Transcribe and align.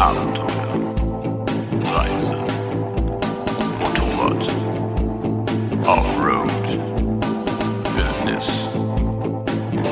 Abenteuer, 0.00 0.46
Reise, 1.92 2.34
Motorrad, 3.78 4.48
Offroad, 5.84 6.50
Wildnis, 7.94 8.48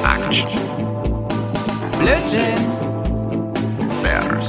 Action, 0.02 0.48
Blödsinn! 1.98 2.56
Bears, 4.02 4.48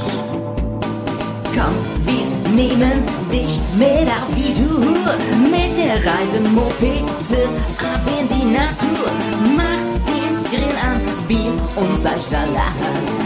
Komm, 1.54 1.76
wir 2.06 2.26
nehmen 2.56 3.04
dich 3.30 3.58
mit 3.76 4.08
auf 4.08 4.32
die 4.34 4.54
Tour. 4.54 5.12
Mit 5.42 5.76
der 5.76 5.96
Reisemopete 5.96 7.50
ab 7.78 8.00
in 8.18 8.26
die 8.28 8.46
Natur. 8.50 9.10
Mach 9.54 9.84
den 10.08 10.42
Grill 10.50 10.74
an, 10.82 11.02
Bier 11.28 11.52
und 11.76 12.00
Fleischsalat. 12.00 13.19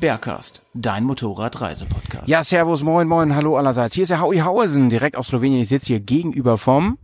Bergcast, 0.00 0.62
dein 0.72 1.04
Motorradreisepodcast. 1.04 2.26
Ja, 2.26 2.42
servus, 2.42 2.82
moin, 2.82 3.06
moin, 3.06 3.34
hallo 3.34 3.58
allerseits. 3.58 3.94
Hier 3.94 4.04
ist 4.04 4.08
der 4.08 4.22
Howie 4.22 4.40
Hausen, 4.40 4.88
direkt 4.88 5.14
aus 5.14 5.28
Slowenien. 5.28 5.60
Ich 5.60 5.68
sitze 5.68 5.88
hier 5.88 6.00
gegenüber 6.00 6.56
vom 6.56 6.96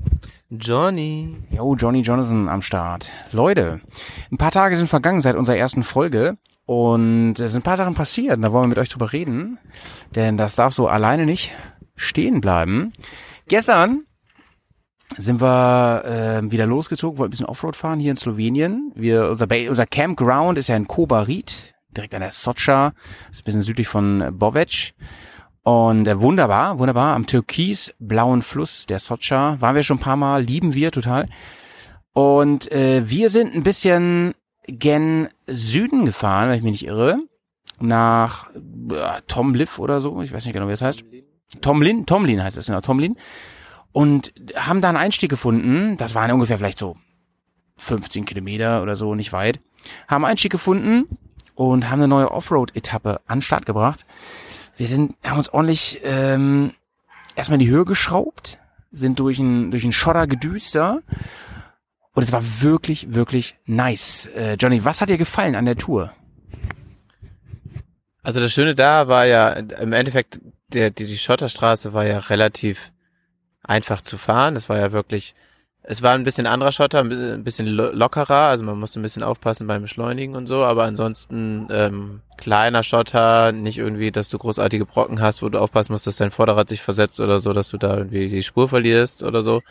Johnny. 0.48 1.36
Yo, 1.50 1.74
Johnny 1.74 2.00
Jonathan 2.00 2.48
am 2.48 2.62
Start. 2.62 3.10
Leute, 3.32 3.82
ein 4.32 4.38
paar 4.38 4.50
Tage 4.50 4.76
sind 4.76 4.86
vergangen 4.86 5.20
seit 5.20 5.36
unserer 5.36 5.58
ersten 5.58 5.82
Folge 5.82 6.38
und 6.64 7.38
es 7.38 7.52
sind 7.52 7.60
ein 7.60 7.64
paar 7.64 7.76
Sachen 7.76 7.94
passiert. 7.94 8.42
Da 8.42 8.50
wollen 8.50 8.64
wir 8.64 8.68
mit 8.68 8.78
euch 8.78 8.88
drüber 8.88 9.12
reden, 9.12 9.58
denn 10.14 10.38
das 10.38 10.56
darf 10.56 10.72
so 10.72 10.88
alleine 10.88 11.26
nicht 11.26 11.52
stehen 11.96 12.40
bleiben. 12.40 12.94
Gestern 13.46 14.05
sind 15.16 15.40
wir 15.40 16.04
äh, 16.04 16.50
wieder 16.50 16.66
losgezogen, 16.66 17.18
wollten 17.18 17.28
ein 17.28 17.30
bisschen 17.30 17.46
Offroad 17.46 17.76
fahren 17.76 18.00
hier 18.00 18.10
in 18.10 18.16
Slowenien. 18.16 18.92
Wir, 18.94 19.30
unser, 19.30 19.46
ba 19.46 19.56
unser 19.68 19.86
Campground 19.86 20.58
ist 20.58 20.68
ja 20.68 20.76
in 20.76 20.88
Kobarit, 20.88 21.74
direkt 21.96 22.14
an 22.14 22.20
der 22.20 22.32
Socha, 22.32 22.92
ist 23.30 23.42
ein 23.42 23.44
bisschen 23.44 23.62
südlich 23.62 23.88
von 23.88 24.36
Bovec. 24.38 24.94
Und 25.62 26.06
äh, 26.06 26.20
wunderbar, 26.20 26.78
wunderbar, 26.78 27.14
am 27.14 27.26
türkisblauen 27.26 28.42
Fluss 28.42 28.86
der 28.86 28.98
Socha 28.98 29.60
waren 29.60 29.74
wir 29.74 29.82
schon 29.82 29.96
ein 29.96 30.00
paar 30.00 30.16
Mal, 30.16 30.42
lieben 30.42 30.74
wir 30.74 30.92
total. 30.92 31.28
Und 32.12 32.70
äh, 32.70 33.08
wir 33.08 33.30
sind 33.30 33.54
ein 33.54 33.62
bisschen 33.62 34.34
gen 34.66 35.28
Süden 35.46 36.06
gefahren, 36.06 36.48
wenn 36.48 36.56
ich 36.56 36.62
mich 36.62 36.72
nicht 36.72 36.86
irre, 36.86 37.18
nach 37.80 38.50
äh, 38.54 39.20
Tomliv 39.26 39.78
oder 39.78 40.00
so, 40.00 40.20
ich 40.22 40.32
weiß 40.32 40.44
nicht 40.44 40.54
genau, 40.54 40.66
wie 40.66 40.72
das 40.72 40.82
heißt. 40.82 41.04
Tomlin, 41.60 42.06
Tomlin 42.06 42.42
heißt 42.42 42.56
es 42.56 42.66
genau, 42.66 42.80
Tomlin. 42.80 43.16
Und 43.96 44.34
haben 44.54 44.82
da 44.82 44.90
einen 44.90 44.98
Einstieg 44.98 45.30
gefunden, 45.30 45.96
das 45.96 46.14
waren 46.14 46.30
ungefähr 46.30 46.58
vielleicht 46.58 46.76
so 46.76 46.98
15 47.78 48.26
Kilometer 48.26 48.82
oder 48.82 48.94
so, 48.94 49.14
nicht 49.14 49.32
weit. 49.32 49.58
Haben 50.06 50.22
einen 50.22 50.32
Einstieg 50.32 50.52
gefunden 50.52 51.06
und 51.54 51.88
haben 51.88 52.00
eine 52.00 52.08
neue 52.08 52.30
Offroad-Etappe 52.30 53.22
an 53.26 53.40
Start 53.40 53.64
gebracht. 53.64 54.04
Wir 54.76 54.86
sind, 54.86 55.14
haben 55.24 55.38
uns 55.38 55.48
ordentlich 55.48 56.02
ähm, 56.04 56.74
erstmal 57.36 57.58
in 57.58 57.64
die 57.64 57.72
Höhe 57.72 57.86
geschraubt, 57.86 58.58
sind 58.92 59.18
durch 59.18 59.38
ein 59.38 59.70
durch 59.70 59.84
ein 59.84 59.92
Schotter 59.92 60.26
gedüst 60.26 60.74
da. 60.74 60.98
Und 62.12 62.22
es 62.22 62.32
war 62.32 62.42
wirklich, 62.60 63.14
wirklich 63.14 63.56
nice. 63.64 64.26
Äh, 64.36 64.58
Johnny, 64.60 64.84
was 64.84 65.00
hat 65.00 65.08
dir 65.08 65.16
gefallen 65.16 65.54
an 65.54 65.64
der 65.64 65.78
Tour? 65.78 66.12
Also 68.22 68.40
das 68.40 68.52
Schöne 68.52 68.74
da 68.74 69.08
war 69.08 69.24
ja, 69.24 69.52
im 69.52 69.94
Endeffekt, 69.94 70.38
der, 70.68 70.90
die, 70.90 71.06
die 71.06 71.16
Schotterstraße 71.16 71.94
war 71.94 72.04
ja 72.04 72.18
relativ 72.18 72.92
einfach 73.66 74.00
zu 74.00 74.16
fahren. 74.18 74.56
Es 74.56 74.68
war 74.68 74.78
ja 74.78 74.92
wirklich, 74.92 75.34
es 75.82 76.02
war 76.02 76.14
ein 76.14 76.24
bisschen 76.24 76.46
anderer 76.46 76.72
Schotter, 76.72 77.00
ein 77.00 77.44
bisschen 77.44 77.66
lo- 77.66 77.92
lockerer, 77.92 78.48
also 78.48 78.64
man 78.64 78.78
musste 78.78 79.00
ein 79.00 79.02
bisschen 79.02 79.22
aufpassen 79.22 79.66
beim 79.66 79.82
Beschleunigen 79.82 80.34
und 80.36 80.46
so, 80.46 80.64
aber 80.64 80.84
ansonsten 80.84 81.68
ähm, 81.70 82.22
kleiner 82.36 82.82
Schotter, 82.82 83.52
nicht 83.52 83.78
irgendwie, 83.78 84.10
dass 84.10 84.28
du 84.28 84.38
großartige 84.38 84.86
Brocken 84.86 85.20
hast, 85.20 85.42
wo 85.42 85.48
du 85.48 85.58
aufpassen 85.58 85.92
musst, 85.92 86.06
dass 86.06 86.16
dein 86.16 86.30
Vorderrad 86.30 86.68
sich 86.68 86.82
versetzt 86.82 87.20
oder 87.20 87.40
so, 87.40 87.52
dass 87.52 87.68
du 87.68 87.78
da 87.78 87.96
irgendwie 87.96 88.28
die 88.28 88.42
Spur 88.42 88.68
verlierst 88.68 89.22
oder 89.22 89.42
so. 89.42 89.62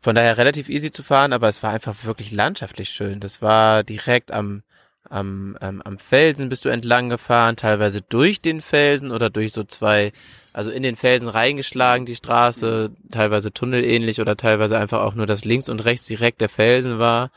Von 0.00 0.16
daher 0.16 0.36
relativ 0.36 0.68
easy 0.68 0.90
zu 0.90 1.04
fahren, 1.04 1.32
aber 1.32 1.48
es 1.48 1.62
war 1.62 1.70
einfach 1.70 2.04
wirklich 2.04 2.32
landschaftlich 2.32 2.90
schön. 2.90 3.20
Das 3.20 3.40
war 3.40 3.84
direkt 3.84 4.32
am, 4.32 4.62
am, 5.08 5.56
ähm, 5.60 5.82
am 5.82 5.98
Felsen 5.98 6.48
bist 6.48 6.64
du 6.64 6.68
entlang 6.68 7.08
gefahren, 7.08 7.56
teilweise 7.56 8.02
durch 8.02 8.40
den 8.40 8.60
Felsen 8.60 9.10
oder 9.10 9.30
durch 9.30 9.52
so 9.52 9.64
zwei, 9.64 10.12
also 10.52 10.70
in 10.70 10.82
den 10.82 10.96
Felsen 10.96 11.28
reingeschlagen, 11.28 12.06
die 12.06 12.16
Straße, 12.16 12.90
teilweise 13.10 13.52
tunnelähnlich 13.52 14.20
oder 14.20 14.36
teilweise 14.36 14.78
einfach 14.78 15.02
auch 15.02 15.14
nur, 15.14 15.26
dass 15.26 15.44
links 15.44 15.68
und 15.68 15.84
rechts 15.84 16.06
direkt 16.06 16.40
der 16.40 16.48
Felsen 16.48 16.98
war. 16.98 17.30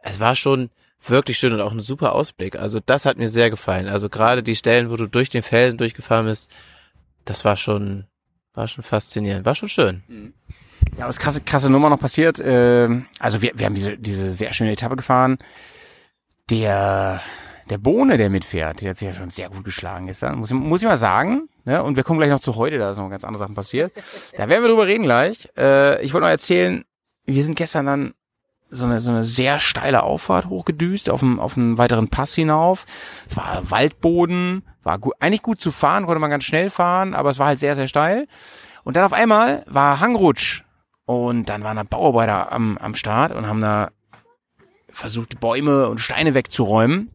Es 0.00 0.20
war 0.20 0.34
schon 0.34 0.70
wirklich 1.04 1.38
schön 1.38 1.52
und 1.52 1.60
auch 1.60 1.72
ein 1.72 1.80
super 1.80 2.12
Ausblick. 2.12 2.56
Also 2.56 2.80
das 2.84 3.04
hat 3.06 3.18
mir 3.18 3.28
sehr 3.28 3.50
gefallen. 3.50 3.88
Also 3.88 4.08
gerade 4.08 4.42
die 4.42 4.56
Stellen, 4.56 4.90
wo 4.90 4.96
du 4.96 5.06
durch 5.06 5.30
den 5.30 5.42
Felsen 5.42 5.78
durchgefahren 5.78 6.26
bist, 6.26 6.50
das 7.24 7.44
war 7.44 7.56
schon, 7.56 8.04
war 8.54 8.68
schon 8.68 8.84
faszinierend, 8.84 9.44
war 9.44 9.54
schon 9.54 9.68
schön. 9.68 10.02
Ja, 10.98 11.08
was 11.08 11.18
krasse, 11.18 11.40
krasse 11.40 11.70
Nummer 11.70 11.90
noch 11.90 12.00
passiert. 12.00 12.40
ähm, 12.42 13.06
also 13.18 13.42
wir, 13.42 13.52
wir 13.54 13.66
haben 13.66 13.74
diese, 13.74 13.96
diese 13.96 14.30
sehr 14.30 14.52
schöne 14.52 14.72
Etappe 14.72 14.96
gefahren. 14.96 15.38
Der, 16.50 17.20
der 17.70 17.78
Bohne, 17.78 18.16
der 18.18 18.30
mitfährt, 18.30 18.80
der 18.82 18.90
hat 18.90 18.98
sich 18.98 19.08
ja 19.08 19.14
schon 19.14 19.30
sehr 19.30 19.48
gut 19.50 19.64
geschlagen 19.64 20.06
gestern. 20.06 20.38
Muss, 20.38 20.50
ich- 20.50 20.56
muss 20.56 20.80
ich 20.82 20.86
mal 20.88 20.98
sagen. 20.98 21.48
Ne? 21.64 21.82
Und 21.82 21.96
wir 21.96 22.04
kommen 22.04 22.18
gleich 22.20 22.30
noch 22.30 22.40
zu 22.40 22.54
heute, 22.54 22.78
da 22.78 22.90
ist 22.90 22.98
noch 22.98 23.10
ganz 23.10 23.24
andere 23.24 23.40
Sachen 23.40 23.54
passiert. 23.56 23.92
Da 24.36 24.48
werden 24.48 24.62
wir 24.62 24.68
drüber 24.68 24.86
reden 24.86 25.02
gleich. 25.02 25.48
Äh, 25.56 26.00
ich 26.04 26.12
wollte 26.14 26.26
noch 26.26 26.30
erzählen, 26.30 26.84
wir 27.24 27.42
sind 27.42 27.56
gestern 27.56 27.86
dann 27.86 28.14
so 28.70 28.84
eine, 28.84 29.00
so 29.00 29.10
eine 29.10 29.24
sehr 29.24 29.58
steile 29.58 30.02
Auffahrt 30.04 30.46
hochgedüst 30.46 31.10
auf 31.10 31.22
einen, 31.22 31.40
auf 31.40 31.56
einen 31.56 31.78
weiteren 31.78 32.08
Pass 32.08 32.34
hinauf. 32.34 32.84
Es 33.28 33.36
war 33.36 33.68
Waldboden, 33.70 34.62
war 34.84 34.98
gut, 34.98 35.14
eigentlich 35.18 35.42
gut 35.42 35.60
zu 35.60 35.72
fahren, 35.72 36.06
konnte 36.06 36.20
man 36.20 36.30
ganz 36.30 36.44
schnell 36.44 36.70
fahren, 36.70 37.14
aber 37.14 37.30
es 37.30 37.38
war 37.40 37.46
halt 37.48 37.58
sehr, 37.58 37.74
sehr 37.74 37.88
steil. 37.88 38.28
Und 38.84 38.94
dann 38.96 39.04
auf 39.04 39.12
einmal 39.12 39.64
war 39.66 39.98
Hangrutsch. 39.98 40.62
Und 41.04 41.48
dann 41.48 41.62
waren 41.64 41.76
da 41.76 41.82
Bauarbeiter 41.84 42.52
am, 42.52 42.78
am 42.78 42.94
Start 42.96 43.32
und 43.32 43.46
haben 43.48 43.60
da 43.60 43.90
versucht, 44.96 45.38
Bäume 45.40 45.88
und 45.88 46.00
Steine 46.00 46.34
wegzuräumen. 46.34 47.10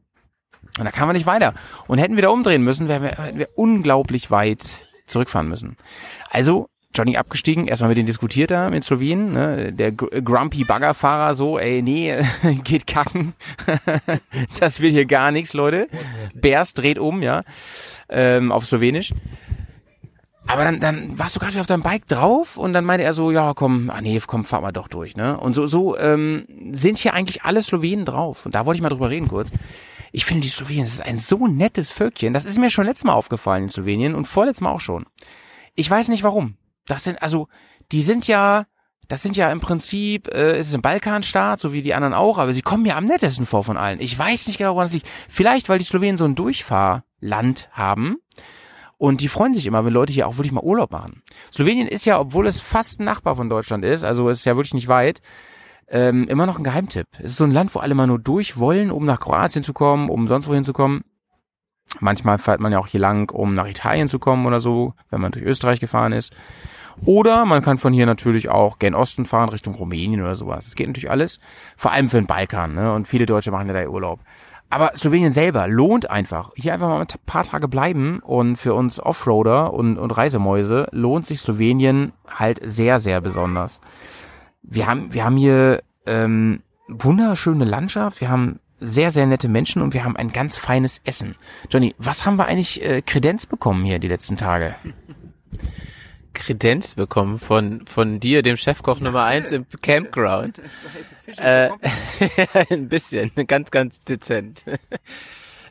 Und 0.77 0.85
da 0.85 0.91
kamen 0.91 1.09
wir 1.09 1.13
nicht 1.13 1.25
weiter. 1.25 1.53
Und 1.87 1.97
hätten 1.97 2.15
wir 2.15 2.21
da 2.21 2.29
umdrehen 2.29 2.63
müssen, 2.63 2.87
wären 2.87 3.03
wir, 3.03 3.11
hätten 3.11 3.39
wir 3.39 3.49
unglaublich 3.55 4.31
weit 4.31 4.87
zurückfahren 5.07 5.49
müssen. 5.49 5.75
Also, 6.29 6.67
Johnny 6.93 7.17
abgestiegen, 7.17 7.67
erstmal 7.67 7.89
mit 7.89 7.97
denen 7.97 8.07
diskutiert 8.07 8.51
da 8.51 8.67
in 8.67 8.81
Slowenien, 8.81 9.33
ne? 9.33 9.71
der 9.73 9.93
Gr- 9.93 10.21
Grumpy 10.21 10.63
Baggerfahrer 10.65 11.35
so, 11.35 11.57
ey, 11.57 11.81
nee, 11.81 12.21
geht 12.63 12.85
kacken. 12.85 13.33
das 14.59 14.81
wird 14.81 14.93
hier 14.93 15.05
gar 15.05 15.31
nichts, 15.31 15.53
Leute. 15.53 15.87
Bärs 16.33 16.73
dreht 16.73 16.99
um, 16.99 17.21
ja, 17.21 17.43
ähm, 18.09 18.51
auf 18.51 18.65
Slowenisch. 18.65 19.13
Aber 20.47 20.63
dann, 20.63 20.79
dann 20.79 21.17
warst 21.17 21.35
du 21.35 21.39
gerade 21.39 21.59
auf 21.59 21.67
deinem 21.67 21.83
Bike 21.83 22.07
drauf 22.07 22.57
und 22.57 22.73
dann 22.73 22.83
meinte 22.83 23.03
er 23.03 23.13
so, 23.13 23.31
ja, 23.31 23.53
komm, 23.53 23.89
ah 23.89 24.01
nee, 24.01 24.19
komm, 24.25 24.43
fahr 24.43 24.61
mal 24.61 24.71
doch 24.71 24.87
durch, 24.87 25.15
ne? 25.15 25.39
Und 25.39 25.53
so, 25.53 25.65
so 25.67 25.97
ähm, 25.97 26.45
sind 26.71 26.97
hier 26.97 27.13
eigentlich 27.13 27.43
alle 27.43 27.61
Slowenen 27.61 28.05
drauf. 28.05 28.45
Und 28.45 28.55
da 28.55 28.65
wollte 28.65 28.77
ich 28.77 28.81
mal 28.81 28.89
drüber 28.89 29.09
reden 29.09 29.27
kurz. 29.27 29.51
Ich 30.11 30.25
finde 30.25 30.41
die 30.41 30.49
Slowenen, 30.49 30.83
das 30.83 30.93
ist 30.93 31.05
ein 31.05 31.19
so 31.19 31.47
nettes 31.47 31.91
Völkchen. 31.91 32.33
Das 32.33 32.45
ist 32.45 32.57
mir 32.57 32.69
schon 32.69 32.85
letztes 32.85 33.05
Mal 33.05 33.13
aufgefallen 33.13 33.63
in 33.63 33.69
Slowenien 33.69 34.15
und 34.15 34.25
vorletztes 34.25 34.61
Mal 34.61 34.71
auch 34.71 34.81
schon. 34.81 35.05
Ich 35.75 35.89
weiß 35.89 36.09
nicht 36.09 36.23
warum. 36.23 36.57
Das 36.85 37.03
sind, 37.03 37.21
also, 37.21 37.47
die 37.91 38.01
sind 38.01 38.27
ja, 38.27 38.65
das 39.07 39.21
sind 39.21 39.37
ja 39.37 39.51
im 39.51 39.59
Prinzip, 39.59 40.27
äh, 40.27 40.57
es 40.57 40.67
ist 40.67 40.73
ein 40.73 40.81
Balkanstaat, 40.81 41.59
so 41.59 41.71
wie 41.71 41.81
die 41.81 41.93
anderen 41.93 42.13
auch, 42.13 42.39
aber 42.39 42.53
sie 42.53 42.61
kommen 42.61 42.85
ja 42.85 42.97
am 42.97 43.05
nettesten 43.05 43.45
vor 43.45 43.63
von 43.63 43.77
allen. 43.77 44.01
Ich 44.01 44.17
weiß 44.17 44.47
nicht 44.47 44.57
genau, 44.57 44.73
woran 44.73 44.87
es 44.87 44.93
liegt. 44.93 45.07
Vielleicht, 45.29 45.69
weil 45.69 45.79
die 45.79 45.85
Slowenen 45.85 46.17
so 46.17 46.25
ein 46.25 46.35
Durchfahrland 46.35 47.69
haben. 47.71 48.17
Und 49.01 49.21
die 49.21 49.29
freuen 49.29 49.55
sich 49.55 49.65
immer, 49.65 49.83
wenn 49.83 49.93
Leute 49.93 50.13
hier 50.13 50.27
auch 50.27 50.37
wirklich 50.37 50.51
mal 50.51 50.61
Urlaub 50.61 50.91
machen. 50.91 51.23
Slowenien 51.51 51.87
ist 51.87 52.05
ja, 52.05 52.19
obwohl 52.19 52.45
es 52.45 52.61
fast 52.61 52.99
ein 52.99 53.05
Nachbar 53.05 53.35
von 53.35 53.49
Deutschland 53.49 53.83
ist, 53.83 54.03
also 54.03 54.29
es 54.29 54.37
ist 54.37 54.45
ja 54.45 54.55
wirklich 54.55 54.75
nicht 54.75 54.89
weit, 54.89 55.21
ähm, 55.87 56.27
immer 56.27 56.45
noch 56.45 56.59
ein 56.59 56.63
Geheimtipp. 56.63 57.07
Es 57.13 57.31
ist 57.31 57.37
so 57.37 57.43
ein 57.43 57.51
Land, 57.51 57.73
wo 57.73 57.79
alle 57.79 57.95
mal 57.95 58.05
nur 58.05 58.19
durch 58.19 58.59
wollen, 58.59 58.91
um 58.91 59.05
nach 59.05 59.19
Kroatien 59.19 59.63
zu 59.63 59.73
kommen, 59.73 60.07
um 60.07 60.27
sonst 60.27 60.47
wohin 60.47 60.63
zu 60.63 60.71
kommen. 60.71 61.01
Manchmal 61.99 62.37
fährt 62.37 62.59
man 62.59 62.71
ja 62.71 62.77
auch 62.77 62.85
hier 62.85 62.99
lang, 62.99 63.31
um 63.31 63.55
nach 63.55 63.65
Italien 63.65 64.07
zu 64.07 64.19
kommen 64.19 64.45
oder 64.45 64.59
so, 64.59 64.93
wenn 65.09 65.19
man 65.19 65.31
durch 65.31 65.45
Österreich 65.45 65.79
gefahren 65.79 66.11
ist. 66.11 66.31
Oder 67.03 67.45
man 67.45 67.63
kann 67.63 67.79
von 67.79 67.93
hier 67.93 68.05
natürlich 68.05 68.49
auch 68.49 68.77
gen 68.77 68.93
Osten 68.93 69.25
fahren, 69.25 69.49
Richtung 69.49 69.73
Rumänien 69.73 70.21
oder 70.21 70.35
sowas. 70.35 70.65
Das 70.65 70.75
geht 70.75 70.85
natürlich 70.85 71.09
alles. 71.09 71.39
Vor 71.75 71.91
allem 71.91 72.07
für 72.07 72.17
den 72.17 72.27
Balkan, 72.27 72.75
ne? 72.75 72.93
Und 72.93 73.07
viele 73.07 73.25
Deutsche 73.25 73.49
machen 73.49 73.67
ja 73.67 73.73
da 73.73 73.87
Urlaub. 73.87 74.19
Aber 74.71 74.91
Slowenien 74.95 75.33
selber 75.33 75.67
lohnt 75.67 76.09
einfach. 76.09 76.51
Hier 76.55 76.73
einfach 76.73 76.87
mal 76.87 77.01
ein 77.01 77.07
paar 77.25 77.43
Tage 77.43 77.67
bleiben 77.67 78.19
und 78.19 78.55
für 78.55 78.73
uns 78.73 78.99
Offroader 78.99 79.73
und, 79.73 79.97
und 79.97 80.11
Reisemäuse 80.11 80.87
lohnt 80.91 81.25
sich 81.25 81.41
Slowenien 81.41 82.13
halt 82.27 82.59
sehr, 82.63 82.99
sehr 82.99 83.19
besonders. 83.19 83.81
Wir 84.63 84.87
haben, 84.87 85.13
wir 85.13 85.25
haben 85.25 85.35
hier 85.35 85.83
ähm, 86.05 86.61
wunderschöne 86.87 87.65
Landschaft, 87.65 88.21
wir 88.21 88.29
haben 88.29 88.59
sehr, 88.79 89.11
sehr 89.11 89.27
nette 89.27 89.49
Menschen 89.49 89.81
und 89.81 89.93
wir 89.93 90.05
haben 90.05 90.15
ein 90.15 90.31
ganz 90.31 90.57
feines 90.57 91.01
Essen. 91.03 91.35
Johnny, 91.69 91.93
was 91.97 92.25
haben 92.25 92.37
wir 92.37 92.45
eigentlich 92.45 92.81
äh, 92.83 93.01
Kredenz 93.01 93.45
bekommen 93.45 93.83
hier 93.83 93.99
die 93.99 94.07
letzten 94.07 94.37
Tage? 94.37 94.75
Kredenz 96.33 96.95
bekommen 96.95 97.39
von, 97.39 97.85
von 97.85 98.19
dir, 98.19 98.41
dem 98.41 98.57
Chefkoch 98.57 98.99
Nummer 98.99 99.23
eins 99.23 99.51
im 99.51 99.65
Campground. 99.81 100.61
Äh, 101.37 101.69
ein 102.69 102.89
bisschen, 102.89 103.31
ganz, 103.47 103.71
ganz 103.71 103.99
dezent. 103.99 104.65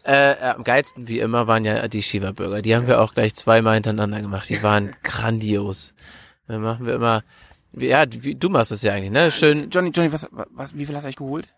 Äh, 0.03 0.37
am 0.41 0.65
geilsten 0.65 1.09
wie 1.09 1.19
immer 1.19 1.47
waren 1.47 1.67
ja 1.67 1.87
die 1.87 2.03
Shiva 2.03 2.33
Burger. 2.33 2.62
Die 2.62 2.75
haben 2.75 2.87
wir 2.87 3.03
auch 3.03 3.12
gleich 3.12 3.35
zweimal 3.35 3.75
hintereinander 3.75 4.23
gemacht. 4.23 4.49
Die 4.49 4.62
waren 4.62 4.97
grandios. 5.03 5.93
Dann 6.49 6.62
machen 6.62 6.87
wir 6.87 6.95
immer, 6.95 7.23
ja, 7.75 8.07
wie, 8.09 8.35
du 8.35 8.49
machst 8.49 8.73
es 8.73 8.81
ja 8.81 8.95
eigentlich, 8.95 9.11
ne? 9.11 9.31
Schön, 9.31 9.69
Johnny, 9.69 9.91
Johnny, 9.91 10.11
was, 10.11 10.27
was, 10.33 10.75
wie 10.75 10.87
viel 10.87 10.95
hast 10.95 11.03
du 11.03 11.09
eigentlich 11.09 11.17
geholt? 11.17 11.49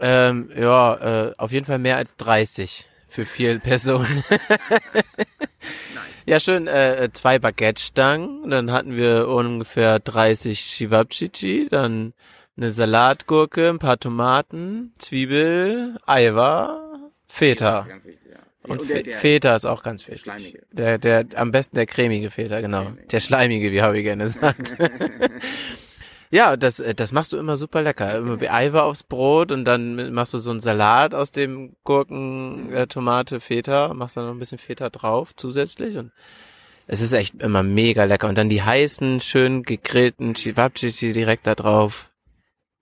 ähm, 0.00 0.50
ja, 0.56 0.94
äh, 1.28 1.34
auf 1.36 1.52
jeden 1.52 1.66
Fall 1.66 1.78
mehr 1.78 1.96
als 1.96 2.16
30 2.16 2.88
für 3.10 3.24
vier 3.24 3.58
Personen. 3.58 4.24
Ja, 6.26 6.38
schön, 6.38 6.68
äh, 6.68 7.08
zwei 7.12 7.40
Baguette-Stangen, 7.40 8.50
dann 8.50 8.70
hatten 8.70 8.94
wir 8.94 9.26
ungefähr 9.26 9.98
30 9.98 10.60
Shivapchichi, 10.60 11.66
dann 11.68 12.12
eine 12.56 12.70
Salatgurke, 12.70 13.68
ein 13.68 13.80
paar 13.80 13.98
Tomaten, 13.98 14.92
Zwiebel, 14.98 15.98
Eiwa, 16.06 17.10
Feta. 17.26 17.88
Und 18.62 18.82
Fe 18.82 19.02
Feta 19.02 19.56
ist 19.56 19.64
auch 19.64 19.82
ganz 19.82 20.06
wichtig. 20.06 20.22
Schleimige. 20.22 20.62
Der, 20.70 20.98
der, 20.98 21.24
am 21.34 21.50
besten 21.50 21.74
der 21.74 21.86
cremige 21.86 22.30
Feta, 22.30 22.60
genau. 22.60 22.92
Der 23.10 23.18
schleimige, 23.18 23.72
wie 23.72 23.82
Howie 23.82 24.04
gerne 24.04 24.28
sagt. 24.28 24.76
ja, 26.30 26.56
das, 26.56 26.80
äh, 26.80 26.94
das 26.94 27.12
machst 27.12 27.32
du 27.32 27.36
immer 27.36 27.56
super 27.56 27.82
lecker. 27.82 28.16
Immer 28.18 28.40
wie 28.40 28.48
Eiwa 28.48 28.82
aufs 28.82 29.02
Brot 29.02 29.52
und 29.52 29.64
dann 29.64 30.12
machst 30.12 30.32
du 30.34 30.38
so 30.38 30.50
einen 30.50 30.60
Salat 30.60 31.14
aus 31.14 31.32
dem 31.32 31.76
Gurken, 31.84 32.72
äh, 32.72 32.86
Tomate, 32.86 33.40
Feta, 33.40 33.92
machst 33.94 34.16
dann 34.16 34.26
noch 34.26 34.32
ein 34.32 34.38
bisschen 34.38 34.58
Feta 34.58 34.90
drauf 34.90 35.34
zusätzlich 35.36 35.96
und 35.96 36.12
es 36.86 37.00
ist 37.00 37.12
echt 37.12 37.40
immer 37.40 37.62
mega 37.62 38.04
lecker. 38.04 38.28
Und 38.28 38.36
dann 38.36 38.48
die 38.48 38.62
heißen, 38.62 39.20
schön 39.20 39.62
gegrillten 39.62 40.34
Chivapchichi 40.34 41.12
direkt 41.12 41.46
da 41.46 41.54
drauf. 41.54 42.10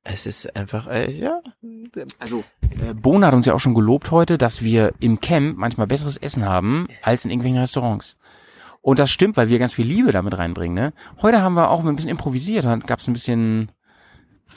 Es 0.02 0.24
ist 0.24 0.56
einfach, 0.56 0.86
äh, 0.86 1.10
ja, 1.10 1.42
Also, 2.18 2.42
äh, 2.70 2.94
Bohne 2.94 3.26
hat 3.26 3.34
uns 3.34 3.44
ja 3.44 3.52
auch 3.52 3.60
schon 3.60 3.74
gelobt 3.74 4.10
heute, 4.10 4.38
dass 4.38 4.62
wir 4.62 4.94
im 5.00 5.20
Camp 5.20 5.58
manchmal 5.58 5.86
besseres 5.86 6.16
Essen 6.16 6.46
haben 6.46 6.88
als 7.02 7.24
in 7.26 7.30
irgendwelchen 7.30 7.60
Restaurants. 7.60 8.16
Und 8.80 8.98
das 8.98 9.10
stimmt, 9.10 9.36
weil 9.36 9.48
wir 9.48 9.58
ganz 9.58 9.72
viel 9.72 9.86
Liebe 9.86 10.12
damit 10.12 10.38
reinbringen. 10.38 10.74
Ne? 10.74 10.92
Heute 11.20 11.42
haben 11.42 11.54
wir 11.54 11.70
auch 11.70 11.84
ein 11.84 11.96
bisschen 11.96 12.10
improvisiert. 12.10 12.64
Gab 12.86 13.00
es 13.00 13.08
ein 13.08 13.12
bisschen 13.12 13.70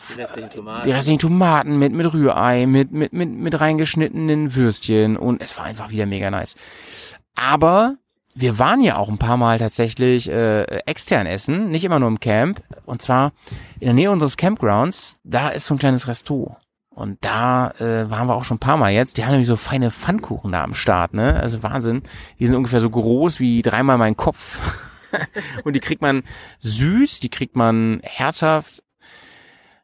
die 0.10 0.22
restlichen 0.22 0.50
Tomaten. 0.50 0.84
die 0.86 0.92
restlichen 0.92 1.20
Tomaten 1.20 1.80
mit 1.80 1.92
mit 1.92 2.14
Rührei, 2.14 2.66
mit 2.66 2.92
mit 2.92 3.14
mit 3.14 3.30
mit 3.30 3.60
reingeschnittenen 3.60 4.56
Würstchen 4.56 5.18
und 5.18 5.42
es 5.42 5.58
war 5.58 5.66
einfach 5.66 5.90
wieder 5.90 6.06
mega 6.06 6.32
nice. 6.32 6.56
Aber 7.36 7.96
wir 8.34 8.60
waren 8.60 8.82
ja 8.82 8.96
auch 8.98 9.10
ein 9.10 9.18
paar 9.18 9.38
Mal 9.38 9.60
tatsächlich 9.60 10.30
äh, 10.30 10.64
extern 10.86 11.28
essen, 11.28 11.70
nicht 11.70 11.84
immer 11.84 12.00
nur 12.00 12.08
im 12.08 12.20
Camp. 12.20 12.62
Und 12.86 13.02
zwar 13.02 13.34
in 13.80 13.88
der 13.88 13.94
Nähe 13.94 14.12
unseres 14.12 14.38
Campgrounds, 14.38 15.18
da 15.24 15.50
ist 15.50 15.66
so 15.66 15.76
ein 15.76 15.80
kleines 15.80 16.08
Resto. 16.08 16.56
Und 16.94 17.20
da 17.22 17.72
äh, 17.80 18.10
waren 18.10 18.28
wir 18.28 18.36
auch 18.36 18.44
schon 18.44 18.58
ein 18.58 18.60
paar 18.60 18.78
Mal 18.78 18.92
jetzt. 18.92 19.18
Die 19.18 19.24
haben 19.24 19.32
nämlich 19.32 19.48
so 19.48 19.56
feine 19.56 19.92
Pfannkuchen 19.92 20.52
da 20.52 20.64
am 20.64 20.74
Start, 20.74 21.14
ne? 21.14 21.36
Also 21.36 21.64
Wahnsinn. 21.64 22.04
Die 22.38 22.46
sind 22.46 22.56
ungefähr 22.56 22.82
so 22.82 22.90
groß 22.90 23.40
wie 23.40 23.62
dreimal 23.62 23.98
mein 23.98 24.18
Kopf. 24.18 24.58
Und 25.64 25.74
die 25.74 25.80
kriegt 25.80 26.02
man 26.02 26.24
süß, 26.60 27.22
die 27.22 27.30
kriegt 27.30 27.56
man 27.56 28.02
herzhaft. 28.04 28.84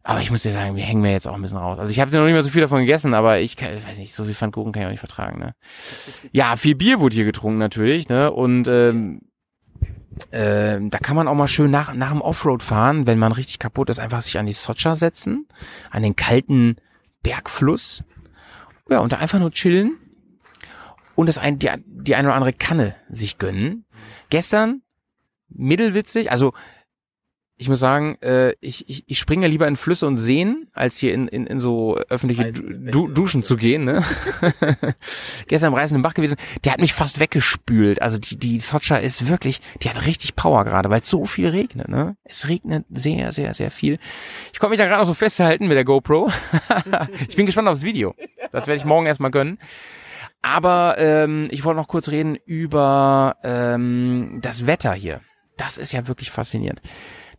Aber 0.04 0.22
ich 0.22 0.32
muss 0.32 0.44
dir 0.44 0.54
sagen, 0.54 0.76
wir 0.76 0.84
hängen 0.84 1.02
mir 1.02 1.12
jetzt 1.12 1.28
auch 1.28 1.34
ein 1.34 1.42
bisschen 1.42 1.58
raus. 1.58 1.80
Also 1.80 1.92
ich 1.92 2.00
habe 2.00 2.16
noch 2.16 2.24
nicht 2.24 2.34
mehr 2.34 2.44
so 2.44 2.50
viel 2.50 2.62
davon 2.62 2.80
gegessen, 2.80 3.14
aber 3.14 3.40
ich, 3.40 3.58
kann, 3.58 3.78
ich 3.78 3.86
weiß 3.86 3.98
nicht, 3.98 4.14
so 4.14 4.24
viel 4.24 4.34
Pfannkuchen 4.34 4.72
kann 4.72 4.82
ich 4.82 4.88
auch 4.88 4.92
nicht 4.92 5.00
vertragen. 5.00 5.40
Ne? 5.40 5.54
Ja, 6.32 6.56
viel 6.56 6.76
Bier 6.76 7.00
wurde 7.00 7.16
hier 7.16 7.26
getrunken 7.26 7.58
natürlich, 7.58 8.08
ne? 8.08 8.32
Und 8.32 8.68
ähm, 8.70 9.22
ähm, 10.32 10.90
da 10.90 11.00
kann 11.00 11.16
man 11.16 11.28
auch 11.28 11.36
mal 11.36 11.48
schön 11.48 11.72
nach, 11.72 11.94
nach 11.94 12.12
dem 12.12 12.22
Offroad 12.22 12.64
fahren, 12.64 13.06
wenn 13.06 13.20
man 13.20 13.32
richtig 13.32 13.60
kaputt 13.60 13.90
ist, 13.90 14.00
einfach 14.00 14.22
sich 14.22 14.40
an 14.40 14.46
die 14.46 14.54
Socha 14.54 14.96
setzen, 14.96 15.48
an 15.92 16.04
den 16.04 16.16
kalten 16.16 16.78
Bergfluss. 17.24 18.04
Ja, 18.90 19.00
und 19.00 19.12
da 19.12 19.18
einfach 19.18 19.40
nur 19.40 19.52
chillen 19.52 19.98
und 21.16 21.28
das 21.28 21.38
ein, 21.38 21.60
die, 21.60 21.70
die 21.86 22.16
eine 22.16 22.28
oder 22.30 22.36
andere 22.36 22.54
Kanne 22.54 22.96
sich 23.10 23.38
gönnen. 23.38 23.86
Gestern 24.30 24.82
mittelwitzig, 25.50 26.32
also 26.32 26.54
ich 27.60 27.70
muss 27.70 27.80
sagen, 27.80 28.18
äh, 28.22 28.54
ich, 28.62 28.88
ich, 28.88 29.04
ich 29.08 29.18
springe 29.18 29.48
lieber 29.48 29.68
in 29.68 29.76
Flüsse 29.76 30.06
und 30.06 30.18
Seen, 30.18 30.68
als 30.74 30.98
hier 30.98 31.14
in, 31.14 31.28
in, 31.28 31.48
in 31.48 31.60
so 31.60 31.98
öffentliche 32.10 32.52
du 32.52 32.92
du 32.92 33.08
Duschen 33.08 33.42
zu 33.42 33.58
gehen. 33.58 33.84
Ne? 33.84 34.04
Gestern 35.48 35.70
im 35.70 35.74
reißenden 35.74 36.04
Bach 36.04 36.14
gewesen, 36.14 36.38
der 36.64 36.74
hat 36.74 36.80
mich 36.80 36.94
fast 36.94 37.20
weggespült. 37.20 38.00
Also 38.00 38.20
die, 38.20 38.38
die 38.38 38.60
Socha 38.60 38.98
ist 38.98 39.28
wirklich, 39.28 39.60
die 39.82 39.90
hat 39.90 40.06
richtig 40.06 40.36
Power 40.36 40.66
gerade, 40.66 40.92
weil 40.92 41.00
es 41.00 41.10
so 41.10 41.26
viel 41.26 41.50
regnet. 41.50 41.88
Ne? 41.88 42.16
Es 42.24 42.48
regnet 42.48 42.86
sehr, 42.92 43.32
sehr, 43.32 43.56
sehr 43.56 43.72
viel. 43.72 43.98
Ich 44.54 44.60
konnte 44.60 44.72
mich 44.72 44.80
da 44.80 44.86
gerade 44.86 45.02
noch 45.02 45.08
so 45.08 45.16
festhalten 45.16 45.68
mit 45.68 45.78
der 45.78 45.86
GoPro. 45.86 46.32
ich 47.28 47.36
bin 47.36 47.48
gespannt 47.48 47.68
aufs 47.70 47.82
Video. 47.82 48.14
Das 48.52 48.68
werde 48.68 48.78
ich 48.78 48.86
morgen 48.86 49.08
erstmal 49.08 49.32
gönnen. 49.32 49.58
Aber 50.44 50.96
ähm, 51.00 51.48
ich 51.50 51.66
wollte 51.66 51.80
noch 51.80 51.88
kurz 51.88 52.10
reden 52.10 52.38
über 52.46 53.38
ähm, 53.44 54.38
das 54.44 54.68
Wetter 54.68 54.94
hier. 54.94 55.22
Das 55.58 55.80
ist 55.80 55.92
ja 55.92 56.08
wirklich 56.08 56.30
faszinierend. 56.30 56.82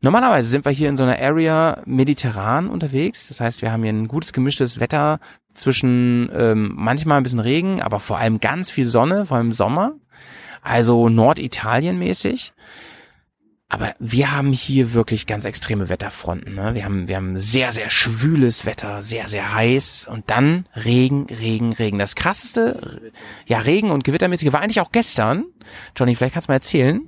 Normalerweise 0.00 0.48
sind 0.48 0.64
wir 0.64 0.72
hier 0.72 0.88
in 0.88 0.96
so 0.96 1.02
einer 1.02 1.18
Area 1.18 1.82
mediterran 1.84 2.68
unterwegs. 2.68 3.28
Das 3.28 3.40
heißt, 3.40 3.62
wir 3.62 3.72
haben 3.72 3.82
hier 3.82 3.92
ein 3.92 4.08
gutes 4.08 4.32
gemischtes 4.32 4.78
Wetter 4.78 5.18
zwischen 5.54 6.30
ähm, 6.32 6.72
manchmal 6.76 7.18
ein 7.18 7.24
bisschen 7.24 7.40
Regen, 7.40 7.82
aber 7.82 7.98
vor 7.98 8.18
allem 8.18 8.38
ganz 8.38 8.70
viel 8.70 8.86
Sonne, 8.86 9.26
vor 9.26 9.38
allem 9.38 9.52
Sommer. 9.52 9.94
Also 10.62 11.08
Norditalien 11.08 11.98
mäßig. 11.98 12.52
Aber 13.70 13.94
wir 13.98 14.32
haben 14.32 14.52
hier 14.52 14.94
wirklich 14.94 15.26
ganz 15.26 15.44
extreme 15.44 15.90
Wetterfronten. 15.90 16.54
Ne? 16.54 16.74
Wir 16.74 16.84
haben 16.86 17.06
wir 17.06 17.16
haben 17.16 17.36
sehr 17.36 17.72
sehr 17.72 17.90
schwüles 17.90 18.64
Wetter, 18.64 19.02
sehr 19.02 19.28
sehr 19.28 19.52
heiß 19.52 20.06
und 20.10 20.30
dann 20.30 20.66
Regen, 20.74 21.26
Regen, 21.26 21.74
Regen. 21.74 21.98
Das 21.98 22.14
krasseste, 22.14 23.12
ja 23.46 23.58
Regen 23.58 23.90
und 23.90 24.04
Gewittermäßige 24.04 24.52
war 24.54 24.62
eigentlich 24.62 24.80
auch 24.80 24.90
gestern. 24.90 25.44
Johnny, 25.94 26.14
vielleicht 26.14 26.32
kannst 26.32 26.48
du 26.48 26.52
mal 26.52 26.56
erzählen. 26.56 27.02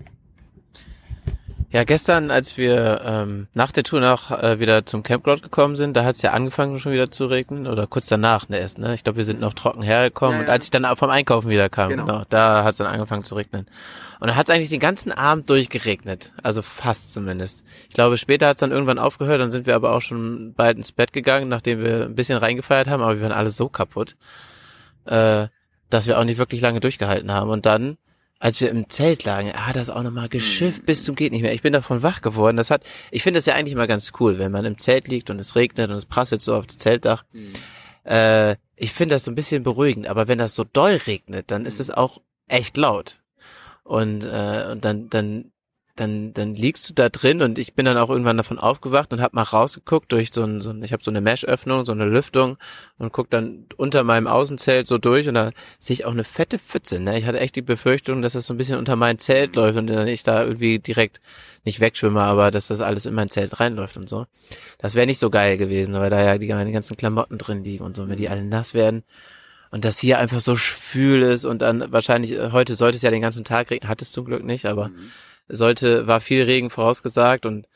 Ja, 1.72 1.84
gestern, 1.84 2.32
als 2.32 2.56
wir 2.56 3.00
ähm, 3.05 3.46
nach 3.55 3.70
der 3.70 3.84
Tour 3.84 4.00
nach 4.00 4.32
äh, 4.32 4.58
wieder 4.58 4.87
zum 4.87 5.05
Campground 5.05 5.44
gekommen 5.44 5.76
sind, 5.76 5.96
da 5.96 6.02
hat 6.05 6.17
es 6.17 6.22
ja 6.22 6.32
angefangen 6.32 6.81
schon 6.81 6.90
wieder 6.93 7.12
zu 7.12 7.26
regnen 7.26 7.69
oder 7.69 7.87
kurz 7.87 8.06
danach 8.06 8.49
ne, 8.49 8.58
erst. 8.58 8.78
Ne? 8.78 8.93
Ich 8.94 9.05
glaube, 9.05 9.19
wir 9.19 9.25
sind 9.25 9.40
noch 9.40 9.55
trocken 9.55 9.82
hergekommen 9.82 10.32
Ja, 10.32 10.38
ja. 10.40 10.46
und 10.46 10.50
als 10.52 10.64
ich 10.64 10.70
dann 10.72 10.84
vom 10.96 11.11
Einkaufen 11.11 11.49
wieder 11.49 11.69
kam, 11.69 11.90
Genau. 11.90 12.06
genau, 12.06 12.25
da 12.28 12.64
hat 12.64 12.72
es 12.72 12.78
dann 12.78 12.88
angefangen 12.88 13.22
zu 13.22 13.37
regnen. 13.37 13.67
Und 14.19 14.26
dann 14.26 14.34
hat 14.37 14.49
es 14.49 14.50
eigentlich 14.55 14.70
den 14.70 14.81
ganzen 14.81 15.12
Abend 15.12 15.49
durchgeregnet, 15.49 16.32
also 16.43 16.61
fast 16.61 17.12
zumindest. 17.12 17.62
Ich 17.88 17.94
glaube, 17.94 18.19
später 18.19 18.49
hat 18.49 18.56
es 18.56 18.61
dann 18.61 18.72
irgendwann 18.72 18.99
aufgehört, 18.99 19.40
dann 19.40 19.52
sind 19.52 19.67
wir 19.67 19.76
aber 19.76 19.94
auch 19.94 20.02
schon 20.02 20.55
bald 20.55 20.76
ins 20.76 20.90
Bett 20.90 21.12
gegangen, 21.12 21.49
nachdem 21.49 21.84
wir 21.84 22.06
ein 22.06 22.17
bisschen 22.17 22.37
reingefeiert 22.38 22.88
haben, 22.88 23.00
aber 23.00 23.14
wir 23.14 23.22
waren 23.22 23.32
alle 23.32 23.50
so 23.50 23.69
kaputt, 23.69 24.17
äh, 25.05 25.46
dass 25.89 26.08
wir 26.08 26.19
auch 26.19 26.24
nicht 26.24 26.39
wirklich 26.39 26.60
lange 26.60 26.81
durchgehalten 26.81 27.31
haben. 27.31 27.48
Und 27.48 27.65
dann 27.65 27.96
als 28.41 28.61
wir 28.61 28.70
im 28.70 28.89
Zelt 28.89 29.25
lagen, 29.25 29.53
hat 29.53 29.77
das 29.77 29.91
auch 29.91 30.03
nochmal 30.03 30.31
geschifft 30.31 30.87
bis 30.87 31.05
zum 31.05 31.15
geht 31.15 31.31
nicht 31.31 31.43
mehr. 31.43 31.53
Ich 31.53 31.61
bin 31.61 31.75
davon 31.75 32.03
wach 32.03 32.23
geworden. 32.23 32.56
Das 32.56 32.70
hat, 32.70 32.82
ich 33.11 33.23
finde 33.23 33.39
das 33.39 33.47
ja 33.47 33.55
eigentlich 33.55 33.75
immer 33.75 33.87
ganz 33.87 34.13
cool, 34.19 34.39
wenn 34.39 34.51
man 34.51 34.65
im 34.65 34.79
Zelt 34.79 35.09
liegt 35.09 35.29
und 35.29 35.39
es 35.39 35.55
regnet 35.55 35.91
und 35.91 35.97
es 35.97 36.06
prasselt 36.06 36.41
so 36.41 36.55
auf 36.55 36.67
das 36.67 36.79
Zeltdach. 36.79 37.25
Äh, 38.05 38.56
ich 38.77 38.93
finde 38.93 39.15
das 39.15 39.25
so 39.25 39.31
ein 39.31 39.35
bisschen 39.35 39.63
beruhigend, 39.63 40.09
aber 40.09 40.27
wenn 40.27 40.39
das 40.39 40.55
so 40.55 40.65
doll 40.65 40.99
regnet, 41.06 41.51
dann 41.51 41.67
ist 41.67 41.81
es 41.81 41.91
auch 41.91 42.23
echt 42.49 42.79
laut. 42.79 43.20
Und, 43.85 44.25
äh, 44.25 44.69
und 44.73 44.87
dann, 44.87 45.11
dann, 45.11 45.53
dann, 46.00 46.32
dann 46.32 46.54
liegst 46.54 46.88
du 46.88 46.94
da 46.94 47.10
drin 47.10 47.42
und 47.42 47.58
ich 47.58 47.74
bin 47.74 47.84
dann 47.84 47.98
auch 47.98 48.08
irgendwann 48.08 48.38
davon 48.38 48.58
aufgewacht 48.58 49.12
und 49.12 49.20
hab 49.20 49.34
mal 49.34 49.42
rausgeguckt 49.42 50.10
durch 50.10 50.30
so 50.32 50.42
ein, 50.42 50.62
so 50.62 50.70
ein 50.70 50.82
ich 50.82 50.94
habe 50.94 51.04
so 51.04 51.10
eine 51.10 51.20
Mesh-Öffnung, 51.20 51.84
so 51.84 51.92
eine 51.92 52.06
Lüftung 52.06 52.56
und 52.96 53.12
guck 53.12 53.28
dann 53.28 53.66
unter 53.76 54.02
meinem 54.02 54.26
Außenzelt 54.26 54.86
so 54.86 54.96
durch 54.96 55.28
und 55.28 55.34
da 55.34 55.50
sehe 55.78 55.92
ich 55.92 56.06
auch 56.06 56.12
eine 56.12 56.24
fette 56.24 56.58
Pfütze. 56.58 57.00
Ne? 57.00 57.19
Ich 57.19 57.26
hatte 57.26 57.38
echt 57.38 57.54
die 57.54 57.60
Befürchtung, 57.60 58.22
dass 58.22 58.32
das 58.32 58.46
so 58.46 58.54
ein 58.54 58.56
bisschen 58.56 58.78
unter 58.78 58.96
mein 58.96 59.19
Zelt 59.19 59.56
läuft 59.56 59.76
und 59.76 59.88
dann 59.88 60.08
ich 60.08 60.22
da 60.22 60.42
irgendwie 60.42 60.78
direkt 60.78 61.20
nicht 61.64 61.80
wegschwimme, 61.80 62.22
aber 62.22 62.50
dass 62.50 62.69
das 62.69 62.80
alles 62.80 63.04
in 63.04 63.12
mein 63.12 63.28
Zelt 63.28 63.60
reinläuft 63.60 63.98
und 63.98 64.08
so. 64.08 64.24
Das 64.78 64.94
wäre 64.94 65.06
nicht 65.06 65.19
so 65.19 65.28
geil 65.28 65.58
gewesen, 65.58 65.92
weil 65.92 66.08
da 66.08 66.22
ja 66.22 66.38
die, 66.38 66.48
meine 66.48 66.72
ganzen 66.72 66.96
Klamotten 66.96 67.36
drin 67.36 67.62
liegen 67.62 67.84
und 67.84 67.94
so, 67.94 68.08
wenn 68.08 68.16
die 68.16 68.30
alle 68.30 68.42
nass 68.42 68.72
werden. 68.72 69.04
Und 69.70 69.84
das 69.84 69.98
hier 69.98 70.19
einfach 70.19 70.40
so 70.40 70.56
schwül 70.56 71.20
ist 71.20 71.44
und 71.44 71.60
dann 71.60 71.92
wahrscheinlich, 71.92 72.32
äh, 72.32 72.52
heute 72.52 72.74
sollte 72.74 72.96
es 72.96 73.02
ja 73.02 73.10
den 73.10 73.20
ganzen 73.20 73.44
Tag 73.44 73.70
regnen, 73.70 73.88
hattest 73.88 74.12
du 74.12 74.22
zum 74.22 74.24
Glück 74.24 74.44
nicht, 74.44 74.64
aber 74.64 74.90
sollte, 75.50 76.06
war 76.06 76.20
viel 76.20 76.42
Regen 76.44 76.70
vorausgesagt 76.70 77.46
und 77.46 77.66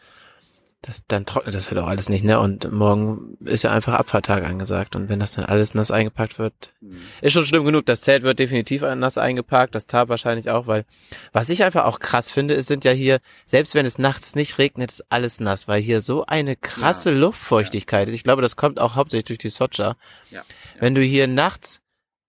das, 0.87 1.03
dann 1.09 1.25
trocknet 1.25 1.55
das 1.55 1.71
halt 1.71 1.81
auch 1.81 1.87
alles 1.87 2.11
nicht, 2.11 2.25
ne? 2.25 2.39
Und 2.39 2.71
morgen 2.71 3.39
ist 3.43 3.65
ja 3.65 3.71
einfach 3.71 3.95
Abfahrttag 3.95 4.45
angesagt. 4.45 4.97
Und 4.97 5.09
wenn 5.09 5.19
das 5.19 5.33
dann 5.33 5.47
alles 5.47 5.73
nass 5.73 5.91
eingepackt 5.91 6.39
wird, 6.39 6.75
ist 7.23 7.33
schon 7.33 7.45
schlimm 7.45 7.65
genug. 7.65 7.87
Das 7.87 8.03
Zelt 8.03 8.23
wird 8.23 8.39
definitiv 8.39 8.83
nass 8.83 9.17
eingepackt, 9.17 9.75
das 9.75 9.87
Tarp 9.87 10.11
wahrscheinlich 10.11 10.51
auch, 10.51 10.67
weil 10.67 10.85
was 11.33 11.49
ich 11.49 11.65
einfach 11.65 11.87
auch 11.87 12.01
krass 12.01 12.31
finde, 12.31 12.53
ist, 12.53 12.67
sind 12.67 12.85
ja 12.85 12.93
hier, 12.93 13.21
selbst 13.47 13.75
wenn 13.75 13.87
es 13.87 13.97
nachts 13.97 14.35
nicht 14.35 14.59
regnet, 14.59 14.91
ist 14.91 15.05
alles 15.09 15.41
nass, 15.41 15.69
weil 15.69 15.81
hier 15.81 16.03
so 16.03 16.27
eine 16.27 16.55
krasse 16.55 17.11
Luftfeuchtigkeit 17.13 18.09
ist. 18.09 18.15
Ich 18.15 18.25
glaube, 18.25 18.43
das 18.43 18.57
kommt 18.57 18.79
auch 18.79 18.95
hauptsächlich 18.95 19.25
durch 19.25 19.39
die 19.39 19.49
Socha. 19.49 19.97
Ja. 20.31 20.43
Wenn 20.81 20.95
du 20.95 21.01
hier 21.01 21.29
nachts 21.29 21.81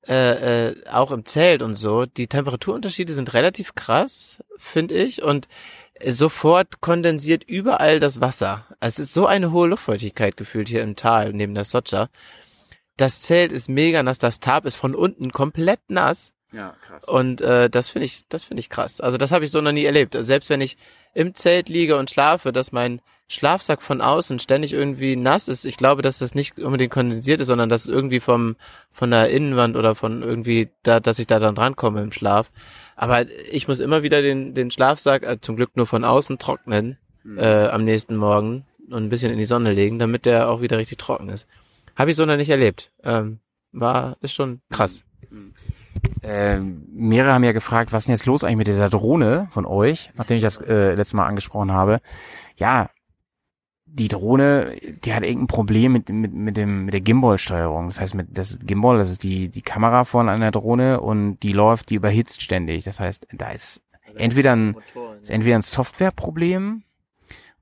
äh, 0.07 0.67
äh, 0.69 0.75
auch 0.87 1.11
im 1.11 1.25
Zelt 1.25 1.61
und 1.61 1.75
so, 1.75 2.05
die 2.05 2.27
Temperaturunterschiede 2.27 3.13
sind 3.13 3.33
relativ 3.33 3.75
krass, 3.75 4.43
finde 4.57 4.95
ich. 4.95 5.23
Und 5.23 5.47
sofort 6.07 6.81
kondensiert 6.81 7.43
überall 7.43 7.99
das 7.99 8.21
Wasser. 8.21 8.65
Es 8.79 8.99
ist 8.99 9.13
so 9.13 9.25
eine 9.25 9.51
hohe 9.51 9.67
Luftfeuchtigkeit 9.67 10.37
gefühlt 10.37 10.69
hier 10.69 10.83
im 10.83 10.95
Tal 10.95 11.33
neben 11.33 11.55
der 11.55 11.63
Socha. 11.63 12.09
Das 12.97 13.21
Zelt 13.21 13.51
ist 13.51 13.67
mega 13.67 14.03
nass, 14.03 14.19
das 14.19 14.39
Tarp 14.39 14.65
ist 14.65 14.75
von 14.75 14.95
unten 14.95 15.31
komplett 15.31 15.81
nass. 15.87 16.33
Ja, 16.51 16.75
krass. 16.85 17.03
Und 17.05 17.41
äh, 17.41 17.69
das 17.69 17.89
finde 17.89 18.05
ich, 18.05 18.25
das 18.29 18.45
finde 18.45 18.61
ich 18.61 18.69
krass. 18.69 19.01
Also 19.01 19.17
das 19.17 19.31
habe 19.31 19.43
ich 19.43 19.51
so 19.51 19.59
noch 19.59 19.73
nie 19.73 19.85
erlebt. 19.85 20.15
Also 20.15 20.27
selbst 20.27 20.49
wenn 20.49 20.61
ich 20.61 20.77
im 21.13 21.33
Zelt 21.33 21.67
liege 21.67 21.97
und 21.97 22.09
schlafe, 22.09 22.53
dass 22.53 22.71
mein 22.71 23.01
Schlafsack 23.27 23.81
von 23.81 24.01
außen 24.01 24.39
ständig 24.39 24.73
irgendwie 24.73 25.15
nass 25.15 25.47
ist. 25.47 25.65
Ich 25.65 25.77
glaube, 25.77 26.01
dass 26.01 26.19
das 26.19 26.35
nicht 26.35 26.59
unbedingt 26.59 26.93
kondensiert 26.93 27.41
ist, 27.41 27.47
sondern 27.47 27.69
dass 27.69 27.81
es 27.81 27.87
irgendwie 27.87 28.19
vom 28.19 28.55
von 28.91 29.11
der 29.11 29.29
Innenwand 29.29 29.75
oder 29.75 29.95
von 29.95 30.21
irgendwie 30.21 30.69
da, 30.83 30.99
dass 30.99 31.19
ich 31.19 31.27
da 31.27 31.39
dann 31.39 31.55
drankomme 31.55 32.01
im 32.01 32.11
Schlaf. 32.11 32.51
Aber 32.95 33.25
ich 33.51 33.67
muss 33.67 33.79
immer 33.79 34.03
wieder 34.03 34.21
den 34.21 34.53
den 34.53 34.69
Schlafsack 34.69 35.23
äh, 35.23 35.41
zum 35.41 35.55
Glück 35.55 35.75
nur 35.75 35.87
von 35.87 36.03
außen 36.03 36.37
trocknen 36.37 36.97
äh, 37.37 37.67
am 37.67 37.83
nächsten 37.83 38.15
Morgen 38.15 38.65
und 38.89 39.03
ein 39.03 39.09
bisschen 39.09 39.31
in 39.31 39.39
die 39.39 39.45
Sonne 39.45 39.73
legen, 39.73 39.97
damit 39.97 40.25
der 40.25 40.49
auch 40.49 40.61
wieder 40.61 40.77
richtig 40.77 40.99
trocken 40.99 41.29
ist. 41.29 41.47
Habe 41.95 42.11
ich 42.11 42.15
so 42.17 42.25
noch 42.25 42.37
nicht 42.37 42.49
erlebt. 42.49 42.91
Ähm, 43.03 43.39
war 43.71 44.17
ist 44.21 44.33
schon 44.33 44.61
krass. 44.69 45.03
Äh, 46.21 46.59
mehrere 46.59 47.33
haben 47.33 47.43
ja 47.43 47.51
gefragt, 47.51 47.91
was 47.91 48.03
ist 48.03 48.07
denn 48.07 48.15
jetzt 48.15 48.25
los 48.25 48.43
eigentlich 48.43 48.57
mit 48.57 48.67
dieser 48.67 48.89
Drohne 48.89 49.47
von 49.51 49.65
euch, 49.65 50.11
nachdem 50.15 50.37
ich 50.37 50.43
das 50.43 50.57
äh, 50.57 50.93
letztes 50.95 51.13
Mal 51.13 51.25
angesprochen 51.25 51.71
habe. 51.71 52.01
Ja, 52.55 52.89
die 53.97 54.09
Drohne, 54.09 54.75
die 55.05 55.13
hat 55.13 55.23
irgendein 55.23 55.47
Problem 55.47 55.93
mit, 55.93 56.09
mit, 56.09 56.33
mit 56.33 56.57
dem, 56.57 56.85
mit 56.85 56.93
der 56.93 57.01
Gimbal-Steuerung. 57.01 57.87
Das 57.87 58.01
heißt, 58.01 58.13
mit, 58.13 58.37
das 58.37 58.59
Gimbal, 58.59 58.97
das 58.97 59.09
ist 59.09 59.23
die, 59.23 59.47
die 59.47 59.61
Kamera 59.61 60.03
von 60.03 60.27
einer 60.27 60.51
Drohne 60.51 60.99
und 60.99 61.39
die 61.39 61.53
läuft, 61.53 61.89
die 61.89 61.95
überhitzt 61.95 62.41
ständig. 62.41 62.83
Das 62.83 62.99
heißt, 62.99 63.27
da 63.31 63.51
ist 63.51 63.81
entweder 64.17 64.53
ein, 64.53 64.75
ist 65.21 65.29
entweder 65.29 65.55
ein 65.55 65.61
Softwareproblem 65.61 66.83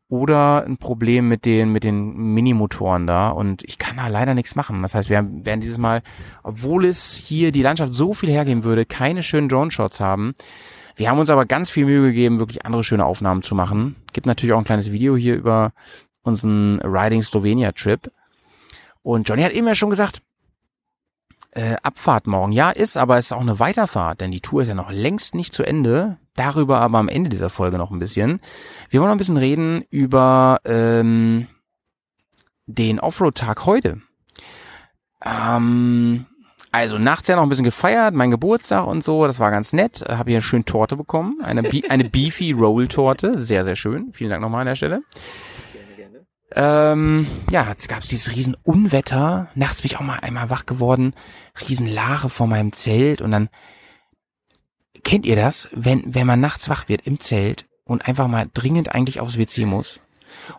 oder 0.10 0.64
ein 0.66 0.78
Problem 0.78 1.28
mit 1.28 1.46
den, 1.46 1.72
mit 1.72 1.84
den 1.84 2.16
Minimotoren 2.34 3.08
da 3.08 3.30
und 3.30 3.64
ich 3.64 3.78
kann 3.78 3.98
da 3.98 4.08
leider 4.08 4.34
nichts 4.34 4.56
machen. 4.56 4.82
Das 4.82 4.96
heißt, 4.96 5.10
wir 5.10 5.18
haben- 5.18 5.46
werden 5.46 5.62
dieses 5.62 5.78
Mal, 5.78 6.02
obwohl 6.44 6.86
es 6.86 7.14
hier 7.16 7.52
die 7.52 7.62
Landschaft 7.62 7.94
so 7.94 8.14
viel 8.14 8.30
hergeben 8.30 8.64
würde, 8.64 8.86
keine 8.86 9.24
schönen 9.24 9.50
Drone-Shots 9.50 10.00
haben. 10.00 10.34
Wir 10.96 11.10
haben 11.10 11.18
uns 11.20 11.30
aber 11.32 11.46
ganz 11.46 11.70
viel 11.72 11.86
Mühe 11.86 12.02
gegeben, 12.04 12.38
wirklich 12.40 12.66
andere 12.66 12.84
schöne 12.84 13.06
Aufnahmen 13.06 13.42
zu 13.42 13.56
machen. 13.56 13.96
Gibt 14.14 14.28
natürlich 14.28 14.54
auch 14.54 14.60
ein 14.60 14.66
kleines 14.66 14.92
Video 14.92 15.16
hier 15.16 15.36
über 15.36 15.74
unseren 16.24 16.80
Riding 16.82 17.22
Slovenia 17.22 17.72
Trip. 17.72 18.12
Und 19.02 19.28
Johnny 19.28 19.44
hat 19.44 19.52
eben 19.52 19.68
ja 19.68 19.76
schon 19.76 19.90
gesagt, 19.90 20.22
äh, 21.52 21.76
Abfahrt 21.84 22.26
morgen. 22.26 22.52
Ja, 22.52 22.72
ist, 22.72 22.98
aber 22.98 23.18
es 23.18 23.26
ist 23.26 23.32
auch 23.34 23.42
eine 23.42 23.60
Weiterfahrt, 23.60 24.22
denn 24.22 24.32
die 24.32 24.42
Tour 24.42 24.64
ist 24.64 24.70
ja 24.70 24.74
noch 24.74 24.92
längst 24.92 25.36
nicht 25.36 25.54
zu 25.54 25.64
Ende. 25.64 26.18
Darüber 26.36 26.80
aber 26.80 26.98
am 26.98 27.10
Ende 27.10 27.30
dieser 27.30 27.50
Folge 27.50 27.78
noch 27.78 27.92
ein 27.92 28.00
bisschen. 28.00 28.40
Wir 28.90 29.00
wollen 29.00 29.10
noch 29.10 29.16
ein 29.16 29.20
bisschen 29.20 29.38
reden 29.38 29.84
über 29.92 30.62
ähm, 30.66 31.48
den 32.66 33.00
Offroad-Tag 33.00 33.68
heute. 33.68 34.02
Ähm, 35.24 36.26
also 36.72 36.98
nachts 36.98 37.28
ja 37.28 37.36
noch 37.36 37.44
ein 37.44 37.50
bisschen 37.50 37.66
gefeiert, 37.66 38.16
mein 38.16 38.32
Geburtstag 38.32 38.88
und 38.88 39.04
so, 39.04 39.28
das 39.28 39.40
war 39.40 39.52
ganz 39.52 39.74
nett. 39.74 40.04
Habe 40.10 40.32
hier 40.32 40.42
schön 40.42 40.66
Torte 40.66 40.96
bekommen, 40.96 41.40
eine, 41.44 41.62
Be 41.62 41.84
eine 41.88 42.04
Beefy 42.10 42.52
Roll 42.52 42.88
Torte, 42.88 43.38
sehr 43.38 43.64
sehr 43.64 43.76
schön. 43.76 44.12
Vielen 44.14 44.32
Dank 44.32 44.42
nochmal 44.42 44.62
an 44.62 44.68
der 44.68 44.76
Stelle. 44.76 45.04
Ähm, 46.56 47.28
ja, 47.50 47.68
jetzt 47.70 47.90
gab 47.90 48.00
es 48.00 48.10
dieses 48.10 48.36
riesen 48.36 48.56
Unwetter. 48.64 49.48
Nachts 49.56 49.82
bin 49.82 49.92
ich 49.92 49.98
auch 49.98 50.02
mal 50.02 50.20
einmal 50.20 50.50
wach 50.50 50.66
geworden. 50.66 51.14
Riesen 51.68 51.88
Lache 51.88 52.30
vor 52.30 52.48
meinem 52.48 52.74
Zelt 52.74 53.22
und 53.22 53.32
dann 53.32 53.50
kennt 55.04 55.26
ihr 55.26 55.36
das, 55.36 55.68
wenn 55.72 56.04
wenn 56.06 56.28
man 56.28 56.40
nachts 56.40 56.70
wach 56.70 56.88
wird 56.88 57.06
im 57.06 57.20
Zelt 57.20 57.66
und 57.86 58.08
einfach 58.08 58.28
mal 58.28 58.48
dringend 58.54 58.94
eigentlich 58.94 59.20
aufs 59.20 59.38
WC 59.38 59.66
muss 59.66 60.00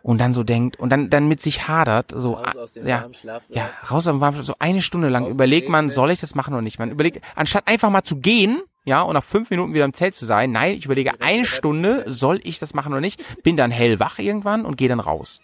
und 0.02 0.18
dann 0.18 0.34
so 0.34 0.42
denkt 0.42 0.78
und 0.78 0.90
dann 0.90 1.10
dann 1.10 1.28
mit 1.28 1.42
sich 1.42 1.68
hadert, 1.68 2.12
so 2.14 2.34
Raus 2.34 2.56
aus 2.56 2.72
dem 2.72 2.86
ja, 2.86 3.08
ja, 3.50 3.70
raus 3.90 4.06
am 4.06 4.20
warmen, 4.20 4.42
so 4.42 4.54
eine 4.58 4.82
Stunde 4.82 5.08
lang 5.08 5.26
überlegt 5.26 5.68
man, 5.68 5.90
soll 5.90 6.10
ich 6.10 6.20
das 6.20 6.34
machen 6.34 6.54
oder 6.54 6.62
nicht? 6.62 6.78
Man 6.78 6.90
überlegt, 6.90 7.20
anstatt 7.34 7.68
einfach 7.68 7.90
mal 7.90 8.02
zu 8.02 8.16
gehen, 8.16 8.62
ja, 8.84 9.00
und 9.02 9.14
nach 9.14 9.24
fünf 9.24 9.50
Minuten 9.50 9.72
wieder 9.72 9.84
im 9.84 9.94
Zelt 9.94 10.14
zu 10.14 10.26
sein, 10.26 10.52
nein, 10.52 10.74
ich 10.74 10.84
überlege 10.84 11.20
eine 11.20 11.44
Stunde, 11.44 12.04
soll 12.06 12.40
ich 12.44 12.58
das 12.58 12.74
machen 12.74 12.92
oder 12.92 13.00
nicht? 13.00 13.22
Bin 13.42 13.56
dann 13.56 13.70
hellwach 13.70 14.18
irgendwann 14.18 14.66
und 14.66 14.76
gehe 14.76 14.88
dann 14.88 15.00
raus. 15.00 15.40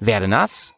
Werde 0.00 0.28
nass 0.28 0.74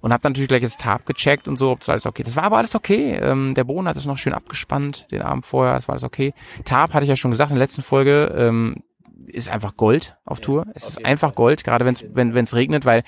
und 0.00 0.12
habe 0.12 0.20
dann 0.20 0.32
natürlich 0.32 0.48
gleich 0.48 0.62
das 0.62 0.76
Tarp 0.76 1.06
gecheckt 1.06 1.48
und 1.48 1.56
so, 1.56 1.70
ob 1.70 1.80
das 1.80 1.88
alles 1.88 2.06
okay. 2.06 2.22
Das 2.22 2.36
war 2.36 2.44
aber 2.44 2.58
alles 2.58 2.74
okay. 2.74 3.14
Ähm, 3.14 3.54
der 3.54 3.64
Boden 3.64 3.88
hat 3.88 3.96
es 3.96 4.06
noch 4.06 4.18
schön 4.18 4.32
abgespannt 4.32 5.06
den 5.10 5.22
Abend 5.22 5.46
vorher, 5.46 5.74
das 5.74 5.88
war 5.88 5.94
alles 5.94 6.04
okay. 6.04 6.34
Tarp 6.64 6.92
hatte 6.92 7.04
ich 7.04 7.08
ja 7.08 7.16
schon 7.16 7.30
gesagt 7.30 7.50
in 7.50 7.56
der 7.56 7.64
letzten 7.64 7.82
Folge, 7.82 8.34
ähm, 8.36 8.82
ist 9.26 9.48
einfach 9.48 9.76
Gold 9.76 10.16
auf 10.24 10.40
Tour. 10.40 10.66
Es 10.74 10.84
auf 10.84 10.90
ist 10.90 11.04
einfach 11.04 11.28
Fall. 11.28 11.36
Gold, 11.36 11.64
gerade 11.64 11.84
wenn's, 11.84 12.04
wenn 12.12 12.36
es 12.36 12.54
regnet, 12.54 12.84
weil 12.84 13.04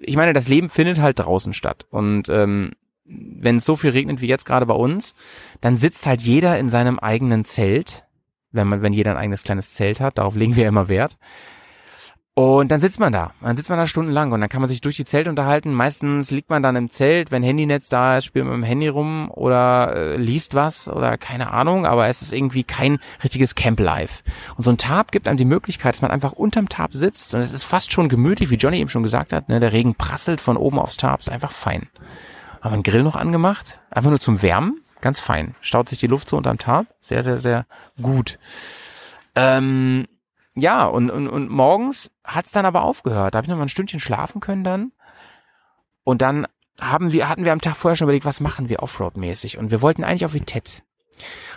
ich 0.00 0.16
meine, 0.16 0.32
das 0.32 0.48
Leben 0.48 0.68
findet 0.68 1.00
halt 1.00 1.18
draußen 1.18 1.52
statt. 1.52 1.86
Und 1.90 2.28
ähm, 2.28 2.72
wenn 3.04 3.56
es 3.56 3.64
so 3.64 3.76
viel 3.76 3.90
regnet 3.90 4.20
wie 4.20 4.26
jetzt 4.26 4.44
gerade 4.44 4.66
bei 4.66 4.74
uns, 4.74 5.14
dann 5.60 5.76
sitzt 5.76 6.06
halt 6.06 6.22
jeder 6.22 6.58
in 6.58 6.68
seinem 6.68 6.98
eigenen 6.98 7.44
Zelt, 7.44 8.04
wenn 8.52 8.68
man, 8.68 8.82
wenn 8.82 8.92
jeder 8.92 9.12
ein 9.12 9.16
eigenes 9.16 9.42
kleines 9.42 9.72
Zelt 9.72 10.00
hat, 10.00 10.18
darauf 10.18 10.34
legen 10.34 10.56
wir 10.56 10.68
immer 10.68 10.88
Wert. 10.88 11.16
Und 12.38 12.70
dann 12.70 12.78
sitzt 12.78 13.00
man 13.00 13.12
da. 13.12 13.32
Dann 13.40 13.56
sitzt 13.56 13.68
man 13.68 13.80
da 13.80 13.88
stundenlang 13.88 14.30
und 14.30 14.40
dann 14.40 14.48
kann 14.48 14.60
man 14.60 14.68
sich 14.68 14.80
durch 14.80 14.94
die 14.94 15.04
Zelte 15.04 15.28
unterhalten. 15.28 15.72
Meistens 15.72 16.30
liegt 16.30 16.50
man 16.50 16.62
dann 16.62 16.76
im 16.76 16.88
Zelt, 16.88 17.32
wenn 17.32 17.42
Handynetz 17.42 17.88
da 17.88 18.16
ist, 18.16 18.26
spielt 18.26 18.44
man 18.44 18.60
mit 18.60 18.64
dem 18.64 18.68
Handy 18.68 18.86
rum 18.86 19.28
oder 19.32 19.92
äh, 19.96 20.16
liest 20.16 20.54
was 20.54 20.88
oder 20.88 21.18
keine 21.18 21.50
Ahnung, 21.50 21.84
aber 21.84 22.06
es 22.06 22.22
ist 22.22 22.32
irgendwie 22.32 22.62
kein 22.62 23.00
richtiges 23.24 23.56
Camp-Life. 23.56 24.22
Und 24.56 24.62
so 24.62 24.70
ein 24.70 24.78
Tarp 24.78 25.10
gibt 25.10 25.26
einem 25.26 25.36
die 25.36 25.44
Möglichkeit, 25.44 25.96
dass 25.96 26.00
man 26.00 26.12
einfach 26.12 26.30
unterm 26.30 26.68
Tarp 26.68 26.94
sitzt 26.94 27.34
und 27.34 27.40
es 27.40 27.52
ist 27.52 27.64
fast 27.64 27.90
schon 27.90 28.08
gemütlich, 28.08 28.50
wie 28.50 28.54
Johnny 28.54 28.78
eben 28.78 28.88
schon 28.88 29.02
gesagt 29.02 29.32
hat. 29.32 29.48
Ne? 29.48 29.58
Der 29.58 29.72
Regen 29.72 29.96
prasselt 29.96 30.40
von 30.40 30.56
oben 30.56 30.78
aufs 30.78 30.96
Tarp, 30.96 31.18
ist 31.18 31.30
einfach 31.30 31.50
fein. 31.50 31.88
Haben 32.60 32.70
wir 32.70 32.74
einen 32.74 32.82
Grill 32.84 33.02
noch 33.02 33.16
angemacht, 33.16 33.80
einfach 33.90 34.10
nur 34.10 34.20
zum 34.20 34.42
Wärmen, 34.42 34.80
ganz 35.00 35.18
fein. 35.18 35.56
Staut 35.60 35.88
sich 35.88 35.98
die 35.98 36.06
Luft 36.06 36.28
so 36.28 36.36
unterm 36.36 36.58
Tarp, 36.58 36.86
sehr, 37.00 37.24
sehr, 37.24 37.38
sehr 37.38 37.66
gut. 38.00 38.38
Ähm, 39.34 40.06
ja, 40.58 40.86
und, 40.86 41.10
und, 41.10 41.28
und 41.28 41.50
morgens 41.50 42.10
hat's 42.24 42.52
dann 42.52 42.66
aber 42.66 42.82
aufgehört. 42.82 43.34
Da 43.34 43.38
habe 43.38 43.46
ich 43.46 43.48
noch 43.50 43.56
mal 43.56 43.64
ein 43.64 43.68
Stündchen 43.68 44.00
schlafen 44.00 44.40
können 44.40 44.64
dann. 44.64 44.92
Und 46.04 46.22
dann 46.22 46.46
haben 46.80 47.12
wir, 47.12 47.28
hatten 47.28 47.44
wir 47.44 47.52
am 47.52 47.60
Tag 47.60 47.76
vorher 47.76 47.96
schon 47.96 48.06
überlegt, 48.06 48.24
was 48.24 48.40
machen 48.40 48.68
wir 48.68 48.82
Offroad-mäßig. 48.82 49.58
Und 49.58 49.70
wir 49.70 49.82
wollten 49.82 50.04
eigentlich 50.04 50.24
auf 50.24 50.32
die 50.32 50.40
TED. 50.40 50.82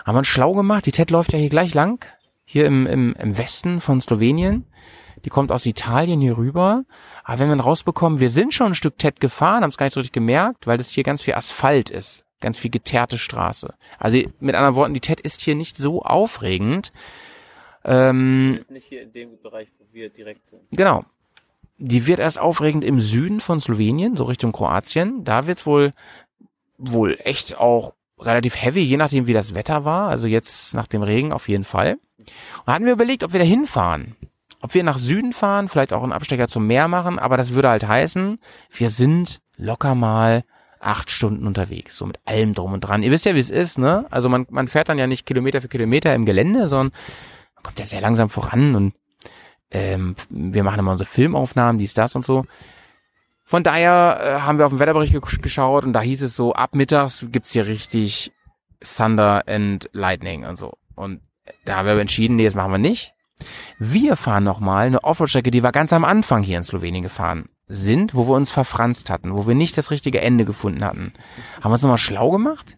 Haben 0.05 0.15
wir 0.15 0.19
uns 0.19 0.27
schlau 0.27 0.53
gemacht. 0.53 0.85
Die 0.85 0.91
TED 0.91 1.11
läuft 1.11 1.33
ja 1.33 1.39
hier 1.39 1.49
gleich 1.49 1.73
lang. 1.73 2.05
Hier 2.43 2.65
im, 2.65 2.87
im, 2.87 3.13
im 3.13 3.37
Westen 3.37 3.79
von 3.81 4.01
Slowenien. 4.01 4.65
Die 5.23 5.29
kommt 5.29 5.51
aus 5.51 5.65
Italien 5.65 6.19
hier 6.19 6.37
rüber. 6.37 6.83
Aber 7.23 7.39
wenn 7.39 7.47
wir 7.47 7.55
dann 7.55 7.65
rausbekommen, 7.65 8.19
wir 8.19 8.29
sind 8.29 8.53
schon 8.53 8.67
ein 8.67 8.75
Stück 8.75 8.97
TED 8.97 9.19
gefahren, 9.19 9.63
haben 9.63 9.69
es 9.69 9.77
gar 9.77 9.85
nicht 9.85 9.93
so 9.93 9.99
richtig 9.99 10.13
gemerkt, 10.13 10.67
weil 10.67 10.77
das 10.77 10.89
hier 10.89 11.03
ganz 11.03 11.21
viel 11.21 11.35
Asphalt 11.35 11.89
ist. 11.89 12.25
Ganz 12.39 12.57
viel 12.57 12.71
geteerte 12.71 13.19
Straße. 13.19 13.73
Also 13.99 14.17
mit 14.39 14.55
anderen 14.55 14.75
Worten, 14.75 14.95
die 14.95 14.99
TED 14.99 15.19
ist 15.21 15.41
hier 15.41 15.55
nicht 15.55 15.77
so 15.77 16.01
aufregend. 16.01 16.91
Ähm, 17.83 18.57
Ist 18.59 18.71
nicht 18.71 18.85
hier 18.85 19.01
in 19.01 19.13
dem 19.13 19.41
Bereich, 19.41 19.69
wo 19.79 19.85
wir 19.91 20.09
direkt 20.09 20.47
sind. 20.47 20.61
Genau. 20.71 21.05
Die 21.77 22.05
wird 22.05 22.19
erst 22.19 22.39
aufregend 22.39 22.83
im 22.83 22.99
Süden 22.99 23.39
von 23.39 23.59
Slowenien, 23.59 24.15
so 24.15 24.25
Richtung 24.25 24.51
Kroatien. 24.51 25.23
Da 25.23 25.47
wird's 25.47 25.65
wohl, 25.65 25.93
wohl 26.77 27.17
echt 27.23 27.57
auch 27.57 27.93
relativ 28.19 28.61
heavy, 28.61 28.81
je 28.81 28.97
nachdem 28.97 29.25
wie 29.25 29.33
das 29.33 29.55
Wetter 29.55 29.83
war. 29.83 30.09
Also 30.09 30.27
jetzt 30.27 30.73
nach 30.73 30.87
dem 30.87 31.01
Regen 31.01 31.33
auf 31.33 31.49
jeden 31.49 31.63
Fall. 31.63 31.97
Und 32.19 32.31
da 32.67 32.73
hatten 32.73 32.85
wir 32.85 32.93
überlegt, 32.93 33.23
ob 33.23 33.33
wir 33.33 33.39
da 33.39 33.45
hinfahren. 33.45 34.15
Ob 34.61 34.75
wir 34.75 34.83
nach 34.83 34.99
Süden 34.99 35.33
fahren, 35.33 35.69
vielleicht 35.69 35.91
auch 35.91 36.03
einen 36.03 36.11
Abstecher 36.11 36.47
zum 36.47 36.67
Meer 36.67 36.87
machen, 36.87 37.17
aber 37.17 37.35
das 37.35 37.53
würde 37.55 37.69
halt 37.69 37.87
heißen, 37.87 38.39
wir 38.71 38.89
sind 38.91 39.41
locker 39.57 39.95
mal 39.95 40.43
acht 40.79 41.09
Stunden 41.09 41.47
unterwegs, 41.47 41.97
so 41.97 42.05
mit 42.05 42.19
allem 42.25 42.53
drum 42.53 42.73
und 42.73 42.81
dran. 42.81 43.01
Ihr 43.01 43.11
wisst 43.11 43.25
ja, 43.25 43.33
wie 43.33 43.39
es 43.39 43.49
ist, 43.49 43.79
ne? 43.79 44.05
Also 44.11 44.29
man, 44.29 44.45
man 44.49 44.67
fährt 44.67 44.89
dann 44.89 44.99
ja 44.99 45.07
nicht 45.07 45.25
Kilometer 45.25 45.61
für 45.61 45.67
Kilometer 45.67 46.13
im 46.13 46.25
Gelände, 46.25 46.67
sondern 46.67 46.95
kommt 47.63 47.79
ja 47.79 47.85
sehr 47.85 48.01
langsam 48.01 48.29
voran 48.29 48.75
und 48.75 48.93
ähm, 49.71 50.15
wir 50.29 50.63
machen 50.63 50.79
immer 50.79 50.91
unsere 50.91 51.09
Filmaufnahmen, 51.09 51.79
dies, 51.79 51.93
das 51.93 52.15
und 52.15 52.25
so. 52.25 52.45
Von 53.45 53.63
daher 53.63 54.19
äh, 54.21 54.39
haben 54.41 54.57
wir 54.57 54.65
auf 54.65 54.71
den 54.71 54.79
Wetterbericht 54.79 55.13
ge 55.13 55.21
geschaut 55.41 55.85
und 55.85 55.93
da 55.93 56.01
hieß 56.01 56.21
es 56.21 56.35
so, 56.35 56.53
ab 56.53 56.75
mittags 56.75 57.25
gibt's 57.31 57.51
hier 57.51 57.67
richtig 57.67 58.31
Thunder 58.81 59.43
and 59.47 59.89
Lightning 59.93 60.45
und 60.45 60.57
so. 60.57 60.77
Und 60.95 61.21
da 61.65 61.77
haben 61.77 61.85
wir 61.85 61.93
aber 61.93 62.01
entschieden, 62.01 62.35
nee, 62.35 62.45
das 62.45 62.55
machen 62.55 62.71
wir 62.71 62.77
nicht. 62.77 63.13
Wir 63.79 64.15
fahren 64.15 64.43
nochmal 64.43 64.87
eine 64.87 65.03
Offroad-Strecke, 65.03 65.51
die 65.51 65.63
wir 65.63 65.71
ganz 65.71 65.93
am 65.93 66.05
Anfang 66.05 66.43
hier 66.43 66.57
in 66.57 66.63
Slowenien 66.63 67.03
gefahren 67.03 67.49
sind, 67.67 68.13
wo 68.13 68.27
wir 68.27 68.35
uns 68.35 68.51
verfranst 68.51 69.09
hatten, 69.09 69.33
wo 69.33 69.47
wir 69.47 69.55
nicht 69.55 69.77
das 69.77 69.91
richtige 69.91 70.21
Ende 70.21 70.45
gefunden 70.45 70.83
hatten. 70.83 71.13
Haben 71.57 71.71
wir 71.71 71.73
uns 71.73 71.81
nochmal 71.81 71.97
schlau 71.97 72.31
gemacht 72.31 72.77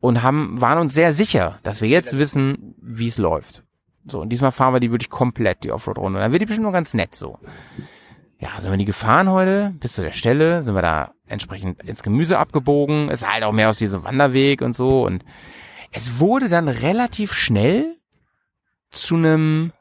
und 0.00 0.22
haben, 0.22 0.60
waren 0.60 0.78
uns 0.78 0.94
sehr 0.94 1.12
sicher, 1.12 1.58
dass 1.62 1.80
wir 1.80 1.88
jetzt 1.88 2.18
wissen, 2.18 2.74
wie 2.82 3.08
es 3.08 3.18
läuft. 3.18 3.62
So, 4.06 4.20
und 4.20 4.30
diesmal 4.30 4.52
fahren 4.52 4.74
wir 4.74 4.80
die 4.80 4.90
wirklich 4.90 5.10
komplett, 5.10 5.64
die 5.64 5.72
Offroad-Runde. 5.72 6.18
Dann 6.18 6.32
wird 6.32 6.42
die 6.42 6.46
bestimmt 6.46 6.66
noch 6.66 6.72
ganz 6.72 6.94
nett 6.94 7.14
so. 7.14 7.38
Ja, 8.38 8.58
sind 8.58 8.70
wir 8.70 8.78
die 8.78 8.86
gefahren 8.86 9.28
heute, 9.28 9.74
bis 9.78 9.94
zu 9.94 10.02
der 10.02 10.12
Stelle, 10.12 10.62
sind 10.62 10.74
wir 10.74 10.82
da 10.82 11.12
entsprechend 11.26 11.82
ins 11.82 12.02
Gemüse 12.02 12.38
abgebogen. 12.38 13.10
Es 13.10 13.20
sah 13.20 13.32
halt 13.34 13.44
auch 13.44 13.52
mehr 13.52 13.68
aus 13.68 13.80
wie 13.80 13.86
so 13.86 14.02
Wanderweg 14.02 14.62
und 14.62 14.74
so. 14.74 15.04
Und 15.04 15.24
es 15.92 16.18
wurde 16.18 16.48
dann 16.48 16.68
relativ 16.68 17.34
schnell 17.34 17.96
zu 18.90 19.16
einem 19.16 19.72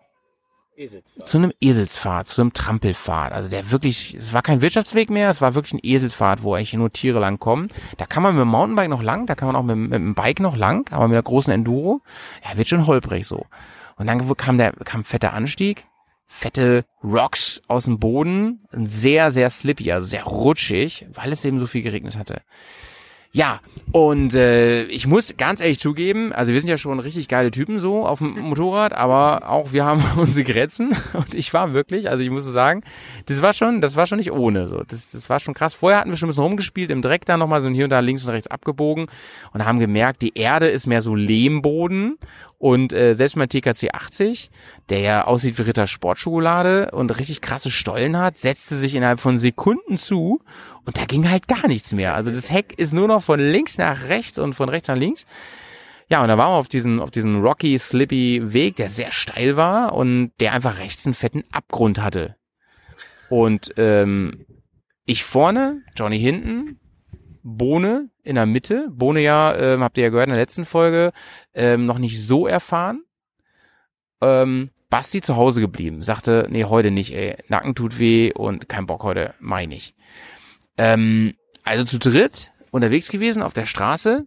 zu 1.24 1.38
einem 1.38 1.52
Eselspfad, 1.60 2.30
zu 2.30 2.42
einem 2.42 2.54
Trampelpfad. 2.54 3.34
Also 3.34 3.50
der 3.50 3.70
wirklich, 3.72 4.16
es 4.16 4.32
war 4.32 4.42
kein 4.42 4.62
Wirtschaftsweg 4.62 5.10
mehr, 5.10 5.30
es 5.30 5.42
war 5.42 5.54
wirklich 5.54 5.74
ein 5.74 5.80
Eselspfad, 5.84 6.42
wo 6.44 6.54
eigentlich 6.54 6.74
nur 6.74 6.94
Tiere 6.94 7.20
lang 7.20 7.38
kommen. 7.38 7.68
Da 7.98 8.06
kann 8.06 8.24
man 8.24 8.34
mit 8.36 8.42
dem 8.42 8.48
Mountainbike 8.48 8.90
noch 8.90 9.02
lang, 9.02 9.26
da 9.26 9.36
kann 9.36 9.48
man 9.48 9.58
auch 9.58 9.64
mit, 9.64 9.76
mit 9.76 9.94
dem 9.94 10.16
Bike 10.16 10.40
noch 10.40 10.56
lang, 10.56 10.90
aber 10.94 11.10
mit 11.10 11.16
einer 11.16 11.24
großen 11.24 11.52
Enduro, 11.52 12.02
ja, 12.46 12.58
wird 12.58 12.70
schon 12.70 12.88
holprig 12.88 13.28
so. 13.28 13.46
Und 14.00 14.08
dann 14.08 14.36
kam 14.38 14.58
der, 14.58 14.72
kam 14.72 15.04
fetter 15.04 15.34
Anstieg, 15.34 15.86
fette 16.26 16.86
Rocks 17.04 17.62
aus 17.68 17.84
dem 17.84 18.00
Boden, 18.00 18.66
sehr, 18.72 19.30
sehr 19.30 19.50
slippy, 19.50 19.92
also 19.92 20.08
sehr 20.08 20.24
rutschig, 20.24 21.06
weil 21.14 21.34
es 21.34 21.44
eben 21.44 21.60
so 21.60 21.68
viel 21.68 21.82
geregnet 21.82 22.18
hatte. 22.18 22.42
Ja, 23.32 23.60
und 23.92 24.34
äh, 24.34 24.86
ich 24.86 25.06
muss 25.06 25.36
ganz 25.38 25.62
ehrlich 25.62 25.78
zugeben, 25.80 26.34
also 26.34 26.52
wir 26.52 26.60
sind 26.60 26.70
ja 26.70 26.78
schon 26.78 27.00
richtig 27.00 27.28
geile 27.28 27.52
Typen 27.52 27.78
so 27.80 28.08
auf 28.08 28.18
dem 28.20 28.40
Motorrad, 28.40 28.94
aber 28.94 29.48
auch 29.48 29.72
wir 29.72 29.86
haben 29.86 30.04
unsere 30.18 30.52
Grenzen 30.52 30.96
und 31.14 31.36
ich 31.36 31.54
war 31.54 31.74
wirklich, 31.74 32.10
also 32.10 32.24
ich 32.24 32.32
muss 32.32 32.44
sagen, 32.46 32.82
das 33.28 33.44
war 33.44 33.54
schon, 33.54 33.82
das 33.82 33.96
war 33.96 34.08
schon 34.08 34.18
nicht 34.18 34.32
ohne 34.32 34.68
so. 34.68 34.82
Das, 34.88 35.12
das 35.12 35.30
war 35.30 35.40
schon 35.40 35.54
krass. 35.54 35.76
Vorher 35.76 36.00
hatten 36.00 36.10
wir 36.10 36.18
schon 36.18 36.28
ein 36.28 36.32
bisschen 36.32 36.44
rumgespielt, 36.44 36.90
im 36.90 37.04
Dreck 37.04 37.26
da 37.26 37.38
nochmal 37.38 37.62
so 37.62 37.70
hier 37.70 37.84
und 37.84 37.92
da 37.92 38.00
links 38.00 38.24
und 38.24 38.32
rechts 38.32 38.48
abgebogen 38.48 39.06
und 39.54 39.64
haben 39.64 39.78
gemerkt, 39.78 40.24
die 40.24 40.36
Erde 40.36 40.68
ist 40.68 40.88
mehr 40.88 41.02
so 41.02 41.14
Lehmboden 41.14 42.18
und 42.58 42.94
äh, 42.94 43.14
selbst 43.14 43.38
mein 43.38 43.48
TKC 43.48 43.94
80, 43.94 44.50
der 44.90 45.00
ja 45.02 45.26
aussieht 45.26 45.60
wie 45.60 45.62
Ritter 45.62 45.86
Sportschokolade 45.86 46.90
und 46.92 47.18
richtig 47.20 47.42
krasse 47.42 47.70
Stollen 47.70 48.18
hat, 48.18 48.40
setzte 48.40 48.76
sich 48.76 48.96
innerhalb 48.96 49.20
von 49.20 49.38
Sekunden 49.38 50.00
zu 50.00 50.42
und 50.90 50.98
da 50.98 51.06
ging 51.06 51.30
halt 51.30 51.48
gar 51.48 51.68
nichts 51.68 51.94
mehr. 51.94 52.16
Also 52.16 52.32
das 52.32 52.52
Heck 52.52 52.74
ist 52.80 52.94
nur 52.94 53.08
noch 53.08 53.22
von 53.22 53.40
links 53.40 53.78
nach 53.78 54.10
rechts 54.10 54.40
und 54.40 54.56
von 54.56 54.70
rechts 54.70 54.88
nach 54.88 54.98
links. 54.98 55.28
Ja, 56.08 56.24
und 56.24 56.30
da 56.30 56.38
waren 56.40 56.52
wir 56.52 56.58
auf 56.58 56.68
diesen, 56.68 57.00
auf 57.00 57.12
diesen 57.12 57.44
rocky, 57.44 57.78
slippy 57.78 58.54
Weg, 58.54 58.78
der 58.78 58.90
sehr 58.90 59.12
steil 59.12 59.56
war 59.56 59.94
und 59.94 60.32
der 60.40 60.52
einfach 60.52 60.80
rechts 60.80 61.06
einen 61.06 61.14
fetten 61.14 61.44
Abgrund 61.52 62.02
hatte. 62.02 62.38
Und 63.30 63.72
ähm, 63.78 64.48
ich 65.06 65.24
vorne, 65.24 65.84
Johnny 65.96 66.18
hinten, 66.18 66.80
Bohne 67.44 68.10
in 68.24 68.34
der 68.34 68.48
Mitte. 68.48 68.88
Bohne 68.90 69.22
ja, 69.22 69.56
ähm, 69.56 69.84
habt 69.84 69.96
ihr 70.00 70.06
ja 70.06 70.10
gehört 70.10 70.26
in 70.26 70.34
der 70.34 70.42
letzten 70.42 70.66
Folge, 70.66 71.12
ähm, 71.54 71.86
noch 71.86 72.00
nicht 72.00 72.20
so 72.20 72.48
erfahren. 72.48 73.04
Ähm, 74.22 74.72
Basti 74.90 75.22
zu 75.22 75.36
Hause 75.36 75.62
geblieben, 75.62 76.02
sagte, 76.02 76.48
nee, 76.50 76.64
heute 76.64 76.90
nicht, 76.90 77.14
ey, 77.14 77.36
Nacken 77.48 77.76
tut 77.76 78.00
weh 78.00 78.34
und 78.34 78.68
kein 78.68 78.88
Bock 78.88 79.04
heute, 79.04 79.36
mach 79.40 79.60
ich 79.60 79.68
nicht. 79.68 79.96
Ähm, 80.80 81.34
also 81.64 81.84
zu 81.84 82.00
dritt 82.00 82.52
unterwegs 82.72 83.10
gewesen 83.10 83.44
auf 83.44 83.54
der 83.54 83.66
Straße 83.66 84.26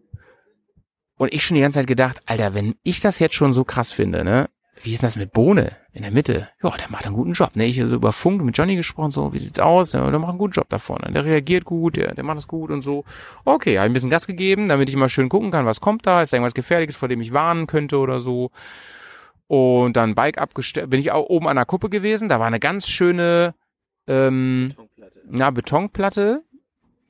und 1.17 1.33
ich 1.33 1.47
schon 1.47 1.55
die 1.55 1.63
ganze 1.63 1.79
Zeit 1.79 1.87
gedacht, 1.87 2.21
Alter, 2.27 2.53
wenn 2.53 2.75
ich 2.83 3.01
das 3.01 3.19
jetzt 3.21 3.35
schon 3.35 3.55
so 3.55 3.65
krass 3.65 3.91
finde, 3.91 4.23
ne, 4.23 4.51
wie 4.83 4.93
ist 4.93 5.03
denn 5.03 5.07
das 5.07 5.17
mit 5.17 5.33
Bohne 5.33 5.77
in 5.93 6.03
der 6.03 6.11
Mitte? 6.11 6.49
Ja, 6.63 6.77
der 6.77 6.91
macht 6.91 7.07
einen 7.07 7.15
guten 7.15 7.33
Job. 7.33 7.55
Ne? 7.55 7.67
Ich 7.67 7.81
habe 7.81 7.95
über 7.95 8.13
Funk 8.13 8.43
mit 8.43 8.59
Johnny 8.59 8.77
gesprochen, 8.77 9.13
so, 9.13 9.33
wie 9.33 9.39
sieht's 9.39 9.61
aus? 9.61 9.93
Ja, 9.93 10.11
der 10.11 10.19
macht 10.19 10.31
einen 10.31 10.39
guten 10.39 10.53
Job 10.53 10.67
da 10.69 10.79
vorne. 10.79 11.11
Der 11.13 11.25
reagiert 11.25 11.65
gut, 11.65 11.97
der, 11.97 12.15
der 12.15 12.25
macht 12.25 12.39
das 12.39 12.49
gut 12.49 12.71
und 12.71 12.83
so. 12.83 13.05
Okay, 13.45 13.79
habe 13.79 13.87
ein 13.87 13.93
bisschen 13.93 14.11
Gas 14.11 14.27
gegeben, 14.27 14.69
damit 14.69 14.91
ich 14.91 14.97
mal 14.97 15.09
schön 15.09 15.29
gucken 15.29 15.53
kann, 15.53 15.65
was 15.65 15.81
kommt 15.81 16.07
da. 16.07 16.21
Ist 16.21 16.33
da 16.33 16.37
irgendwas 16.37 16.55
Gefährliches, 16.55 16.97
vor 16.97 17.09
dem 17.09 17.21
ich 17.21 17.33
warnen 17.33 17.67
könnte 17.67 17.99
oder 17.99 18.21
so. 18.21 18.51
Und 19.47 19.97
dann 19.97 20.15
Bike 20.15 20.39
abgestellt, 20.39 20.91
bin 20.91 20.99
ich 21.01 21.13
auch 21.13 21.29
oben 21.29 21.47
an 21.47 21.57
der 21.57 21.67
Kuppe 21.67 21.89
gewesen. 21.89 22.29
Da 22.29 22.41
war 22.41 22.47
eine 22.47 22.61
ganz 22.61 22.89
schöne, 22.89 23.55
ähm, 24.07 24.75
na, 25.29 25.51
Betonplatte. 25.51 26.43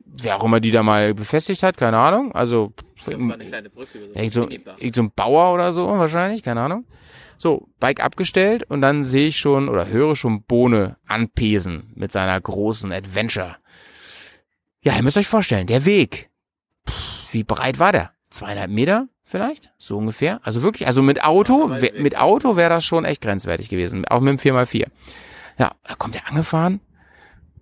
Wer 0.05 0.37
auch 0.37 0.45
immer 0.45 0.61
die 0.61 0.71
da 0.71 0.83
mal 0.83 1.15
befestigt 1.15 1.63
hat, 1.63 1.79
keine 1.79 1.99
Ahnung. 1.99 2.33
Also, 2.33 2.73
kleine 3.03 3.71
Brücke. 3.71 3.99
irgend 4.15 4.33
so, 4.33 4.49
irgend 4.49 4.95
so 4.95 5.03
ein 5.03 5.11
Bauer 5.11 5.55
oder 5.55 5.73
so 5.73 5.87
wahrscheinlich, 5.87 6.43
keine 6.43 6.61
Ahnung. 6.61 6.85
So, 7.39 7.69
Bike 7.81 8.01
abgestellt 8.01 8.63
und 8.69 8.83
dann 8.83 9.05
sehe 9.05 9.29
ich 9.29 9.39
schon 9.39 9.69
oder 9.69 9.89
höre 9.89 10.15
schon 10.15 10.43
Bohne 10.43 10.97
anpesen 11.09 11.91
mit 11.95 12.13
seiner 12.13 12.39
großen 12.41 12.93
Adventure. 12.93 13.57
Ja, 14.83 14.97
ihr 14.97 15.03
müsst 15.03 15.17
euch 15.17 15.27
vorstellen, 15.27 15.67
der 15.67 15.85
Weg. 15.85 16.31
Pff, 16.89 17.33
wie 17.33 17.45
breit 17.45 17.79
war 17.79 17.93
der? 17.93 18.13
Zweieinhalb 18.31 18.71
Meter 18.71 19.09
vielleicht? 19.25 19.73
So 19.79 19.97
ungefähr. 19.97 20.41
Also 20.45 20.63
wirklich, 20.63 20.87
also 20.87 21.03
mit 21.03 21.25
Auto, 21.25 21.69
mit 21.99 22.16
Auto 22.19 22.57
wäre 22.57 22.71
das 22.71 22.85
schon 22.85 23.05
echt 23.05 23.23
grenzwertig 23.23 23.69
gewesen. 23.69 24.05
Auch 24.05 24.21
mit 24.21 24.45
dem 24.45 24.55
4x4. 24.55 24.87
Ja, 25.59 25.73
da 25.85 25.95
kommt 25.95 26.16
er 26.16 26.29
angefahren 26.29 26.81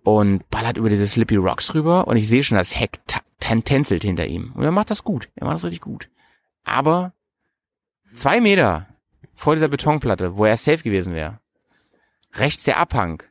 und 0.02 0.48
ballert 0.50 0.76
über 0.76 0.88
diese 0.88 1.06
Slippy 1.06 1.36
Rocks 1.36 1.74
rüber 1.74 2.06
und 2.06 2.16
ich 2.16 2.28
sehe 2.28 2.42
schon, 2.42 2.58
das 2.58 2.78
Heck 2.78 3.00
tänzelt 3.40 4.02
hinter 4.02 4.26
ihm. 4.26 4.52
Und 4.54 4.64
er 4.64 4.70
macht 4.70 4.90
das 4.90 5.04
gut. 5.04 5.28
Er 5.34 5.46
macht 5.46 5.56
das 5.56 5.64
richtig 5.64 5.80
gut. 5.80 6.08
Aber 6.64 7.12
zwei 8.14 8.40
Meter 8.40 8.86
vor 9.34 9.54
dieser 9.54 9.68
Betonplatte, 9.68 10.36
wo 10.36 10.44
er 10.44 10.56
safe 10.56 10.82
gewesen 10.82 11.14
wäre, 11.14 11.40
rechts 12.34 12.64
der 12.64 12.78
Abhang, 12.78 13.22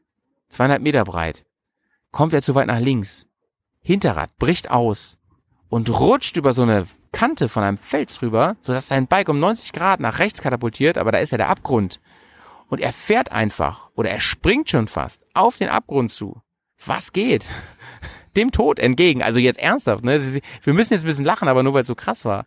zweieinhalb 0.49 0.82
Meter 0.82 1.03
breit, 1.03 1.45
kommt 2.12 2.34
er 2.34 2.41
zu 2.41 2.55
weit 2.55 2.67
nach 2.67 2.79
links. 2.79 3.27
Hinterrad 3.82 4.36
bricht 4.38 4.71
aus 4.71 5.17
und 5.69 5.89
rutscht 5.89 6.38
über 6.38 6.53
so 6.53 6.63
eine 6.63 6.88
Kante 7.12 7.49
von 7.49 7.63
einem 7.63 7.77
Fels 7.77 8.21
rüber, 8.21 8.58
sodass 8.62 8.88
sein 8.88 9.08
Bike 9.08 9.29
um 9.29 9.39
90 9.39 9.73
Grad 9.73 9.99
nach 9.99 10.19
rechts 10.19 10.41
katapultiert, 10.41 10.97
aber 10.97 11.12
da 11.12 11.19
ist 11.19 11.32
ja 11.32 11.38
der 11.38 11.49
Abgrund. 11.49 11.99
Und 12.67 12.82
er 12.82 12.93
fährt 12.93 13.32
einfach, 13.32 13.89
oder 13.95 14.12
er 14.12 14.19
springt 14.19 14.69
schon 14.69 14.88
fast, 14.88 15.25
auf 15.34 15.58
den 15.58 15.69
Abgrund 15.69 16.12
zu. 16.12 16.41
Was 16.86 17.13
geht? 17.13 17.46
Dem 18.36 18.52
Tod 18.52 18.80
entgegen. 18.80 19.24
Also 19.24 19.39
jetzt 19.39 19.60
ernsthaft, 19.60 20.04
ne? 20.04 20.22
Wir 20.63 20.74
müssen 20.74 20.94
jetzt 20.94 21.04
ein 21.04 21.08
bisschen 21.08 21.26
lachen, 21.26 21.48
aber 21.48 21.63
nur 21.63 21.74
weil 21.74 21.82
es 21.82 21.88
so 21.88 21.96
krass 21.96 22.26
war. 22.26 22.46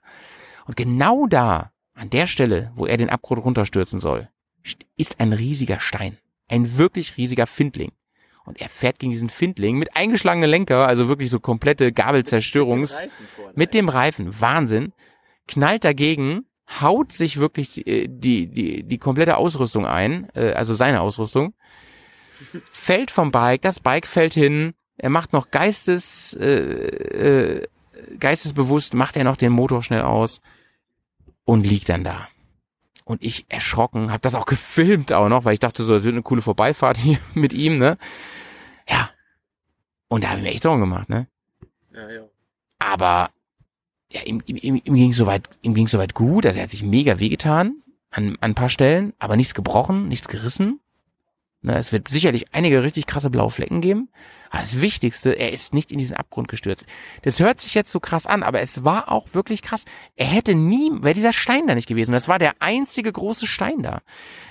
Und 0.66 0.76
genau 0.76 1.26
da, 1.26 1.72
an 1.94 2.10
der 2.10 2.26
Stelle, 2.26 2.72
wo 2.74 2.86
er 2.86 2.96
den 2.96 3.10
Abgrund 3.10 3.44
runterstürzen 3.44 4.00
soll, 4.00 4.28
ist 4.96 5.20
ein 5.20 5.32
riesiger 5.32 5.80
Stein. 5.80 6.18
Ein 6.48 6.78
wirklich 6.78 7.16
riesiger 7.16 7.46
Findling. 7.46 7.92
Und 8.44 8.60
er 8.60 8.68
fährt 8.68 8.98
gegen 8.98 9.12
diesen 9.12 9.28
Findling 9.28 9.78
mit 9.78 9.94
eingeschlagenen 9.94 10.50
Lenker, 10.50 10.86
also 10.86 11.08
wirklich 11.08 11.30
so 11.30 11.38
komplette 11.38 11.92
Gabelzerstörungs, 11.92 13.00
mit 13.54 13.74
dem 13.74 13.88
Reifen, 13.88 14.40
Wahnsinn, 14.40 14.92
knallt 15.46 15.84
dagegen, 15.84 16.46
haut 16.80 17.12
sich 17.12 17.38
wirklich 17.38 17.70
die, 17.70 18.08
die, 18.08 18.48
die, 18.48 18.82
die 18.82 18.98
komplette 18.98 19.36
Ausrüstung 19.36 19.86
ein, 19.86 20.28
äh, 20.34 20.52
also 20.52 20.74
seine 20.74 21.00
Ausrüstung, 21.00 21.54
fällt 22.70 23.10
vom 23.10 23.30
Bike, 23.30 23.62
das 23.62 23.80
Bike 23.80 24.06
fällt 24.06 24.34
hin, 24.34 24.74
er 24.96 25.10
macht 25.10 25.32
noch 25.32 25.50
geistes, 25.50 26.34
äh, 26.34 26.46
äh, 26.46 27.68
geistesbewusst, 28.18 28.94
macht 28.94 29.16
er 29.16 29.24
noch 29.24 29.36
den 29.36 29.52
Motor 29.52 29.82
schnell 29.82 30.02
aus 30.02 30.40
und 31.44 31.66
liegt 31.66 31.88
dann 31.88 32.04
da. 32.04 32.28
Und 33.04 33.22
ich 33.22 33.46
erschrocken, 33.48 34.10
habe 34.10 34.20
das 34.20 34.34
auch 34.34 34.46
gefilmt 34.46 35.12
auch 35.12 35.28
noch, 35.28 35.44
weil 35.44 35.54
ich 35.54 35.60
dachte 35.60 35.82
so, 35.84 35.94
das 35.94 36.04
wird 36.04 36.14
eine 36.14 36.22
coole 36.22 36.42
Vorbeifahrt 36.42 36.98
hier 36.98 37.18
mit 37.34 37.52
ihm, 37.52 37.78
ne? 37.78 37.98
Ja. 38.88 39.10
Und 40.08 40.24
da 40.24 40.28
habe 40.28 40.38
ich 40.38 40.44
mir 40.44 40.52
echt 40.52 40.62
Sorgen 40.62 40.80
gemacht, 40.80 41.08
ne? 41.08 41.26
Ja, 41.92 42.10
ja. 42.10 42.22
Aber 42.78 43.30
ja, 44.12 44.22
ihm, 44.22 44.42
ihm, 44.46 44.56
ihm, 44.56 44.80
ihm 44.84 44.94
ging 44.94 45.12
soweit, 45.12 45.48
ihm 45.62 45.74
ging 45.74 45.88
soweit 45.88 46.14
gut. 46.14 46.46
Also 46.46 46.58
er 46.58 46.64
hat 46.64 46.70
sich 46.70 46.82
mega 46.82 47.18
wehgetan 47.18 47.82
an, 48.10 48.36
an 48.40 48.50
ein 48.50 48.54
paar 48.54 48.68
Stellen, 48.68 49.14
aber 49.18 49.36
nichts 49.36 49.54
gebrochen, 49.54 50.08
nichts 50.08 50.28
gerissen. 50.28 50.80
Ne, 51.64 51.76
es 51.78 51.92
wird 51.92 52.08
sicherlich 52.08 52.52
einige 52.52 52.82
richtig 52.82 53.06
krasse 53.06 53.30
blaue 53.30 53.50
Flecken 53.50 53.80
geben. 53.80 54.08
Aber 54.50 54.62
das 54.62 54.80
Wichtigste, 54.80 55.32
er 55.32 55.52
ist 55.52 55.72
nicht 55.72 55.92
in 55.92 55.98
diesen 55.98 56.16
Abgrund 56.16 56.48
gestürzt. 56.48 56.86
Das 57.22 57.38
hört 57.38 57.60
sich 57.60 57.74
jetzt 57.74 57.92
so 57.92 58.00
krass 58.00 58.26
an, 58.26 58.42
aber 58.42 58.60
es 58.60 58.82
war 58.82 59.12
auch 59.12 59.28
wirklich 59.32 59.62
krass. 59.62 59.84
Er 60.16 60.26
hätte 60.26 60.56
nie, 60.56 60.90
wäre 61.02 61.14
dieser 61.14 61.32
Stein 61.32 61.68
da 61.68 61.76
nicht 61.76 61.86
gewesen. 61.86 62.12
Das 62.12 62.26
war 62.26 62.40
der 62.40 62.54
einzige 62.58 63.12
große 63.12 63.46
Stein 63.46 63.82
da. 63.82 64.02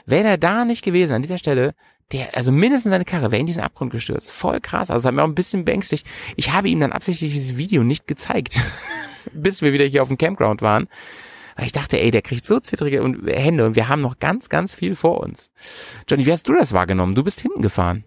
Wäre 0.05 0.27
er 0.29 0.37
da 0.37 0.63
nicht 0.63 0.83
gewesen, 0.83 1.13
an 1.13 1.21
dieser 1.21 1.37
Stelle, 1.37 1.75
der, 2.13 2.35
also 2.35 2.51
mindestens 2.53 2.91
seine 2.91 3.05
Karre 3.05 3.31
wäre 3.31 3.41
in 3.41 3.45
diesen 3.45 3.63
Abgrund 3.63 3.91
gestürzt. 3.91 4.31
Voll 4.31 4.61
krass. 4.61 4.89
Also 4.89 5.03
das 5.03 5.05
hat 5.05 5.13
mir 5.13 5.23
auch 5.23 5.27
ein 5.27 5.35
bisschen 5.35 5.65
beängstigt. 5.65 6.07
Ich 6.37 6.53
habe 6.53 6.69
ihm 6.69 6.79
dann 6.79 6.93
absichtlich 6.93 7.33
dieses 7.33 7.57
Video 7.57 7.83
nicht 7.83 8.07
gezeigt, 8.07 8.59
bis 9.33 9.61
wir 9.61 9.73
wieder 9.73 9.85
hier 9.85 10.01
auf 10.01 10.07
dem 10.07 10.17
Campground 10.17 10.61
waren. 10.61 10.87
Weil 11.55 11.65
ich 11.65 11.71
dachte, 11.71 11.99
ey, 11.99 12.11
der 12.11 12.21
kriegt 12.21 12.45
so 12.45 12.59
zittrige 12.59 13.01
Hände 13.27 13.65
und 13.65 13.75
wir 13.75 13.87
haben 13.89 14.01
noch 14.01 14.19
ganz, 14.19 14.49
ganz 14.49 14.73
viel 14.73 14.95
vor 14.95 15.19
uns. 15.21 15.51
Johnny, 16.09 16.25
wie 16.25 16.31
hast 16.31 16.47
du 16.47 16.53
das 16.53 16.73
wahrgenommen? 16.73 17.15
Du 17.15 17.23
bist 17.23 17.41
hinten 17.41 17.61
gefahren. 17.61 18.03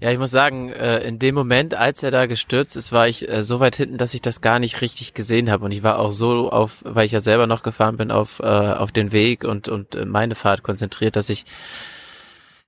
Ja, 0.00 0.12
ich 0.12 0.18
muss 0.18 0.30
sagen, 0.30 0.70
äh, 0.70 1.00
in 1.00 1.18
dem 1.18 1.34
Moment, 1.34 1.74
als 1.74 2.04
er 2.04 2.12
da 2.12 2.26
gestürzt 2.26 2.76
ist, 2.76 2.92
war 2.92 3.08
ich 3.08 3.28
äh, 3.28 3.42
so 3.42 3.58
weit 3.58 3.74
hinten, 3.74 3.98
dass 3.98 4.14
ich 4.14 4.22
das 4.22 4.40
gar 4.40 4.60
nicht 4.60 4.80
richtig 4.80 5.12
gesehen 5.12 5.50
habe. 5.50 5.64
Und 5.64 5.72
ich 5.72 5.82
war 5.82 5.98
auch 5.98 6.12
so 6.12 6.50
auf, 6.50 6.84
weil 6.84 7.06
ich 7.06 7.10
ja 7.10 7.18
selber 7.18 7.48
noch 7.48 7.64
gefahren 7.64 7.96
bin, 7.96 8.12
auf, 8.12 8.38
äh, 8.38 8.44
auf 8.44 8.92
den 8.92 9.10
Weg 9.10 9.42
und, 9.42 9.68
und 9.68 10.06
meine 10.06 10.36
Fahrt 10.36 10.62
konzentriert, 10.62 11.16
dass 11.16 11.28
ich 11.30 11.44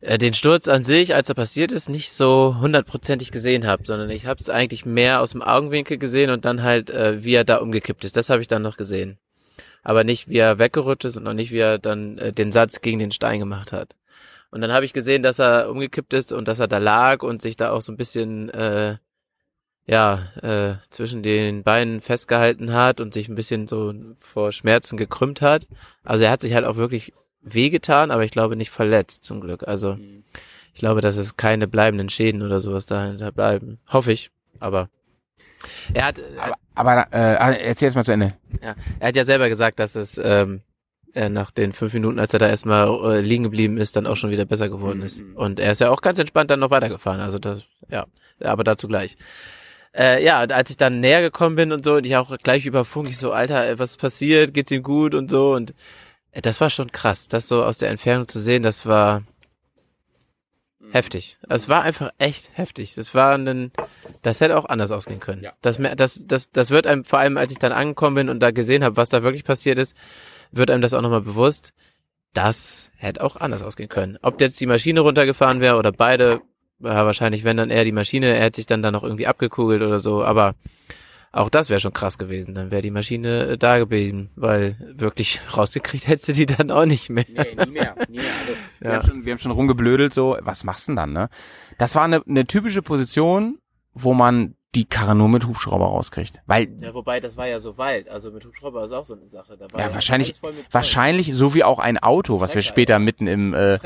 den 0.02 0.32
Sturz 0.32 0.66
an 0.66 0.82
sich, 0.82 1.14
als 1.14 1.28
er 1.28 1.34
passiert 1.34 1.72
ist, 1.72 1.90
nicht 1.90 2.10
so 2.10 2.56
hundertprozentig 2.58 3.30
gesehen 3.32 3.66
habe, 3.66 3.82
sondern 3.84 4.08
ich 4.08 4.24
habe 4.24 4.40
es 4.40 4.48
eigentlich 4.48 4.86
mehr 4.86 5.20
aus 5.20 5.32
dem 5.32 5.42
Augenwinkel 5.42 5.98
gesehen 5.98 6.30
und 6.30 6.46
dann 6.46 6.62
halt, 6.62 6.88
wie 6.88 7.34
er 7.34 7.44
da 7.44 7.58
umgekippt 7.58 8.06
ist. 8.06 8.16
Das 8.16 8.30
habe 8.30 8.40
ich 8.40 8.48
dann 8.48 8.62
noch 8.62 8.78
gesehen. 8.78 9.18
Aber 9.82 10.04
nicht, 10.04 10.28
wie 10.28 10.38
er 10.38 10.58
weggerutscht 10.58 11.04
ist 11.04 11.16
und 11.16 11.26
auch 11.26 11.32
nicht, 11.32 11.50
wie 11.50 11.58
er 11.58 11.78
dann 11.78 12.18
äh, 12.18 12.32
den 12.32 12.52
Satz 12.52 12.80
gegen 12.80 12.98
den 12.98 13.12
Stein 13.12 13.40
gemacht 13.40 13.72
hat. 13.72 13.94
Und 14.50 14.60
dann 14.60 14.72
habe 14.72 14.84
ich 14.84 14.92
gesehen, 14.92 15.22
dass 15.22 15.38
er 15.38 15.70
umgekippt 15.70 16.12
ist 16.12 16.32
und 16.32 16.48
dass 16.48 16.58
er 16.58 16.68
da 16.68 16.78
lag 16.78 17.22
und 17.22 17.40
sich 17.40 17.56
da 17.56 17.70
auch 17.70 17.82
so 17.82 17.92
ein 17.92 17.96
bisschen 17.96 18.50
äh, 18.50 18.96
ja 19.86 20.28
äh, 20.42 20.74
zwischen 20.90 21.22
den 21.22 21.62
Beinen 21.62 22.00
festgehalten 22.00 22.72
hat 22.72 23.00
und 23.00 23.14
sich 23.14 23.28
ein 23.28 23.34
bisschen 23.34 23.68
so 23.68 23.94
vor 24.20 24.52
Schmerzen 24.52 24.96
gekrümmt 24.96 25.40
hat. 25.40 25.66
Also 26.04 26.24
er 26.24 26.30
hat 26.30 26.40
sich 26.40 26.54
halt 26.54 26.64
auch 26.64 26.76
wirklich 26.76 27.12
wehgetan, 27.42 28.10
aber 28.10 28.24
ich 28.24 28.30
glaube 28.30 28.56
nicht 28.56 28.70
verletzt, 28.70 29.24
zum 29.24 29.40
Glück. 29.40 29.66
Also 29.66 29.98
ich 30.74 30.80
glaube, 30.80 31.00
dass 31.00 31.16
es 31.16 31.36
keine 31.36 31.68
bleibenden 31.68 32.08
Schäden 32.08 32.42
oder 32.42 32.60
sowas 32.60 32.86
dahinter 32.86 33.32
bleiben. 33.32 33.78
Hoffe 33.88 34.12
ich, 34.12 34.30
aber 34.58 34.88
er 35.94 36.06
hat, 36.06 36.20
Aber, 36.38 36.56
aber 36.74 37.06
äh, 37.12 37.66
erzähl 37.66 37.88
jetzt 37.88 37.94
mal 37.94 38.04
zu 38.04 38.12
Ende. 38.12 38.34
ja, 38.62 38.74
er 38.98 39.08
hat 39.08 39.16
ja 39.16 39.24
selber 39.24 39.48
gesagt, 39.48 39.78
dass 39.78 39.94
es 39.94 40.20
ähm, 40.22 40.62
er 41.12 41.28
nach 41.28 41.50
den 41.50 41.72
fünf 41.72 41.92
Minuten, 41.92 42.18
als 42.18 42.32
er 42.32 42.38
da 42.38 42.48
erstmal 42.48 42.88
äh, 43.16 43.20
liegen 43.20 43.44
geblieben 43.44 43.78
ist, 43.78 43.96
dann 43.96 44.06
auch 44.06 44.16
schon 44.16 44.30
wieder 44.30 44.44
besser 44.44 44.68
geworden 44.68 45.02
ist. 45.02 45.22
Und 45.34 45.60
er 45.60 45.72
ist 45.72 45.80
ja 45.80 45.90
auch 45.90 46.02
ganz 46.02 46.18
entspannt 46.18 46.50
dann 46.50 46.60
noch 46.60 46.70
weitergefahren. 46.70 47.20
Also 47.20 47.38
das, 47.38 47.64
ja, 47.88 48.06
aber 48.40 48.64
dazu 48.64 48.88
gleich. 48.88 49.16
Äh, 49.96 50.24
ja, 50.24 50.42
und 50.42 50.52
als 50.52 50.70
ich 50.70 50.76
dann 50.76 51.00
näher 51.00 51.20
gekommen 51.20 51.56
bin 51.56 51.72
und 51.72 51.84
so, 51.84 51.94
und 51.94 52.06
ich 52.06 52.16
auch 52.16 52.36
gleich 52.38 52.64
über 52.64 52.84
Funk, 52.84 53.08
ich 53.08 53.18
so, 53.18 53.32
Alter, 53.32 53.78
was 53.78 53.92
ist 53.92 54.00
passiert? 54.00 54.54
Geht's 54.54 54.70
ihm 54.70 54.82
gut 54.82 55.14
und 55.14 55.30
so? 55.30 55.52
Und 55.52 55.74
äh, 56.32 56.40
das 56.40 56.60
war 56.60 56.70
schon 56.70 56.92
krass, 56.92 57.28
das 57.28 57.48
so 57.48 57.64
aus 57.64 57.78
der 57.78 57.90
Entfernung 57.90 58.28
zu 58.28 58.38
sehen, 58.38 58.62
das 58.62 58.86
war 58.86 59.22
heftig. 60.92 61.38
Es 61.48 61.68
war 61.68 61.82
einfach 61.82 62.10
echt 62.18 62.50
heftig. 62.54 62.94
Das 62.94 63.14
war 63.14 63.36
ein, 63.36 63.72
das 64.22 64.40
hätte 64.40 64.56
auch 64.56 64.64
anders 64.66 64.90
ausgehen 64.90 65.20
können. 65.20 65.42
Das, 65.62 65.78
mer- 65.78 65.96
das, 65.96 66.20
das, 66.22 66.50
das 66.50 66.70
wird 66.70 66.86
einem, 66.86 67.04
vor 67.04 67.18
allem 67.18 67.36
als 67.36 67.52
ich 67.52 67.58
dann 67.58 67.72
angekommen 67.72 68.16
bin 68.16 68.28
und 68.28 68.40
da 68.40 68.50
gesehen 68.50 68.84
habe, 68.84 68.96
was 68.96 69.08
da 69.08 69.22
wirklich 69.22 69.44
passiert 69.44 69.78
ist, 69.78 69.96
wird 70.52 70.70
einem 70.70 70.82
das 70.82 70.94
auch 70.94 71.02
nochmal 71.02 71.20
bewusst. 71.22 71.72
Das 72.32 72.90
hätte 72.96 73.22
auch 73.24 73.36
anders 73.36 73.62
ausgehen 73.62 73.88
können. 73.88 74.18
Ob 74.22 74.40
jetzt 74.40 74.60
die 74.60 74.66
Maschine 74.66 75.00
runtergefahren 75.00 75.60
wäre 75.60 75.76
oder 75.76 75.90
beide, 75.92 76.40
ja, 76.78 77.04
wahrscheinlich 77.06 77.44
wenn 77.44 77.56
dann 77.56 77.70
eher 77.70 77.84
die 77.84 77.92
Maschine, 77.92 78.26
er 78.26 78.42
hätte 78.44 78.56
sich 78.56 78.66
dann 78.66 78.82
da 78.82 78.90
noch 78.90 79.02
irgendwie 79.02 79.26
abgekugelt 79.26 79.82
oder 79.82 79.98
so, 80.00 80.22
aber 80.22 80.54
auch 81.32 81.48
das 81.48 81.70
wäre 81.70 81.80
schon 81.80 81.92
krass 81.92 82.18
gewesen. 82.18 82.54
Dann 82.54 82.70
wäre 82.70 82.82
die 82.82 82.90
Maschine 82.90 83.42
äh, 83.50 83.58
da 83.58 83.78
geblieben, 83.78 84.30
weil 84.36 84.76
wirklich 84.94 85.40
rausgekriegt 85.56 86.06
hättest 86.08 86.28
du 86.28 86.32
die 86.32 86.46
dann 86.46 86.70
auch 86.70 86.86
nicht 86.86 87.08
mehr. 87.10 87.24
Nee, 87.28 87.64
nie 87.64 87.70
mehr. 87.70 87.94
Nie 88.08 88.18
mehr. 88.18 88.26
Also, 88.40 88.52
wir, 88.80 88.90
Ja. 88.90 88.96
haben 88.96 89.06
schon, 89.06 89.24
wir 89.24 89.32
haben 89.32 89.38
schon 89.38 89.52
rumgeblödelt, 89.52 90.12
so, 90.14 90.36
was 90.40 90.64
machst 90.64 90.88
du 90.88 90.92
denn 90.92 90.96
dann, 90.96 91.12
ne? 91.12 91.28
Das 91.78 91.94
war 91.94 92.02
eine, 92.02 92.22
eine 92.28 92.46
typische 92.46 92.82
Position, 92.82 93.58
wo 93.94 94.12
man 94.14 94.54
die 94.76 94.84
Karre 94.84 95.16
nur 95.16 95.28
mit 95.28 95.46
Hubschrauber 95.46 95.86
rauskriegt. 95.86 96.40
Weil, 96.46 96.68
Ja, 96.80 96.94
wobei, 96.94 97.18
das 97.18 97.36
war 97.36 97.48
ja 97.48 97.58
so 97.58 97.76
weit. 97.76 98.08
Also 98.08 98.30
mit 98.30 98.44
Hubschrauber 98.44 98.84
ist 98.84 98.92
auch 98.92 99.04
so 99.04 99.14
eine 99.14 99.28
Sache. 99.28 99.56
Da 99.56 99.66
war 99.72 99.80
ja, 99.80 99.92
wahrscheinlich, 99.94 100.28
mit 100.28 100.36
Zeug. 100.36 100.54
wahrscheinlich 100.70 101.34
so 101.34 101.54
wie 101.54 101.64
auch 101.64 101.80
ein 101.80 101.98
Auto, 101.98 102.40
was 102.40 102.54
wir 102.54 102.62
später 102.62 102.94
ja. 102.94 102.98
mitten 103.00 103.26
im, 103.26 103.52
äh, 103.52 103.74
ja, 103.74 103.80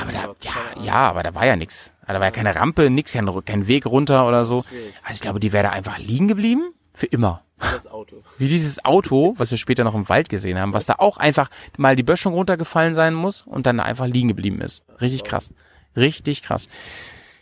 aber 0.00 0.12
da, 0.12 0.34
ja, 0.40 0.82
ja, 0.82 0.94
aber 0.94 1.22
da 1.22 1.34
war 1.34 1.44
ja 1.44 1.56
nix. 1.56 1.92
Da 2.06 2.14
war 2.14 2.24
ja 2.24 2.30
keine 2.30 2.54
Rampe, 2.56 2.90
nix, 2.90 3.12
kein, 3.12 3.28
kein 3.44 3.66
Weg 3.66 3.86
runter 3.86 4.26
oder 4.26 4.44
so. 4.44 4.64
Also 5.02 5.14
ich 5.14 5.20
glaube, 5.20 5.40
die 5.40 5.52
wäre 5.52 5.64
da 5.64 5.70
einfach 5.70 5.98
liegen 5.98 6.28
geblieben. 6.28 6.72
Für 6.92 7.06
immer. 7.06 7.42
Das 7.58 7.86
Auto. 7.86 8.22
Wie 8.38 8.48
dieses 8.48 8.84
Auto, 8.84 9.34
was 9.36 9.50
wir 9.50 9.58
später 9.58 9.84
noch 9.84 9.94
im 9.94 10.08
Wald 10.08 10.28
gesehen 10.28 10.58
haben, 10.58 10.72
was 10.72 10.86
da 10.86 10.96
auch 10.98 11.16
einfach 11.16 11.50
mal 11.76 11.96
die 11.96 12.02
Böschung 12.02 12.34
runtergefallen 12.34 12.94
sein 12.94 13.14
muss 13.14 13.42
und 13.42 13.66
dann 13.66 13.80
einfach 13.80 14.06
liegen 14.06 14.28
geblieben 14.28 14.60
ist. 14.60 14.82
Richtig 15.00 15.24
krass. 15.24 15.52
Richtig 15.96 16.42
krass. 16.42 16.68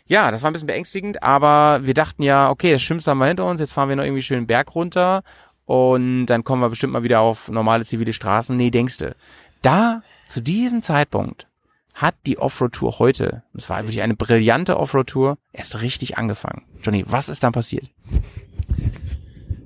Ja, 0.05 0.31
das 0.31 0.43
war 0.43 0.49
ein 0.49 0.53
bisschen 0.53 0.67
beängstigend, 0.67 1.23
aber 1.23 1.85
wir 1.85 1.93
dachten 1.93 2.23
ja, 2.23 2.49
okay, 2.49 2.71
das 2.71 2.81
Schlimmste 2.81 3.11
haben 3.11 3.19
wir 3.19 3.27
hinter 3.27 3.45
uns, 3.45 3.59
jetzt 3.59 3.73
fahren 3.73 3.89
wir 3.89 3.95
noch 3.95 4.03
irgendwie 4.03 4.21
schön 4.21 4.47
Berg 4.47 4.75
runter 4.75 5.23
und 5.65 6.25
dann 6.25 6.43
kommen 6.43 6.61
wir 6.61 6.69
bestimmt 6.69 6.93
mal 6.93 7.03
wieder 7.03 7.21
auf 7.21 7.49
normale 7.49 7.85
zivile 7.85 8.13
Straßen. 8.13 8.55
Nee, 8.55 8.69
denkste. 8.69 9.15
Da, 9.61 10.03
zu 10.27 10.41
diesem 10.41 10.81
Zeitpunkt, 10.81 11.47
hat 11.93 12.15
die 12.25 12.37
Offroad-Tour 12.37 12.99
heute, 12.99 13.43
das 13.53 13.69
war 13.69 13.79
wirklich 13.81 14.01
eine 14.01 14.15
brillante 14.15 14.77
Offroad-Tour, 14.77 15.37
erst 15.51 15.81
richtig 15.81 16.17
angefangen. 16.17 16.63
Johnny, 16.81 17.05
was 17.07 17.29
ist 17.29 17.43
dann 17.43 17.53
passiert? 17.53 17.89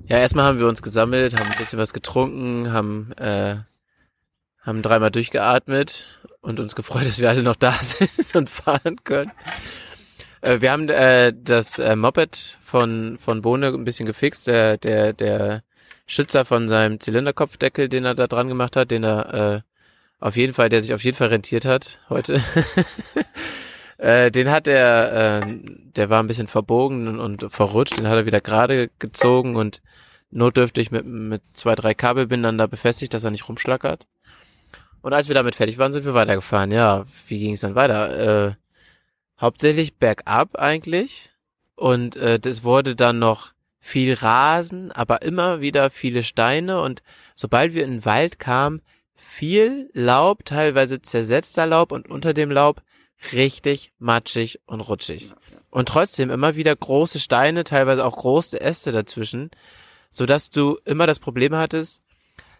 Ja, 0.06 0.18
erstmal 0.18 0.46
haben 0.46 0.58
wir 0.58 0.68
uns 0.68 0.82
gesammelt, 0.82 1.38
haben 1.38 1.50
ein 1.50 1.58
bisschen 1.58 1.78
was 1.78 1.92
getrunken, 1.92 2.72
haben, 2.72 3.12
äh, 3.18 3.56
haben 4.62 4.82
dreimal 4.82 5.10
durchgeatmet 5.10 6.20
und 6.40 6.60
uns 6.60 6.74
gefreut, 6.74 7.06
dass 7.06 7.18
wir 7.18 7.28
alle 7.28 7.42
noch 7.42 7.56
da 7.56 7.72
sind 7.82 8.34
und 8.34 8.48
fahren 8.48 8.96
können. 9.04 9.32
Äh, 10.40 10.60
wir 10.60 10.72
haben 10.72 10.88
äh, 10.88 11.32
das 11.36 11.78
äh, 11.78 11.96
Moped 11.96 12.58
von, 12.62 13.18
von 13.18 13.42
Bohne 13.42 13.68
ein 13.68 13.84
bisschen 13.84 14.06
gefixt. 14.06 14.46
Der, 14.46 14.76
der, 14.76 15.12
der 15.12 15.62
Schützer 16.06 16.44
von 16.44 16.68
seinem 16.68 17.00
Zylinderkopfdeckel, 17.00 17.88
den 17.88 18.04
er 18.04 18.14
da 18.14 18.26
dran 18.26 18.48
gemacht 18.48 18.76
hat, 18.76 18.90
den 18.90 19.04
er 19.04 19.34
äh, 19.34 19.60
auf 20.20 20.36
jeden 20.36 20.54
Fall, 20.54 20.68
der 20.68 20.82
sich 20.82 20.94
auf 20.94 21.04
jeden 21.04 21.16
Fall 21.16 21.28
rentiert 21.28 21.64
hat 21.64 22.00
heute. 22.08 22.42
äh, 23.98 24.30
den 24.30 24.50
hat 24.50 24.66
er, 24.66 25.42
äh, 25.42 25.46
der 25.96 26.10
war 26.10 26.22
ein 26.22 26.26
bisschen 26.26 26.48
verbogen 26.48 27.20
und, 27.20 27.46
verrutscht, 27.50 27.96
den 27.96 28.08
hat 28.08 28.16
er 28.16 28.26
wieder 28.26 28.40
gerade 28.40 28.90
gezogen 28.98 29.56
und 29.56 29.80
notdürftig 30.30 30.90
mit, 30.90 31.06
mit 31.06 31.42
zwei, 31.52 31.74
drei 31.74 31.94
Kabelbindern 31.94 32.58
da 32.58 32.66
befestigt, 32.66 33.14
dass 33.14 33.24
er 33.24 33.30
nicht 33.30 33.48
rumschlackert. 33.48 34.06
Und 35.00 35.12
als 35.12 35.28
wir 35.28 35.34
damit 35.34 35.54
fertig 35.54 35.78
waren, 35.78 35.92
sind 35.92 36.04
wir 36.04 36.14
weitergefahren. 36.14 36.70
Ja, 36.70 37.06
wie 37.28 37.38
ging 37.38 37.54
es 37.54 37.60
dann 37.60 37.74
weiter? 37.76 38.48
Äh, 38.48 38.54
hauptsächlich 39.40 39.96
bergab 39.96 40.56
eigentlich. 40.56 41.30
Und 41.76 42.16
äh, 42.16 42.40
das 42.40 42.64
wurde 42.64 42.96
dann 42.96 43.20
noch 43.20 43.52
viel 43.80 44.14
Rasen, 44.14 44.90
aber 44.90 45.22
immer 45.22 45.60
wieder 45.60 45.90
viele 45.90 46.24
Steine. 46.24 46.80
Und 46.80 47.02
sobald 47.36 47.74
wir 47.74 47.84
in 47.84 47.92
den 47.92 48.04
Wald 48.04 48.40
kamen, 48.40 48.82
viel 49.20 49.90
Laub, 49.92 50.44
teilweise 50.44 51.02
zersetzter 51.02 51.66
Laub 51.66 51.90
und 51.92 52.08
unter 52.08 52.32
dem 52.32 52.50
Laub 52.50 52.82
richtig 53.32 53.92
matschig 53.98 54.60
und 54.66 54.80
rutschig. 54.80 55.34
Und 55.70 55.88
trotzdem 55.88 56.30
immer 56.30 56.54
wieder 56.54 56.74
große 56.74 57.18
Steine, 57.18 57.64
teilweise 57.64 58.04
auch 58.06 58.16
große 58.16 58.60
Äste 58.60 58.92
dazwischen, 58.92 59.50
so 60.10 60.24
dass 60.24 60.50
du 60.50 60.78
immer 60.84 61.06
das 61.06 61.18
Problem 61.18 61.54
hattest, 61.54 62.00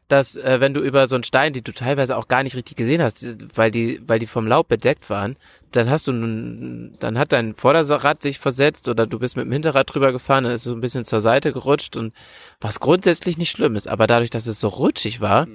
dass 0.08 0.36
äh, 0.36 0.58
wenn 0.60 0.74
du 0.74 0.80
über 0.80 1.06
so 1.06 1.14
einen 1.14 1.24
Stein, 1.24 1.52
die 1.52 1.62
du 1.62 1.72
teilweise 1.72 2.16
auch 2.16 2.28
gar 2.28 2.42
nicht 2.42 2.56
richtig 2.56 2.76
gesehen 2.76 3.02
hast, 3.02 3.24
weil 3.56 3.70
die, 3.70 4.00
weil 4.06 4.18
die 4.18 4.26
vom 4.26 4.46
Laub 4.46 4.66
bedeckt 4.66 5.08
waren, 5.10 5.36
dann 5.70 5.88
hast 5.88 6.06
du, 6.08 6.12
nun- 6.12 6.96
dann 6.98 7.18
hat 7.18 7.30
dein 7.32 7.54
Vorderrad 7.54 8.22
sich 8.22 8.38
versetzt 8.38 8.88
oder 8.88 9.06
du 9.06 9.18
bist 9.18 9.36
mit 9.36 9.44
dem 9.46 9.52
Hinterrad 9.52 9.94
drüber 9.94 10.10
gefahren, 10.12 10.44
dann 10.44 10.52
ist 10.54 10.62
es 10.62 10.64
so 10.64 10.74
ein 10.74 10.80
bisschen 10.80 11.04
zur 11.04 11.20
Seite 11.20 11.52
gerutscht 11.52 11.94
und 11.96 12.14
was 12.60 12.80
grundsätzlich 12.80 13.38
nicht 13.38 13.50
schlimm 13.50 13.76
ist, 13.76 13.86
aber 13.86 14.06
dadurch, 14.06 14.30
dass 14.30 14.46
es 14.46 14.58
so 14.58 14.68
rutschig 14.68 15.20
war, 15.20 15.46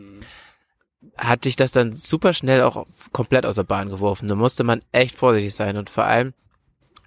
hat 1.18 1.46
dich 1.46 1.56
das 1.56 1.72
dann 1.72 1.96
super 1.96 2.34
schnell 2.34 2.62
auch 2.62 2.86
komplett 3.12 3.46
aus 3.46 3.56
der 3.56 3.64
Bahn 3.64 3.90
geworfen. 3.90 4.28
Da 4.28 4.36
musste 4.36 4.64
man 4.64 4.82
echt 4.92 5.16
vorsichtig 5.16 5.54
sein 5.54 5.78
und 5.78 5.90
vor 5.90 6.06
allem 6.06 6.34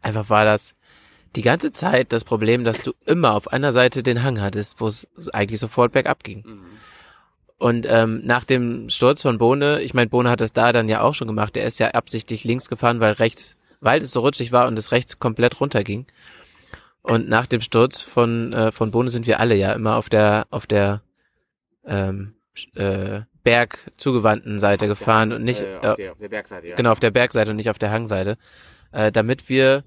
einfach 0.03 0.31
war 0.31 0.45
das 0.45 0.75
die 1.35 1.43
ganze 1.43 1.73
Zeit 1.73 2.13
das 2.13 2.25
Problem, 2.25 2.65
dass 2.65 2.83
du 2.83 2.93
immer 3.05 3.35
auf 3.35 3.53
einer 3.53 3.73
Seite 3.73 4.03
den 4.03 4.23
Hang 4.23 4.41
hattest, 4.41 4.81
wo 4.81 4.87
es 4.87 5.07
eigentlich 5.33 5.61
sofort 5.61 5.93
bergab 5.93 6.25
ging. 6.25 6.45
Und 7.59 7.87
ähm, 7.89 8.23
nach 8.25 8.45
dem 8.45 8.91
Sturz 8.91 9.23
von 9.23 9.39
Bohne, 9.39 9.81
ich 9.81 9.95
meine, 9.95 10.11
Bohne 10.11 10.31
hat 10.31 10.41
das 10.41 10.53
da 10.53 10.73
dann 10.73 10.89
ja 10.89 11.03
auch 11.03 11.15
schon 11.15 11.27
gemacht, 11.27 11.57
der 11.57 11.65
ist 11.65 11.79
ja 11.79 11.89
absichtlich 11.89 12.45
links 12.45 12.69
gefahren, 12.69 13.01
weil 13.01 13.13
rechts, 13.13 13.57
weil 13.81 14.03
es 14.03 14.13
so 14.13 14.21
rutschig 14.21 14.53
war 14.53 14.67
und 14.67 14.79
es 14.79 14.93
rechts 14.93 15.19
komplett 15.19 15.61
runterging. 15.61 16.07
Und 17.03 17.29
nach 17.29 17.47
dem 17.47 17.61
Sturz 17.61 18.01
von 18.01 18.53
äh, 18.53 18.73
von 18.73 18.91
Bohne 18.91 19.11
sind 19.11 19.27
wir 19.27 19.41
alle 19.41 19.55
ja 19.55 19.73
immer 19.73 19.97
auf 19.97 20.09
der 20.09 20.47
auf 20.51 20.67
der 20.67 21.03
ähm, 21.87 22.35
äh, 22.75 23.21
Berg 23.47 23.79
zugewandten 23.97 24.59
Seite 24.59 24.89
gefahren 24.89 25.33
und 25.33 25.45
nicht 25.45 25.61
äh, 25.61 25.95
der, 25.95 26.13
auf 26.13 26.19
der 26.19 26.29
Bergseite, 26.29 26.67
ja. 26.67 26.75
genau 26.75 26.91
auf 26.91 26.99
der 26.99 27.13
Bergseite 27.13 27.53
und 27.53 27.57
nicht 27.57 27.71
auf 27.71 27.79
der 27.79 27.93
Hangseite, 27.93 28.39
äh, 28.91 29.13
damit 29.13 29.49
wir 29.49 29.85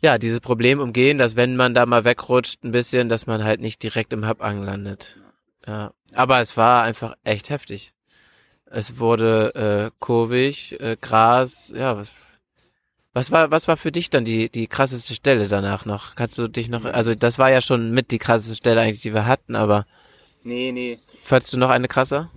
ja 0.00 0.16
dieses 0.16 0.40
Problem 0.40 0.80
umgehen, 0.80 1.18
dass 1.18 1.36
wenn 1.36 1.54
man 1.54 1.74
da 1.74 1.84
mal 1.84 2.04
wegrutscht 2.06 2.64
ein 2.64 2.72
bisschen, 2.72 3.10
dass 3.10 3.26
man 3.26 3.44
halt 3.44 3.60
nicht 3.60 3.82
direkt 3.82 4.14
im 4.14 4.24
Habangen 4.24 4.62
landet. 4.64 5.20
Ja, 5.66 5.92
aber 6.14 6.40
es 6.40 6.56
war 6.56 6.82
einfach 6.82 7.14
echt 7.24 7.50
heftig. 7.50 7.92
Es 8.64 8.98
wurde 8.98 9.54
äh, 9.54 9.90
kurvig, 9.98 10.80
äh, 10.80 10.96
Gras, 10.98 11.74
ja, 11.76 11.98
was, 11.98 12.10
was 13.12 13.30
war 13.30 13.50
was 13.50 13.68
war 13.68 13.76
für 13.76 13.92
dich 13.92 14.08
dann 14.08 14.24
die 14.24 14.48
die 14.48 14.66
krasseste 14.66 15.12
Stelle 15.12 15.46
danach 15.46 15.84
noch? 15.84 16.14
Kannst 16.14 16.38
du 16.38 16.48
dich 16.48 16.70
noch 16.70 16.86
also 16.86 17.14
das 17.14 17.38
war 17.38 17.50
ja 17.50 17.60
schon 17.60 17.90
mit 17.92 18.12
die 18.12 18.18
krasseste 18.18 18.56
Stelle 18.56 18.80
eigentlich, 18.80 19.02
die 19.02 19.12
wir 19.12 19.26
hatten, 19.26 19.56
aber 19.56 19.84
Nee, 20.42 20.72
nee. 20.72 20.98
fandst 21.22 21.52
du 21.52 21.58
noch 21.58 21.70
eine 21.70 21.86
krasser? 21.86 22.30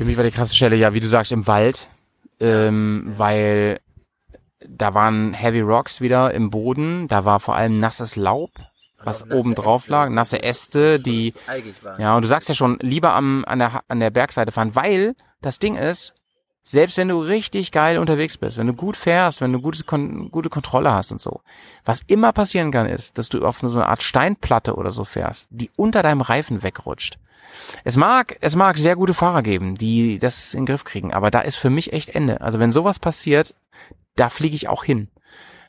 Für 0.00 0.06
mich 0.06 0.16
war 0.16 0.24
die 0.24 0.30
krasse 0.30 0.56
Stelle, 0.56 0.76
ja, 0.76 0.94
wie 0.94 1.00
du 1.00 1.06
sagst, 1.06 1.30
im 1.30 1.46
Wald, 1.46 1.90
ähm, 2.40 3.04
weil 3.18 3.80
da 4.66 4.94
waren 4.94 5.34
Heavy 5.34 5.60
Rocks 5.60 6.00
wieder 6.00 6.32
im 6.32 6.48
Boden, 6.48 7.06
da 7.06 7.26
war 7.26 7.38
vor 7.38 7.54
allem 7.54 7.80
nasses 7.80 8.16
Laub, 8.16 8.50
was 9.04 9.30
oben 9.30 9.54
drauf 9.54 9.82
Äste, 9.82 9.92
lag, 9.92 10.08
nasse 10.08 10.42
Äste, 10.42 11.00
die, 11.00 11.34
ja, 11.98 12.16
und 12.16 12.22
du 12.22 12.28
sagst 12.28 12.48
ja 12.48 12.54
schon, 12.54 12.78
lieber 12.80 13.12
am, 13.12 13.44
an 13.44 13.58
der, 13.58 13.82
an 13.88 14.00
der 14.00 14.08
Bergseite 14.08 14.52
fahren, 14.52 14.74
weil 14.74 15.16
das 15.42 15.58
Ding 15.58 15.76
ist, 15.76 16.14
selbst 16.62 16.96
wenn 16.96 17.08
du 17.08 17.20
richtig 17.20 17.70
geil 17.70 17.98
unterwegs 17.98 18.38
bist, 18.38 18.56
wenn 18.56 18.68
du 18.68 18.72
gut 18.72 18.96
fährst, 18.96 19.42
wenn 19.42 19.52
du 19.52 19.60
gutes 19.60 19.84
Kon 19.84 20.30
gute 20.30 20.48
Kontrolle 20.48 20.94
hast 20.94 21.12
und 21.12 21.20
so, 21.20 21.42
was 21.84 22.00
immer 22.06 22.32
passieren 22.32 22.70
kann, 22.70 22.86
ist, 22.86 23.18
dass 23.18 23.28
du 23.28 23.44
auf 23.44 23.58
so 23.58 23.68
eine 23.68 23.86
Art 23.86 24.02
Steinplatte 24.02 24.76
oder 24.76 24.92
so 24.92 25.04
fährst, 25.04 25.48
die 25.50 25.70
unter 25.76 26.02
deinem 26.02 26.22
Reifen 26.22 26.62
wegrutscht. 26.62 27.18
Es 27.84 27.96
mag, 27.96 28.36
es 28.40 28.56
mag 28.56 28.78
sehr 28.78 28.96
gute 28.96 29.14
Fahrer 29.14 29.42
geben, 29.42 29.76
die 29.76 30.18
das 30.18 30.54
in 30.54 30.60
den 30.60 30.66
Griff 30.66 30.84
kriegen, 30.84 31.12
aber 31.12 31.30
da 31.30 31.40
ist 31.40 31.56
für 31.56 31.70
mich 31.70 31.92
echt 31.92 32.10
Ende. 32.10 32.40
Also 32.40 32.58
wenn 32.58 32.72
sowas 32.72 32.98
passiert, 32.98 33.54
da 34.16 34.28
fliege 34.28 34.56
ich 34.56 34.68
auch 34.68 34.84
hin. 34.84 35.08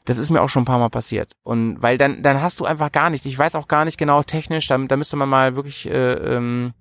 Das 0.05 0.17
ist 0.17 0.29
mir 0.31 0.41
auch 0.41 0.49
schon 0.49 0.63
ein 0.63 0.65
paar 0.65 0.79
Mal 0.79 0.89
passiert. 0.89 1.35
Und 1.43 1.81
weil 1.81 1.97
dann, 1.97 2.23
dann 2.23 2.41
hast 2.41 2.59
du 2.59 2.65
einfach 2.65 2.91
gar 2.91 3.09
nicht, 3.09 3.25
ich 3.25 3.37
weiß 3.37 3.55
auch 3.55 3.67
gar 3.67 3.85
nicht 3.85 3.97
genau 3.97 4.23
technisch, 4.23 4.67
da, 4.67 4.77
da 4.77 4.97
müsste 4.97 5.15
man 5.15 5.29
mal 5.29 5.55
wirklich 5.55 5.87
äh, 5.87 6.13
ähm, 6.13 6.73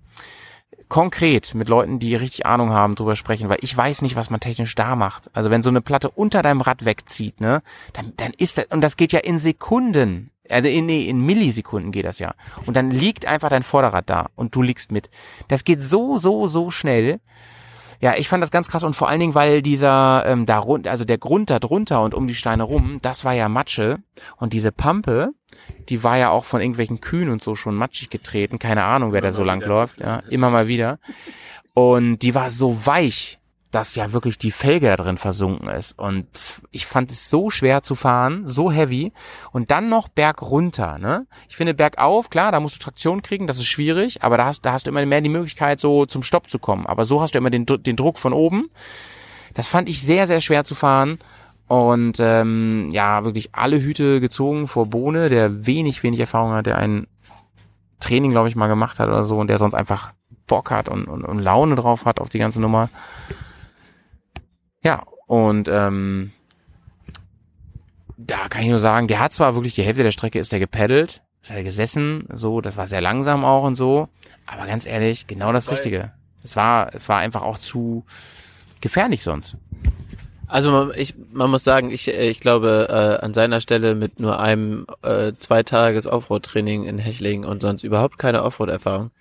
konkret 0.89 1.55
mit 1.55 1.69
Leuten, 1.69 1.99
die 1.99 2.15
richtig 2.15 2.47
Ahnung 2.47 2.71
haben, 2.71 2.95
drüber 2.95 3.17
sprechen, 3.17 3.49
weil 3.49 3.59
ich 3.61 3.77
weiß 3.77 4.03
nicht, 4.03 4.17
was 4.17 4.31
man 4.31 4.41
technisch 4.41 4.75
da 4.75 4.97
macht. 4.97 5.31
Also 5.35 5.51
wenn 5.51 5.63
so 5.63 5.71
eine 5.71 5.81
Platte 5.81 6.11
unter 6.11 6.43
deinem 6.43 6.61
Rad 6.61 6.85
wegzieht, 6.85 7.41
ne, 7.41 7.63
dann, 7.93 8.13
dann 8.17 8.33
ist 8.37 8.59
das, 8.59 8.67
und 8.71 8.81
das 8.81 8.97
geht 8.97 9.13
ja 9.13 9.21
in 9.21 9.39
Sekunden. 9.39 10.31
Also 10.51 10.69
in, 10.69 10.87
nee, 10.87 11.03
in 11.03 11.21
Millisekunden 11.21 11.93
geht 11.93 12.05
das 12.05 12.19
ja. 12.19 12.35
Und 12.67 12.77
dann 12.77 12.91
liegt 12.91 13.27
einfach 13.27 13.49
dein 13.49 13.63
Vorderrad 13.63 14.09
da 14.11 14.29
und 14.37 14.55
du 14.55 14.63
liegst 14.63 14.93
mit. 14.93 15.11
Das 15.49 15.65
geht 15.65 15.83
so, 15.83 16.19
so, 16.19 16.49
so 16.49 16.71
schnell. 16.71 17.21
Ja, 18.01 18.15
ich 18.17 18.29
fand 18.29 18.43
das 18.43 18.51
ganz 18.51 18.69
krass 18.69 18.83
und 18.83 18.97
vor 18.97 19.09
allen 19.11 19.21
Dingen, 19.21 19.35
weil 19.35 19.61
dieser 19.61 20.25
ähm, 20.27 20.47
da 20.47 20.59
rund, 20.59 20.89
also 20.89 21.05
der 21.05 21.19
Grund 21.19 21.51
da 21.51 21.59
drunter 21.59 22.03
und 22.03 22.15
um 22.15 22.27
die 22.27 22.35
Steine 22.35 22.63
rum, 22.63 22.99
das 23.03 23.27
war 23.27 23.35
ja 23.35 23.49
Matsche 23.51 23.99
und 24.37 24.55
diese 24.55 24.73
Pampe, 24.73 25.33
die 25.91 26.03
war 26.03 26.17
ja 26.17 26.31
auch 26.31 26.47
von 26.47 26.63
irgendwelchen 26.63 27.03
Kühen 27.03 27.29
und 27.29 27.43
so 27.43 27.57
schon 27.57 27.75
matschig 27.75 28.09
getreten, 28.09 28.59
keine 28.59 28.85
Ahnung, 28.85 29.13
wer 29.13 29.21
da 29.21 29.33
so 29.33 29.45
lang 29.45 29.61
läuft, 29.61 30.01
ja, 30.01 30.23
immer 30.31 30.49
mal 30.49 30.67
wieder. 30.67 30.99
Und 31.75 32.21
die 32.21 32.35
war 32.35 32.51
so 32.51 32.87
weich, 32.87 33.40
dass 33.71 33.95
ja 33.95 34.13
wirklich 34.13 34.37
die 34.37 34.51
Felge 34.51 34.89
da 34.89 34.97
drin 34.97 35.17
versunken 35.17 35.69
ist. 35.69 35.97
Und 35.99 36.27
ich 36.73 36.87
fand 36.87 37.13
es 37.13 37.31
so 37.31 37.51
schwer 37.51 37.83
zu 37.83 37.95
fahren, 37.95 38.49
so 38.49 38.71
heavy. 38.71 39.13
Und 39.53 39.71
dann 39.71 39.89
noch 39.89 40.09
berg 40.09 40.43
runter, 40.43 40.99
ne? 40.99 41.27
Ich 41.49 41.57
finde 41.57 41.75
bergauf, 41.75 42.31
klar, 42.31 42.51
da 42.51 42.59
musst 42.59 42.77
du 42.77 42.81
Traktion 42.81 43.23
kriegen, 43.23 43.47
das 43.47 43.59
ist 43.59 43.67
schwierig, 43.67 44.23
aber 44.23 44.37
da 44.37 44.47
hast, 44.47 44.63
da 44.63 44.73
hast 44.73 44.87
du 44.87 44.91
immer 44.91 45.05
mehr 45.07 45.21
die 45.21 45.29
Möglichkeit, 45.29 45.79
so 45.79 46.05
zum 46.07 46.23
Stopp 46.25 46.51
zu 46.51 46.59
kommen. 46.59 46.87
Aber 46.87 47.05
so 47.05 47.21
hast 47.21 47.35
du 47.35 47.39
immer 47.39 47.51
den, 47.51 47.65
den 47.67 47.97
Druck 47.97 48.19
von 48.19 48.33
oben. 48.33 48.71
Das 49.55 49.69
fand 49.69 49.89
ich 49.89 50.03
sehr, 50.03 50.27
sehr 50.27 50.41
schwer 50.41 50.65
zu 50.65 50.75
fahren. 50.75 51.19
Und 51.69 52.19
ähm, 52.19 52.89
ja, 52.91 53.23
wirklich 53.23 53.51
alle 53.53 53.81
Hüte 53.81 54.21
gezogen 54.21 54.67
vor 54.67 54.87
Bohne, 54.87 55.29
der 55.29 55.67
wenig, 55.67 56.03
wenig 56.03 56.19
Erfahrung 56.19 56.51
hat, 56.51 56.67
der 56.67 56.79
ein 56.79 57.07
Training, 58.01 58.33
glaube 58.33 58.49
ich, 58.49 58.57
mal 58.57 58.67
gemacht 58.67 58.99
hat 58.99 59.09
oder 59.09 59.25
so 59.25 59.39
und 59.39 59.47
der 59.47 59.59
sonst 59.59 59.75
einfach 59.75 60.13
Bock 60.49 60.73
hat 60.73 60.89
und, 60.89 61.07
und, 61.07 61.25
und 61.25 61.39
Laune 61.39 61.77
drauf 61.77 62.07
hat 62.07 62.19
auf 62.19 62.29
die 62.29 62.41
ganze 62.41 62.61
Nummer. 62.61 62.89
Ja, 64.83 65.05
und 65.27 65.69
ähm, 65.69 66.33
da 68.17 68.49
kann 68.49 68.63
ich 68.63 68.69
nur 68.69 68.79
sagen, 68.79 69.09
der 69.09 69.21
hat 69.21 69.33
zwar 69.33 69.55
wirklich 69.55 69.75
die 69.75 69.83
Hälfte 69.83 70.03
der 70.03 70.11
Strecke 70.11 70.39
ist 70.39 70.53
der 70.53 70.59
gepaddelt, 70.59 71.23
ist 71.43 71.51
er 71.51 71.63
gesessen, 71.63 72.27
so, 72.33 72.61
das 72.61 72.77
war 72.77 72.89
sehr 72.89 73.01
langsam 73.01 73.45
auch 73.45 73.65
und 73.65 73.77
so, 73.77 74.09
aber 74.47 74.67
ganz 74.67 74.87
ehrlich, 74.87 75.27
genau 75.27 75.53
das 75.53 75.71
Richtige. 75.71 76.13
Es 76.43 76.57
war, 76.57 76.95
es 76.95 77.09
war 77.09 77.19
einfach 77.19 77.43
auch 77.43 77.59
zu 77.59 78.05
gefährlich 78.81 79.23
sonst. 79.23 79.57
Also 80.47 80.73
man, 80.73 80.91
ich, 80.97 81.15
man 81.33 81.51
muss 81.51 81.63
sagen, 81.63 81.93
ich, 81.93 82.09
ich 82.09 82.41
glaube, 82.41 82.89
äh, 82.91 83.25
an 83.25 83.33
seiner 83.35 83.61
Stelle 83.61 83.95
mit 83.95 84.19
nur 84.19 84.41
einem 84.41 84.85
äh, 85.03 85.33
zweitages 85.39 86.07
Offroad-Training 86.07 86.87
in 86.87 86.99
Hechling 86.99 87.45
und 87.45 87.63
sonst 87.63 87.85
überhaupt 87.85 88.19
keine 88.19 88.43
Offroad-Erfahrung, 88.43 89.13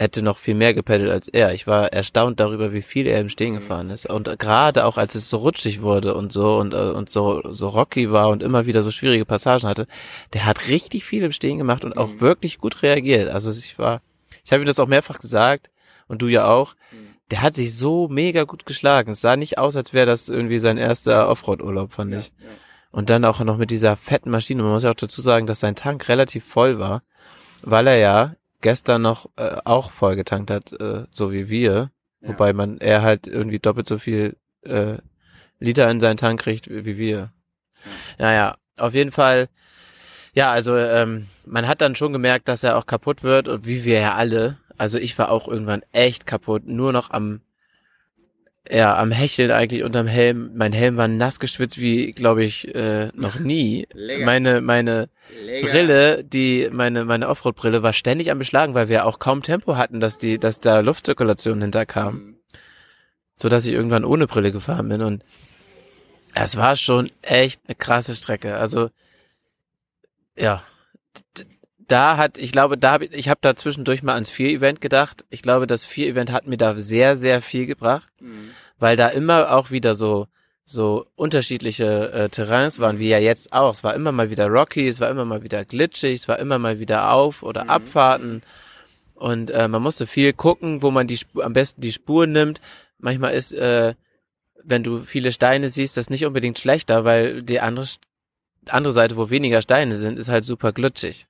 hätte 0.00 0.22
noch 0.22 0.38
viel 0.38 0.54
mehr 0.54 0.72
gepeddelt 0.72 1.10
als 1.10 1.28
er. 1.28 1.52
Ich 1.52 1.66
war 1.66 1.92
erstaunt 1.92 2.40
darüber, 2.40 2.72
wie 2.72 2.80
viel 2.80 3.06
er 3.06 3.20
im 3.20 3.28
Stehen 3.28 3.54
gefahren 3.54 3.90
ist. 3.90 4.06
Und 4.06 4.38
gerade 4.38 4.86
auch 4.86 4.96
als 4.96 5.14
es 5.14 5.28
so 5.28 5.36
rutschig 5.38 5.82
wurde 5.82 6.14
und 6.14 6.32
so 6.32 6.56
und, 6.56 6.72
äh, 6.72 6.90
und 6.90 7.10
so, 7.10 7.42
so 7.50 7.68
rocky 7.68 8.10
war 8.10 8.30
und 8.30 8.42
immer 8.42 8.64
wieder 8.64 8.82
so 8.82 8.90
schwierige 8.90 9.26
Passagen 9.26 9.68
hatte, 9.68 9.86
der 10.32 10.46
hat 10.46 10.68
richtig 10.68 11.04
viel 11.04 11.22
im 11.22 11.32
Stehen 11.32 11.58
gemacht 11.58 11.84
und 11.84 11.98
auch 11.98 12.20
wirklich 12.20 12.58
gut 12.58 12.82
reagiert. 12.82 13.28
Also 13.28 13.50
ich 13.50 13.78
war, 13.78 14.00
ich 14.42 14.52
habe 14.52 14.62
ihm 14.62 14.66
das 14.66 14.80
auch 14.80 14.88
mehrfach 14.88 15.18
gesagt 15.18 15.70
und 16.08 16.22
du 16.22 16.28
ja 16.28 16.48
auch. 16.48 16.74
Der 17.30 17.42
hat 17.42 17.54
sich 17.54 17.76
so 17.76 18.08
mega 18.08 18.44
gut 18.44 18.66
geschlagen. 18.66 19.12
Es 19.12 19.20
sah 19.20 19.36
nicht 19.36 19.58
aus, 19.58 19.76
als 19.76 19.92
wäre 19.92 20.06
das 20.06 20.28
irgendwie 20.28 20.58
sein 20.58 20.78
erster 20.78 21.28
Offroad-Urlaub, 21.28 21.92
fand 21.92 22.14
ich. 22.14 22.32
Und 22.90 23.08
dann 23.08 23.24
auch 23.24 23.38
noch 23.40 23.56
mit 23.56 23.70
dieser 23.70 23.96
fetten 23.96 24.30
Maschine. 24.30 24.64
Man 24.64 24.72
muss 24.72 24.82
ja 24.82 24.90
auch 24.90 24.94
dazu 24.94 25.20
sagen, 25.20 25.46
dass 25.46 25.60
sein 25.60 25.76
Tank 25.76 26.08
relativ 26.08 26.44
voll 26.44 26.80
war, 26.80 27.02
weil 27.62 27.86
er 27.86 27.98
ja 27.98 28.34
gestern 28.60 29.02
noch 29.02 29.30
äh, 29.36 29.56
auch 29.64 29.90
voll 29.90 30.16
getankt 30.16 30.50
hat, 30.50 30.72
äh, 30.72 31.04
so 31.10 31.32
wie 31.32 31.48
wir. 31.48 31.90
Wobei 32.22 32.52
man 32.52 32.78
er 32.78 33.00
halt 33.00 33.26
irgendwie 33.26 33.58
doppelt 33.58 33.88
so 33.88 33.96
viel 33.96 34.36
äh, 34.62 34.98
Liter 35.58 35.90
in 35.90 36.00
seinen 36.00 36.18
Tank 36.18 36.40
kriegt 36.40 36.68
wie 36.68 36.98
wir. 36.98 37.32
Naja, 38.18 38.56
auf 38.76 38.94
jeden 38.94 39.10
Fall. 39.10 39.48
Ja, 40.34 40.50
also 40.50 40.76
ähm, 40.76 41.26
man 41.44 41.66
hat 41.66 41.80
dann 41.80 41.96
schon 41.96 42.12
gemerkt, 42.12 42.48
dass 42.48 42.62
er 42.62 42.76
auch 42.76 42.86
kaputt 42.86 43.22
wird 43.22 43.48
und 43.48 43.66
wie 43.66 43.84
wir 43.84 44.00
ja 44.00 44.14
alle. 44.14 44.58
Also 44.76 44.98
ich 44.98 45.18
war 45.18 45.30
auch 45.30 45.48
irgendwann 45.48 45.82
echt 45.92 46.26
kaputt, 46.26 46.66
nur 46.66 46.92
noch 46.92 47.10
am 47.10 47.40
ja, 48.68 48.96
am 48.96 49.10
Hecheln 49.10 49.50
eigentlich 49.50 49.82
unterm 49.82 50.06
Helm. 50.06 50.50
Mein 50.54 50.72
Helm 50.72 50.96
war 50.96 51.08
nass 51.08 51.40
geschwitzt 51.40 51.80
wie, 51.80 52.12
glaube 52.12 52.44
ich, 52.44 52.74
äh, 52.74 53.10
noch 53.14 53.38
nie. 53.38 53.86
Meine, 54.24 54.60
meine 54.60 55.08
Brille, 55.62 56.24
die, 56.24 56.68
meine, 56.72 57.04
meine 57.04 57.28
Offroad-Brille 57.28 57.82
war 57.82 57.92
ständig 57.92 58.30
am 58.30 58.38
Beschlagen, 58.38 58.74
weil 58.74 58.88
wir 58.88 59.06
auch 59.06 59.18
kaum 59.18 59.42
Tempo 59.42 59.76
hatten, 59.76 60.00
dass 60.00 60.18
die, 60.18 60.38
dass 60.38 60.60
da 60.60 60.80
Luftzirkulation 60.80 61.60
hinterkam. 61.62 62.36
So 63.36 63.48
dass 63.48 63.64
ich 63.64 63.72
irgendwann 63.72 64.04
ohne 64.04 64.26
Brille 64.26 64.52
gefahren 64.52 64.88
bin 64.88 65.00
und 65.00 65.24
es 66.34 66.56
war 66.56 66.76
schon 66.76 67.10
echt 67.22 67.62
eine 67.66 67.74
krasse 67.74 68.14
Strecke. 68.14 68.56
Also, 68.56 68.90
ja. 70.36 70.62
Da 71.90 72.16
hat, 72.16 72.38
ich 72.38 72.52
glaube, 72.52 72.78
da 72.78 72.92
hab 72.92 73.02
ich, 73.02 73.12
ich 73.12 73.28
habe 73.28 73.40
da 73.42 73.56
zwischendurch 73.56 74.02
mal 74.02 74.14
ans 74.14 74.30
Vier-Event 74.30 74.80
gedacht. 74.80 75.24
Ich 75.30 75.42
glaube, 75.42 75.66
das 75.66 75.84
Vier-Event 75.84 76.30
hat 76.30 76.46
mir 76.46 76.56
da 76.56 76.78
sehr, 76.78 77.16
sehr 77.16 77.42
viel 77.42 77.66
gebracht 77.66 78.10
weil 78.80 78.96
da 78.96 79.08
immer 79.08 79.52
auch 79.52 79.70
wieder 79.70 79.94
so 79.94 80.26
so 80.64 81.06
unterschiedliche 81.16 82.12
äh, 82.12 82.28
Terrains 82.28 82.78
waren, 82.78 83.00
wie 83.00 83.08
ja 83.08 83.18
jetzt 83.18 83.52
auch. 83.52 83.74
Es 83.74 83.82
war 83.82 83.94
immer 83.94 84.12
mal 84.12 84.30
wieder 84.30 84.46
rocky, 84.46 84.86
es 84.86 85.00
war 85.00 85.10
immer 85.10 85.24
mal 85.24 85.42
wieder 85.42 85.64
glitschig, 85.64 86.20
es 86.20 86.28
war 86.28 86.38
immer 86.38 86.60
mal 86.60 86.78
wieder 86.78 87.12
Auf- 87.12 87.42
oder 87.42 87.68
Abfahrten. 87.68 88.42
Und 89.14 89.50
äh, 89.50 89.66
man 89.66 89.82
musste 89.82 90.06
viel 90.06 90.32
gucken, 90.32 90.80
wo 90.80 90.92
man 90.92 91.08
die 91.08 91.14
Sp 91.18 91.42
am 91.42 91.54
besten 91.54 91.80
die 91.80 91.90
Spur 91.90 92.28
nimmt. 92.28 92.60
Manchmal 92.98 93.32
ist, 93.32 93.52
äh, 93.52 93.94
wenn 94.62 94.84
du 94.84 95.00
viele 95.00 95.32
Steine 95.32 95.70
siehst, 95.70 95.96
das 95.96 96.08
nicht 96.08 96.24
unbedingt 96.24 96.60
schlechter, 96.60 97.04
weil 97.04 97.42
die 97.42 97.58
andere 97.58 97.86
andere 98.68 98.92
Seite, 98.92 99.16
wo 99.16 99.30
weniger 99.30 99.62
Steine 99.62 99.96
sind, 99.96 100.18
ist 100.18 100.28
halt 100.28 100.44
super 100.44 100.72
glitschig. 100.72 101.26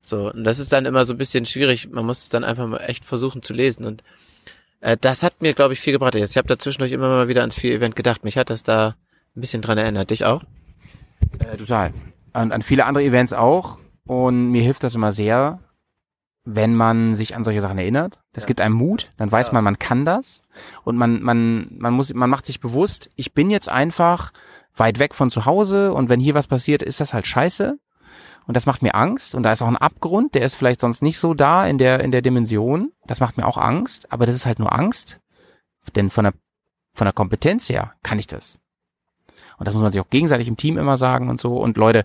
So, 0.00 0.32
und 0.32 0.44
das 0.44 0.58
ist 0.58 0.72
dann 0.72 0.86
immer 0.86 1.04
so 1.04 1.14
ein 1.14 1.18
bisschen 1.18 1.44
schwierig. 1.46 1.90
Man 1.90 2.06
muss 2.06 2.22
es 2.22 2.28
dann 2.28 2.44
einfach 2.44 2.66
mal 2.66 2.78
echt 2.78 3.04
versuchen 3.04 3.42
zu 3.42 3.52
lesen. 3.52 3.84
Und 3.84 4.02
äh, 4.80 4.96
das 5.00 5.22
hat 5.22 5.42
mir, 5.42 5.54
glaube 5.54 5.74
ich, 5.74 5.80
viel 5.80 5.92
gebracht. 5.92 6.14
Ich 6.14 6.36
habe 6.36 6.48
da 6.48 6.58
zwischendurch 6.58 6.92
immer 6.92 7.08
mal 7.08 7.28
wieder 7.28 7.42
ans 7.42 7.54
Vier-Event 7.54 7.94
gedacht. 7.96 8.24
Mich 8.24 8.36
hat 8.36 8.50
das 8.50 8.62
da 8.62 8.96
ein 9.36 9.40
bisschen 9.40 9.62
dran 9.62 9.78
erinnert. 9.78 10.10
Dich 10.10 10.24
auch? 10.24 10.42
Äh, 11.38 11.56
total. 11.56 11.92
Und 12.32 12.52
an 12.52 12.62
viele 12.62 12.86
andere 12.86 13.04
Events 13.04 13.32
auch. 13.32 13.78
Und 14.04 14.50
mir 14.50 14.62
hilft 14.62 14.82
das 14.82 14.94
immer 14.94 15.12
sehr, 15.12 15.60
wenn 16.44 16.74
man 16.74 17.14
sich 17.14 17.36
an 17.36 17.44
solche 17.44 17.60
Sachen 17.60 17.78
erinnert. 17.78 18.18
Das 18.32 18.46
gibt 18.46 18.60
einem 18.60 18.74
Mut, 18.74 19.12
dann 19.16 19.30
weiß 19.30 19.52
man, 19.52 19.62
man 19.62 19.78
kann 19.78 20.04
das. 20.04 20.42
Und 20.84 20.96
man, 20.96 21.22
man, 21.22 21.68
man 21.78 21.94
muss, 21.94 22.12
man 22.12 22.30
macht 22.30 22.46
sich 22.46 22.60
bewusst, 22.60 23.10
ich 23.14 23.32
bin 23.32 23.50
jetzt 23.50 23.68
einfach 23.68 24.32
weit 24.76 24.98
weg 24.98 25.14
von 25.14 25.30
zu 25.30 25.44
Hause 25.44 25.92
und 25.92 26.08
wenn 26.08 26.20
hier 26.20 26.34
was 26.34 26.46
passiert, 26.46 26.82
ist 26.82 27.00
das 27.00 27.12
halt 27.14 27.26
scheiße. 27.26 27.78
Und 28.46 28.56
das 28.56 28.66
macht 28.66 28.82
mir 28.82 28.94
Angst. 28.94 29.34
Und 29.34 29.44
da 29.44 29.52
ist 29.52 29.62
auch 29.62 29.68
ein 29.68 29.76
Abgrund, 29.76 30.34
der 30.34 30.42
ist 30.42 30.56
vielleicht 30.56 30.80
sonst 30.80 31.00
nicht 31.00 31.18
so 31.18 31.32
da 31.34 31.64
in 31.66 31.78
der, 31.78 32.00
in 32.00 32.10
der 32.10 32.22
Dimension. 32.22 32.90
Das 33.06 33.20
macht 33.20 33.36
mir 33.36 33.46
auch 33.46 33.56
Angst. 33.56 34.12
Aber 34.12 34.26
das 34.26 34.34
ist 34.34 34.46
halt 34.46 34.58
nur 34.58 34.72
Angst. 34.72 35.20
Denn 35.94 36.10
von 36.10 36.24
der, 36.24 36.34
von 36.94 37.04
der 37.04 37.12
Kompetenz 37.12 37.68
her 37.68 37.92
kann 38.02 38.18
ich 38.18 38.26
das. 38.26 38.58
Und 39.58 39.66
das 39.66 39.74
muss 39.74 39.82
man 39.82 39.92
sich 39.92 40.00
auch 40.00 40.10
gegenseitig 40.10 40.48
im 40.48 40.56
Team 40.56 40.76
immer 40.76 40.96
sagen 40.96 41.28
und 41.28 41.40
so. 41.40 41.56
Und 41.56 41.76
Leute, 41.76 42.04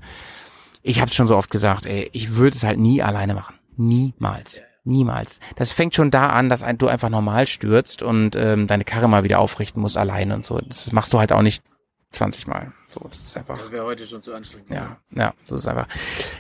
ich 0.84 1.00
habe 1.00 1.10
es 1.10 1.16
schon 1.16 1.28
so 1.28 1.36
oft 1.36 1.50
gesagt, 1.50 1.86
ey, 1.86 2.10
ich 2.14 2.36
würde 2.36 2.56
es 2.56 2.64
halt 2.64 2.80
nie 2.80 3.02
alleine 3.02 3.34
machen. 3.34 3.56
Niemals. 3.76 4.62
Niemals. 4.84 5.40
Das 5.56 5.74
fängt 5.74 5.96
schon 5.96 6.12
da 6.12 6.28
an, 6.30 6.50
dass 6.50 6.64
ein, 6.64 6.78
du 6.78 6.88
einfach 6.88 7.10
normal 7.10 7.48
stürzt 7.48 8.04
und 8.04 8.36
ähm, 8.36 8.68
deine 8.68 8.86
Karre 8.86 9.10
mal 9.10 9.24
wieder 9.24 9.40
aufrichten 9.40 9.82
musst 9.82 9.98
alleine 9.98 10.34
und 10.36 10.46
so. 10.46 10.60
Das 10.60 10.92
machst 10.94 11.14
du 11.14 11.20
halt 11.20 11.32
auch 11.32 11.42
nicht 11.42 11.64
20 12.12 12.48
Mal. 12.48 12.72
So, 12.88 13.02
das 13.10 13.20
ist 13.20 13.38
einfach. 13.38 13.72
wäre 13.72 13.86
heute 13.86 14.08
schon 14.08 14.24
zu 14.24 14.34
anstrengend. 14.34 14.70
Ja, 14.70 14.98
ja, 15.12 15.34
so 15.48 15.56
ist 15.56 15.62
es 15.62 15.68
einfach. 15.68 15.88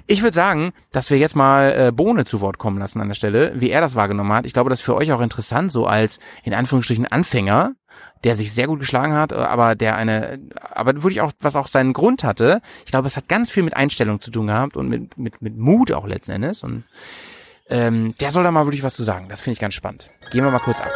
Ich 0.08 0.24
würde 0.24 0.34
sagen, 0.34 0.72
dass 0.92 1.10
wir 1.10 1.18
jetzt 1.18 1.36
mal 1.36 1.88
äh, 1.88 1.92
Bohne 1.92 2.26
zu 2.26 2.40
Wort 2.40 2.58
kommen 2.58 2.80
lassen 2.80 3.02
an 3.02 3.10
der 3.10 3.16
Stelle, 3.16 3.54
wie 3.60 3.70
er 3.70 3.82
das 3.82 3.96
wahrgenommen 3.96 4.32
hat. 4.32 4.46
Ich 4.46 4.54
glaube, 4.54 4.70
das 4.70 4.80
ist 4.80 4.86
für 4.86 4.96
euch 4.96 5.12
auch 5.12 5.22
interessant, 5.22 5.72
so 5.72 5.86
als 5.86 6.20
in 6.44 6.54
Anführungsstrichen 6.54 7.06
Anfänger, 7.06 7.74
der 8.24 8.36
sich 8.36 8.54
sehr 8.54 8.68
gut 8.68 8.80
geschlagen 8.80 9.14
hat, 9.14 9.34
äh, 9.34 9.36
aber 9.36 9.76
der 9.76 9.98
eine, 9.98 10.40
aber 10.62 10.96
wirklich 10.96 11.22
auch, 11.22 11.34
was 11.40 11.56
auch 11.56 11.68
seinen 11.68 11.94
Grund 11.94 12.24
hatte. 12.24 12.62
Ich 12.86 12.92
glaube, 12.92 13.08
es 13.08 13.18
hat 13.18 13.28
ganz 13.28 13.52
viel 13.52 13.64
mit 13.64 13.76
Einstellung 13.76 14.22
zu 14.22 14.32
tun 14.32 14.48
gehabt 14.48 14.78
und 14.78 14.88
mit, 14.88 15.18
mit, 15.18 15.42
mit 15.42 15.58
Mut 15.58 15.92
auch 15.92 16.08
letzten 16.08 16.32
Endes. 16.32 16.64
Und 16.64 16.86
ähm, 17.70 18.16
der 18.22 18.32
soll 18.32 18.44
da 18.44 18.52
mal 18.52 18.66
wirklich 18.66 18.84
was 18.84 18.96
zu 18.96 19.04
sagen. 19.04 19.28
Das 19.28 19.42
finde 19.42 19.54
ich 19.54 19.60
ganz 19.60 19.74
spannend. 19.74 20.10
Gehen 20.32 20.44
wir 20.46 20.52
mal 20.52 20.60
kurz 20.60 20.80
ab. 20.80 20.94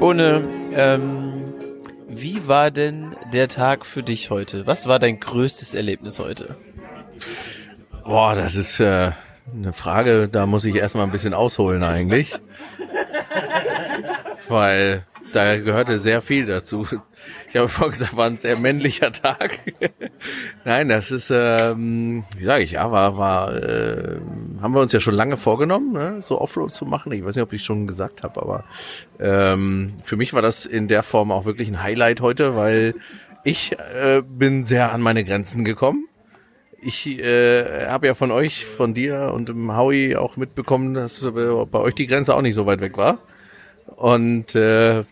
Ohne, 0.00 0.57
ähm, 0.78 1.54
wie 2.08 2.46
war 2.48 2.70
denn 2.70 3.16
der 3.32 3.48
Tag 3.48 3.84
für 3.84 4.02
dich 4.02 4.30
heute? 4.30 4.66
Was 4.66 4.86
war 4.86 4.98
dein 4.98 5.20
größtes 5.20 5.74
Erlebnis 5.74 6.18
heute? 6.18 6.56
Boah, 8.04 8.34
das 8.34 8.54
ist 8.54 8.80
äh, 8.80 9.10
eine 9.52 9.72
Frage, 9.72 10.28
da 10.28 10.46
muss 10.46 10.64
ich 10.64 10.76
erstmal 10.76 11.04
ein 11.04 11.10
bisschen 11.10 11.34
ausholen 11.34 11.82
eigentlich. 11.82 12.34
Weil 14.48 15.04
da 15.32 15.58
gehörte 15.58 15.98
sehr 15.98 16.22
viel 16.22 16.46
dazu. 16.46 16.86
Ich 17.50 17.56
habe 17.56 17.68
vorhin 17.68 17.92
gesagt, 17.92 18.16
war 18.16 18.26
ein 18.26 18.36
sehr 18.36 18.56
männlicher 18.56 19.12
Tag. 19.12 19.60
Nein, 20.64 20.88
das 20.88 21.10
ist, 21.10 21.30
ähm, 21.34 22.24
wie 22.36 22.44
sage 22.44 22.64
ich, 22.64 22.72
ja, 22.72 22.90
war, 22.90 23.16
war, 23.16 23.54
äh, 23.54 24.20
haben 24.60 24.74
wir 24.74 24.80
uns 24.80 24.92
ja 24.92 25.00
schon 25.00 25.14
lange 25.14 25.36
vorgenommen, 25.36 25.92
ne, 25.92 26.18
so 26.20 26.40
Offroad 26.40 26.72
zu 26.72 26.86
machen. 26.86 27.12
Ich 27.12 27.24
weiß 27.24 27.36
nicht, 27.36 27.42
ob 27.42 27.52
ich 27.52 27.64
schon 27.64 27.86
gesagt 27.86 28.22
habe, 28.22 28.40
aber 28.40 28.64
ähm, 29.18 29.94
für 30.02 30.16
mich 30.16 30.32
war 30.32 30.42
das 30.42 30.66
in 30.66 30.88
der 30.88 31.02
Form 31.02 31.32
auch 31.32 31.44
wirklich 31.44 31.68
ein 31.68 31.82
Highlight 31.82 32.20
heute, 32.20 32.56
weil 32.56 32.94
ich 33.44 33.76
äh, 33.78 34.22
bin 34.22 34.64
sehr 34.64 34.92
an 34.92 35.00
meine 35.00 35.24
Grenzen 35.24 35.64
gekommen. 35.64 36.08
Ich 36.80 37.06
äh, 37.06 37.86
habe 37.86 38.06
ja 38.06 38.14
von 38.14 38.30
euch, 38.30 38.64
von 38.64 38.94
dir 38.94 39.32
und 39.34 39.48
dem 39.48 39.76
Howie 39.76 40.16
auch 40.16 40.36
mitbekommen, 40.36 40.94
dass 40.94 41.22
äh, 41.24 41.30
bei 41.30 41.78
euch 41.78 41.94
die 41.94 42.06
Grenze 42.06 42.36
auch 42.36 42.42
nicht 42.42 42.54
so 42.54 42.66
weit 42.66 42.80
weg 42.80 42.96
war. 42.96 43.18
Und 43.96 44.54
äh, 44.54 45.04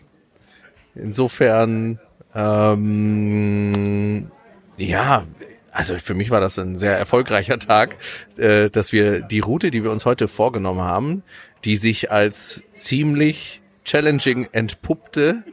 insofern, 1.01 1.99
ähm, 2.35 4.31
ja, 4.77 5.23
also 5.71 5.97
für 5.99 6.13
mich 6.15 6.31
war 6.31 6.39
das 6.39 6.57
ein 6.57 6.77
sehr 6.77 6.97
erfolgreicher 6.97 7.59
Tag, 7.59 7.97
äh, 8.37 8.69
dass 8.69 8.91
wir 8.91 9.21
die 9.21 9.39
Route, 9.39 9.71
die 9.71 9.83
wir 9.83 9.91
uns 9.91 10.05
heute 10.05 10.27
vorgenommen 10.27 10.81
haben, 10.81 11.23
die 11.63 11.77
sich 11.77 12.11
als 12.11 12.63
ziemlich 12.73 13.61
challenging 13.85 14.47
entpuppte, 14.51 15.43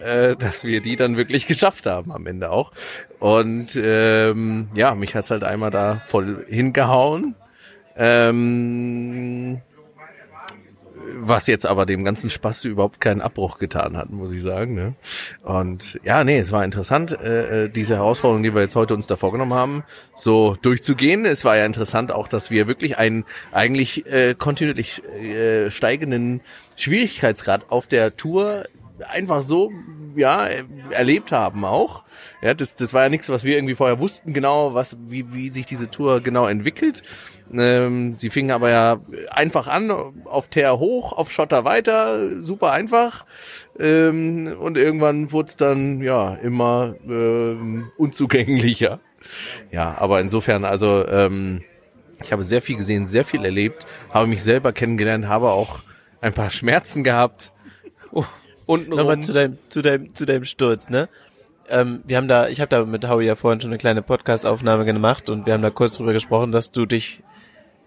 äh, 0.00 0.36
dass 0.36 0.64
wir 0.64 0.80
die 0.80 0.96
dann 0.96 1.16
wirklich 1.16 1.46
geschafft 1.48 1.86
haben 1.86 2.12
am 2.12 2.26
Ende 2.26 2.50
auch. 2.50 2.72
Und 3.18 3.78
ähm, 3.80 4.68
ja, 4.74 4.94
mich 4.94 5.14
hat's 5.14 5.30
halt 5.30 5.44
einmal 5.44 5.70
da 5.70 6.02
voll 6.06 6.44
hingehauen. 6.48 7.34
Ähm, 7.96 9.60
was 11.20 11.46
jetzt 11.46 11.66
aber 11.66 11.86
dem 11.86 12.04
ganzen 12.04 12.30
Spaß 12.30 12.64
überhaupt 12.64 13.00
keinen 13.00 13.20
Abbruch 13.20 13.58
getan 13.58 13.96
hat, 13.96 14.10
muss 14.10 14.32
ich 14.32 14.42
sagen. 14.42 14.74
Ne? 14.74 14.94
Und 15.42 16.00
ja, 16.04 16.24
nee, 16.24 16.38
es 16.38 16.52
war 16.52 16.64
interessant, 16.64 17.12
äh, 17.20 17.64
äh, 17.64 17.68
diese 17.68 17.96
Herausforderung, 17.96 18.42
die 18.42 18.54
wir 18.54 18.62
jetzt 18.62 18.76
heute 18.76 18.94
uns 18.94 19.06
da 19.06 19.16
vorgenommen 19.16 19.54
haben, 19.54 19.84
so 20.14 20.56
durchzugehen. 20.60 21.24
Es 21.24 21.44
war 21.44 21.56
ja 21.56 21.66
interessant 21.66 22.12
auch, 22.12 22.28
dass 22.28 22.50
wir 22.50 22.66
wirklich 22.66 22.98
einen 22.98 23.24
eigentlich 23.52 24.06
äh, 24.06 24.34
kontinuierlich 24.34 25.02
äh, 25.04 25.70
steigenden 25.70 26.40
Schwierigkeitsgrad 26.76 27.70
auf 27.70 27.86
der 27.86 28.16
Tour 28.16 28.64
einfach 29.08 29.42
so 29.42 29.72
ja 30.14 30.48
erlebt 30.90 31.32
haben 31.32 31.64
auch. 31.64 32.04
Ja, 32.42 32.54
das, 32.54 32.74
das 32.74 32.92
war 32.92 33.04
ja 33.04 33.08
nichts, 33.08 33.28
was 33.28 33.44
wir 33.44 33.56
irgendwie 33.56 33.74
vorher 33.74 33.98
wussten, 33.98 34.32
genau, 34.32 34.74
was 34.74 34.96
wie 35.06 35.32
wie 35.32 35.50
sich 35.50 35.66
diese 35.66 35.90
Tour 35.90 36.20
genau 36.20 36.46
entwickelt. 36.46 37.02
Ähm, 37.54 38.14
sie 38.14 38.30
fingen 38.30 38.50
aber 38.50 38.70
ja 38.70 39.00
einfach 39.30 39.68
an, 39.68 39.90
auf 40.24 40.48
Teer 40.48 40.78
hoch, 40.78 41.12
auf 41.12 41.30
Schotter 41.30 41.64
weiter, 41.64 42.42
super 42.42 42.72
einfach. 42.72 43.24
Ähm, 43.78 44.54
und 44.58 44.76
irgendwann 44.76 45.32
wurde 45.32 45.48
es 45.48 45.56
dann 45.56 46.00
ja 46.00 46.34
immer 46.36 46.94
ähm, 47.08 47.90
unzugänglicher. 47.96 49.00
Ja, 49.70 49.96
aber 49.98 50.20
insofern, 50.20 50.64
also 50.64 51.06
ähm, 51.06 51.62
ich 52.22 52.32
habe 52.32 52.44
sehr 52.44 52.62
viel 52.62 52.76
gesehen, 52.76 53.06
sehr 53.06 53.24
viel 53.24 53.44
erlebt, 53.44 53.86
habe 54.10 54.26
mich 54.26 54.42
selber 54.42 54.72
kennengelernt, 54.72 55.28
habe 55.28 55.50
auch 55.50 55.80
ein 56.20 56.32
paar 56.32 56.50
Schmerzen 56.50 57.04
gehabt. 57.04 57.52
Oh. 58.12 58.24
Nochmal 58.66 59.20
zu 59.20 59.32
deinem, 59.32 59.58
zu 59.68 59.82
deinem, 59.82 60.14
zu 60.14 60.24
deinem 60.24 60.44
Sturz, 60.44 60.88
ne? 60.88 61.08
Ähm, 61.68 62.02
wir 62.04 62.16
haben 62.16 62.28
da, 62.28 62.48
ich 62.48 62.60
habe 62.60 62.68
da 62.68 62.84
mit 62.84 63.08
Howie 63.08 63.26
ja 63.26 63.34
vorhin 63.34 63.60
schon 63.60 63.70
eine 63.70 63.78
kleine 63.78 64.02
Podcast-Aufnahme 64.02 64.84
gemacht 64.84 65.30
und 65.30 65.46
wir 65.46 65.52
haben 65.52 65.62
da 65.62 65.70
kurz 65.70 65.94
drüber 65.94 66.12
gesprochen, 66.12 66.52
dass 66.52 66.70
du 66.70 66.86
dich, 66.86 67.22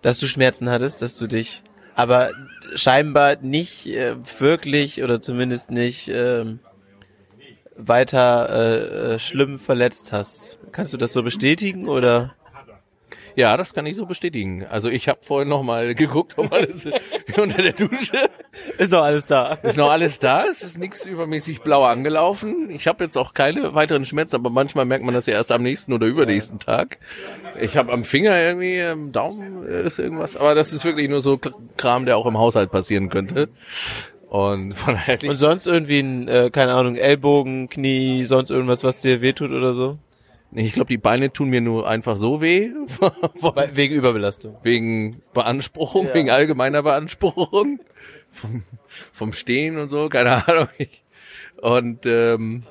dass 0.06 0.20
du 0.20 0.28
Schmerzen 0.28 0.70
hattest, 0.70 1.02
dass 1.02 1.18
du 1.18 1.26
dich, 1.26 1.63
aber 1.96 2.30
scheinbar 2.76 3.38
nicht 3.41 3.88
äh, 3.88 4.15
wirklich 4.39 5.02
oder 5.02 5.20
zumindest 5.20 5.72
nicht 5.72 6.10
ähm, 6.10 6.60
weiter 7.76 8.50
äh, 8.50 9.13
äh, 9.15 9.20
schlimm 9.20 9.58
verletzt 9.58 10.12
hast. 10.12 10.60
Kannst 10.72 10.94
du 10.94 10.98
das 10.98 11.12
so 11.12 11.24
bestätigen 11.24 11.88
oder? 11.88 12.36
Ja, 13.36 13.58
das 13.58 13.74
kann 13.74 13.86
ich 13.86 13.98
so 13.98 14.06
bestätigen. 14.06 14.65
Also 14.65 14.89
ich 14.89 15.10
habe 15.10 15.19
vorhin 15.21 15.50
noch 15.50 15.62
mal 15.62 15.93
geguckt, 15.93 16.38
ob 16.38 16.52
alles 16.54 16.88
unter 17.38 17.62
der 17.62 17.74
Dusche 17.74 18.30
Ist 18.78 18.93
doch 18.93 19.04
alles 19.04 19.26
da. 19.26 19.54
ist 19.63 19.78
noch 19.78 19.89
alles 19.91 20.19
da. 20.19 20.45
Es 20.45 20.63
ist 20.63 20.78
nichts 20.80 21.06
übermäßig 21.06 21.62
blau 21.62 21.84
angelaufen. 21.84 22.69
Ich 22.69 22.88
habe 22.88 23.04
jetzt 23.04 23.17
auch 23.17 23.34
keine 23.34 23.74
weiteren 23.76 24.06
Schmerzen, 24.06 24.38
aber 24.38 24.50
manchmal 24.50 24.86
merkt 24.86 25.04
man 25.04 25.13
das 25.13 25.26
ja 25.26 25.34
erst 25.34 25.52
am 25.52 25.63
nächsten 25.63 25.91
oder 25.91 26.08
übernächsten 26.08 26.60
Tag. 26.60 26.98
Ich 27.60 27.76
habe 27.76 27.91
am 27.91 28.06
Finger 28.06 28.41
irgendwie, 28.41 28.82
am 28.82 29.12
Daumen 29.12 29.63
ist 29.63 30.00
irgendwas, 30.00 30.38
aber 30.38 30.56
das 30.56 30.71
ist 30.71 30.86
wirklich 30.86 31.10
nur 31.10 31.21
so 31.21 31.39
Kram, 31.78 32.06
der 32.06 32.17
auch 32.17 32.26
im 32.26 32.38
Haushalt 32.38 32.71
passieren 32.71 33.10
könnte. 33.10 33.50
Und 34.30 34.74
von 34.74 34.95
daher 34.95 35.19
Und 35.24 35.36
sonst 35.36 35.67
irgendwie 35.67 36.00
ein, 36.00 36.28
äh, 36.28 36.50
keine 36.52 36.74
Ahnung, 36.74 36.95
Ellbogen, 36.95 37.69
Knie, 37.69 38.26
sonst 38.26 38.50
irgendwas, 38.50 38.84
was 38.84 39.00
dir 39.02 39.21
wehtut 39.21 39.52
oder 39.52 39.74
so? 39.74 39.98
Ich 40.56 40.74
glaube, 40.74 40.88
die 40.88 40.98
Beine 40.98 41.32
tun 41.34 41.50
mir 41.50 41.62
nur 41.62 41.88
einfach 41.88 42.18
so 42.18 42.41
weh. 42.41 42.72
Wegen 43.74 43.94
Überbelastung. 43.96 44.58
wegen 44.63 45.22
Beanspruchung, 45.34 46.08
Ja. 46.08 46.13
wegen 46.13 46.30
allgemeiner 46.30 46.82
Beanspruchung, 46.84 47.80
vom, 48.30 48.63
vom 49.12 49.34
Stehen 49.34 49.78
und 49.78 49.89
so, 49.89 50.10
keine 50.10 50.48
Ahnung. 50.48 50.68
Und 51.62 52.06
ähm, 52.06 52.63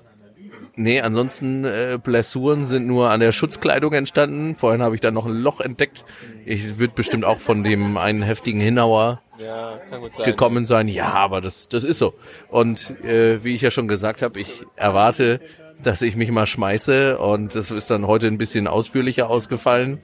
nee, 0.76 1.00
ansonsten 1.00 1.64
äh, 1.64 1.98
Blessuren 2.02 2.64
sind 2.64 2.86
nur 2.86 3.10
an 3.10 3.20
der 3.20 3.32
Schutzkleidung 3.32 3.92
entstanden. 3.92 4.54
Vorhin 4.56 4.82
habe 4.82 4.94
ich 4.94 5.00
da 5.00 5.10
noch 5.10 5.26
ein 5.26 5.32
Loch 5.32 5.60
entdeckt. 5.60 6.04
Ich 6.44 6.78
wird 6.78 6.94
bestimmt 6.94 7.24
auch 7.24 7.38
von 7.38 7.64
dem 7.64 7.96
einen 7.96 8.22
heftigen 8.22 8.60
Hinauer 8.60 9.20
Ja, 9.38 9.78
kann 9.90 10.00
gut 10.00 10.14
sein. 10.14 10.26
gekommen 10.26 10.66
sein. 10.66 10.88
Ja, 10.88 11.08
aber 11.14 11.40
das, 11.40 11.68
das 11.68 11.82
ist 11.84 11.98
so. 11.98 12.14
Und 12.48 12.90
äh, 13.04 13.42
wie 13.42 13.54
ich 13.54 13.62
ja 13.62 13.70
schon 13.70 13.88
gesagt 13.88 14.22
habe, 14.22 14.38
ich 14.40 14.64
erwarte, 14.76 15.40
dass 15.82 16.02
ich 16.02 16.16
mich 16.16 16.30
mal 16.30 16.46
schmeiße 16.46 17.18
und 17.18 17.54
das 17.54 17.70
ist 17.70 17.90
dann 17.90 18.06
heute 18.06 18.26
ein 18.26 18.38
bisschen 18.38 18.66
ausführlicher 18.66 19.28
ausgefallen. 19.28 20.00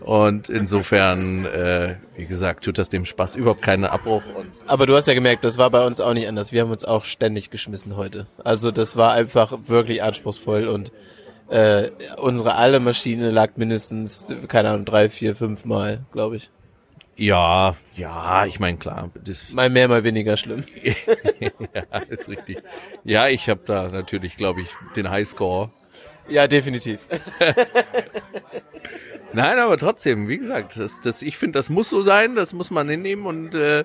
Und 0.00 0.50
insofern, 0.50 1.46
äh, 1.46 1.96
wie 2.14 2.26
gesagt, 2.26 2.64
tut 2.64 2.76
das 2.76 2.90
dem 2.90 3.06
Spaß 3.06 3.36
überhaupt 3.36 3.62
keinen 3.62 3.86
Abbruch. 3.86 4.22
Aber 4.66 4.84
du 4.84 4.94
hast 4.94 5.08
ja 5.08 5.14
gemerkt, 5.14 5.44
das 5.44 5.56
war 5.56 5.70
bei 5.70 5.86
uns 5.86 5.98
auch 5.98 6.12
nicht 6.12 6.28
anders. 6.28 6.52
Wir 6.52 6.60
haben 6.60 6.70
uns 6.70 6.84
auch 6.84 7.06
ständig 7.06 7.48
geschmissen 7.48 7.96
heute. 7.96 8.26
Also 8.42 8.70
das 8.70 8.96
war 8.96 9.12
einfach 9.12 9.56
wirklich 9.66 10.02
anspruchsvoll 10.02 10.68
und 10.68 10.92
äh, 11.48 11.90
unsere 12.18 12.56
alle 12.56 12.80
Maschine 12.80 13.30
lag 13.30 13.56
mindestens, 13.56 14.26
keine 14.48 14.70
Ahnung, 14.70 14.84
drei, 14.84 15.08
vier, 15.08 15.34
fünf 15.34 15.64
Mal, 15.64 16.04
glaube 16.12 16.36
ich. 16.36 16.50
Ja, 17.16 17.76
ja, 17.94 18.46
ich 18.46 18.58
meine 18.60 18.76
klar, 18.76 19.10
das 19.22 19.52
Mal 19.52 19.70
mehr, 19.70 19.88
mal 19.88 20.04
weniger 20.04 20.36
schlimm. 20.36 20.64
ja, 20.82 21.98
ist 22.08 22.28
richtig. 22.28 22.58
Ja, 23.04 23.28
ich 23.28 23.48
habe 23.48 23.60
da 23.64 23.88
natürlich, 23.88 24.36
glaube 24.36 24.62
ich, 24.62 24.68
den 24.96 25.10
Highscore. 25.10 25.70
Ja, 26.28 26.46
definitiv. 26.46 27.00
Nein, 29.32 29.58
aber 29.58 29.76
trotzdem, 29.76 30.28
wie 30.28 30.38
gesagt, 30.38 30.78
das, 30.78 31.00
das, 31.00 31.22
ich 31.22 31.36
finde, 31.36 31.58
das 31.58 31.68
muss 31.68 31.90
so 31.90 32.02
sein, 32.02 32.34
das 32.34 32.54
muss 32.54 32.70
man 32.70 32.88
hinnehmen 32.88 33.26
und 33.26 33.54
äh, 33.54 33.84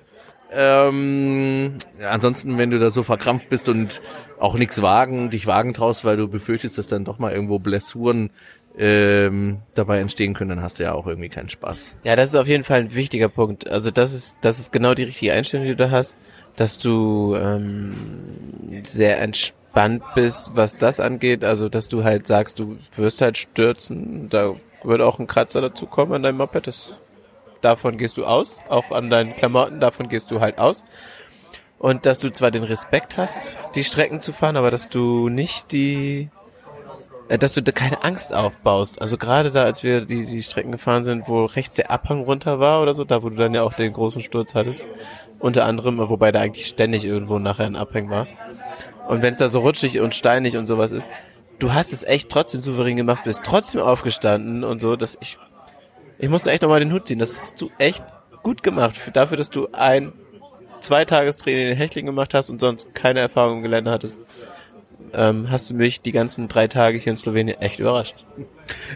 ähm, 0.52 1.76
ansonsten, 2.00 2.58
wenn 2.58 2.70
du 2.70 2.78
da 2.78 2.90
so 2.90 3.02
verkrampft 3.02 3.48
bist 3.48 3.68
und 3.68 4.00
auch 4.38 4.56
nichts 4.56 4.82
wagen, 4.82 5.30
dich 5.30 5.46
wagen 5.46 5.74
traust, 5.74 6.04
weil 6.04 6.16
du 6.16 6.28
befürchtest, 6.28 6.76
dass 6.78 6.88
dann 6.88 7.04
doch 7.04 7.18
mal 7.18 7.32
irgendwo 7.32 7.58
Blessuren 7.58 8.30
ähm, 8.78 9.62
dabei 9.74 10.00
entstehen 10.00 10.34
können, 10.34 10.50
dann 10.50 10.62
hast 10.62 10.78
du 10.78 10.84
ja 10.84 10.92
auch 10.92 11.06
irgendwie 11.06 11.28
keinen 11.28 11.48
Spaß. 11.48 11.96
Ja, 12.04 12.16
das 12.16 12.30
ist 12.30 12.34
auf 12.34 12.46
jeden 12.46 12.64
Fall 12.64 12.80
ein 12.80 12.94
wichtiger 12.94 13.28
Punkt. 13.28 13.68
Also 13.68 13.90
das 13.90 14.14
ist, 14.14 14.36
das 14.40 14.58
ist 14.58 14.72
genau 14.72 14.94
die 14.94 15.04
richtige 15.04 15.32
Einstellung, 15.32 15.66
die 15.66 15.72
du 15.72 15.84
da 15.84 15.90
hast, 15.90 16.16
dass 16.56 16.78
du 16.78 17.36
ähm, 17.36 18.82
sehr 18.84 19.20
entspannt 19.20 20.02
bist, 20.14 20.52
was 20.54 20.76
das 20.76 21.00
angeht. 21.00 21.44
Also 21.44 21.68
dass 21.68 21.88
du 21.88 22.04
halt 22.04 22.26
sagst, 22.26 22.58
du 22.58 22.78
wirst 22.94 23.20
halt 23.20 23.38
stürzen, 23.38 24.28
da 24.28 24.54
wird 24.84 25.00
auch 25.00 25.18
ein 25.18 25.26
Kratzer 25.26 25.60
dazu 25.60 25.86
kommen 25.86 26.12
an 26.12 26.22
deinem 26.22 26.38
Moped. 26.38 26.66
Das, 26.66 27.00
davon 27.60 27.98
gehst 27.98 28.16
du 28.16 28.24
aus, 28.24 28.60
auch 28.68 28.90
an 28.92 29.10
deinen 29.10 29.36
Klamotten, 29.36 29.80
davon 29.80 30.08
gehst 30.08 30.30
du 30.30 30.40
halt 30.40 30.58
aus. 30.58 30.84
Und 31.78 32.04
dass 32.04 32.18
du 32.18 32.30
zwar 32.30 32.50
den 32.50 32.62
Respekt 32.62 33.16
hast, 33.16 33.58
die 33.74 33.84
Strecken 33.84 34.20
zu 34.20 34.32
fahren, 34.32 34.56
aber 34.56 34.70
dass 34.70 34.90
du 34.90 35.30
nicht 35.30 35.72
die 35.72 36.28
dass 37.38 37.52
du 37.52 37.62
da 37.62 37.70
keine 37.70 38.02
Angst 38.02 38.34
aufbaust. 38.34 39.00
Also 39.00 39.16
gerade 39.16 39.52
da, 39.52 39.62
als 39.62 39.84
wir 39.84 40.00
die, 40.04 40.26
die 40.26 40.42
Strecken 40.42 40.72
gefahren 40.72 41.04
sind, 41.04 41.28
wo 41.28 41.44
rechts 41.44 41.76
der 41.76 41.90
Abhang 41.90 42.22
runter 42.22 42.58
war 42.58 42.82
oder 42.82 42.92
so, 42.92 43.04
da 43.04 43.22
wo 43.22 43.28
du 43.28 43.36
dann 43.36 43.54
ja 43.54 43.62
auch 43.62 43.72
den 43.72 43.92
großen 43.92 44.20
Sturz 44.20 44.54
hattest, 44.54 44.88
unter 45.38 45.64
anderem, 45.64 45.98
wobei 45.98 46.32
da 46.32 46.40
eigentlich 46.40 46.66
ständig 46.66 47.04
irgendwo 47.04 47.38
nachher 47.38 47.66
ein 47.66 47.76
Abhang 47.76 48.10
war. 48.10 48.26
Und 49.08 49.22
wenn 49.22 49.32
es 49.32 49.38
da 49.38 49.48
so 49.48 49.60
rutschig 49.60 50.00
und 50.00 50.14
steinig 50.14 50.56
und 50.56 50.66
sowas 50.66 50.90
ist, 50.90 51.12
du 51.60 51.72
hast 51.72 51.92
es 51.92 52.02
echt 52.02 52.30
trotzdem 52.30 52.62
souverän 52.62 52.96
gemacht, 52.96 53.22
bist 53.24 53.40
trotzdem 53.44 53.80
aufgestanden 53.80 54.64
und 54.64 54.80
so, 54.80 54.96
dass 54.96 55.16
ich, 55.20 55.38
ich 56.18 56.28
musste 56.28 56.50
echt 56.50 56.62
nochmal 56.62 56.80
den 56.80 56.92
Hut 56.92 57.06
ziehen. 57.06 57.20
Das 57.20 57.40
hast 57.40 57.60
du 57.60 57.70
echt 57.78 58.02
gut 58.42 58.64
gemacht, 58.64 58.96
für, 58.96 59.12
dafür, 59.12 59.36
dass 59.36 59.50
du 59.50 59.68
ein 59.72 60.12
Zweitagestraining 60.80 61.68
in 61.68 61.76
Hechling 61.76 62.06
gemacht 62.06 62.34
hast 62.34 62.50
und 62.50 62.60
sonst 62.60 62.92
keine 62.94 63.20
Erfahrung 63.20 63.58
im 63.58 63.62
Gelände 63.62 63.90
hattest 63.92 64.18
ähm, 65.14 65.50
hast 65.50 65.70
du 65.70 65.74
mich 65.74 66.00
die 66.00 66.12
ganzen 66.12 66.48
drei 66.48 66.68
Tage 66.68 66.98
hier 66.98 67.12
in 67.12 67.16
Slowenien 67.16 67.60
echt 67.60 67.80
überrascht. 67.80 68.16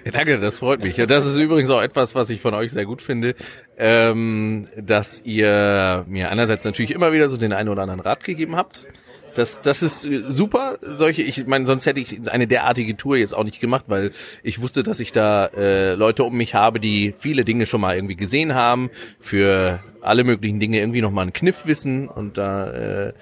Ja, 0.05 0.13
danke, 0.13 0.39
das 0.39 0.59
freut 0.59 0.81
mich. 0.81 1.01
Und 1.01 1.11
das 1.11 1.27
ist 1.27 1.37
übrigens 1.37 1.71
auch 1.71 1.83
etwas, 1.83 2.15
was 2.15 2.31
ich 2.31 2.41
von 2.41 2.55
euch 2.55 2.73
sehr 2.73 2.87
gut 2.87 3.03
finde, 3.03 3.35
ähm, 3.77 4.69
dass 4.77 5.21
ihr 5.25 6.05
mir 6.09 6.31
einerseits 6.31 6.65
natürlich 6.65 6.93
immer 6.93 7.13
wieder 7.13 7.29
so 7.29 7.37
den 7.37 7.53
einen 7.53 7.69
oder 7.69 7.83
anderen 7.83 8.01
Rat 8.01 8.25
gegeben 8.25 8.57
habt, 8.57 8.87
das, 9.35 9.61
das 9.61 9.83
ist 9.83 10.07
äh, 10.07 10.23
super. 10.29 10.79
Solche, 10.81 11.23
ich 11.23 11.47
meine, 11.47 11.67
sonst 11.67 11.87
hätte 11.87 12.01
ich 12.01 12.31
eine 12.31 12.47
derartige 12.47 12.97
Tour 12.97 13.17
jetzt 13.17 13.35
auch 13.35 13.45
nicht 13.45 13.61
gemacht, 13.61 13.85
weil 13.89 14.13
ich 14.43 14.61
wusste, 14.61 14.83
dass 14.83 15.01
ich 15.01 15.13
da 15.13 15.47
äh, 15.47 15.95
Leute 15.95 16.25
um 16.25 16.37
mich 16.37 16.55
habe, 16.55 16.81
die 16.81 17.15
viele 17.19 17.45
Dinge 17.45 17.67
schon 17.67 17.81
mal 17.81 17.97
irgendwie 17.97 18.17
gesehen 18.17 18.55
haben, 18.55 18.91
für 19.21 19.81
alle 20.05 20.25
möglichen 20.25 20.61
Dinge 20.61 20.79
irgendwie 20.79 21.01
noch 21.01 21.11
mal 21.11 21.23
einen 21.23 21.33
Kniff 21.33 21.67
wissen 21.67 22.09
und 22.09 22.39
da 22.39 22.71
äh, 22.71 23.13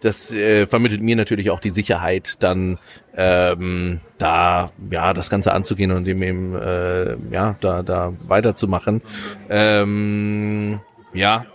das 0.00 0.32
äh, 0.32 0.66
vermittelt 0.66 1.02
mir 1.02 1.16
natürlich 1.16 1.50
auch 1.50 1.60
die 1.60 1.70
Sicherheit, 1.70 2.36
dann 2.40 2.78
ähm, 3.16 4.00
da 4.18 4.70
ja 4.90 5.12
das 5.14 5.30
Ganze 5.30 5.52
anzugehen 5.52 5.90
und 5.92 6.04
dem 6.04 6.22
eben 6.22 6.54
äh, 6.54 7.16
ja 7.30 7.56
da 7.60 7.82
da 7.82 8.12
weiterzumachen. 8.26 9.02
Ähm, 9.48 10.80
ja 11.12 11.46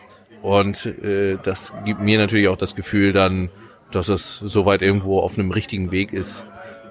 und 0.44 0.86
äh, 0.86 1.38
das 1.42 1.74
gibt 1.86 2.02
mir 2.02 2.18
natürlich 2.18 2.50
auch 2.50 2.58
das 2.58 2.76
Gefühl 2.76 3.14
dann, 3.14 3.50
dass 3.92 4.10
es 4.10 4.40
soweit 4.40 4.82
irgendwo 4.82 5.20
auf 5.20 5.40
einem 5.40 5.52
richtigen 5.52 5.92
Weg 5.92 6.12
ist. 6.12 6.46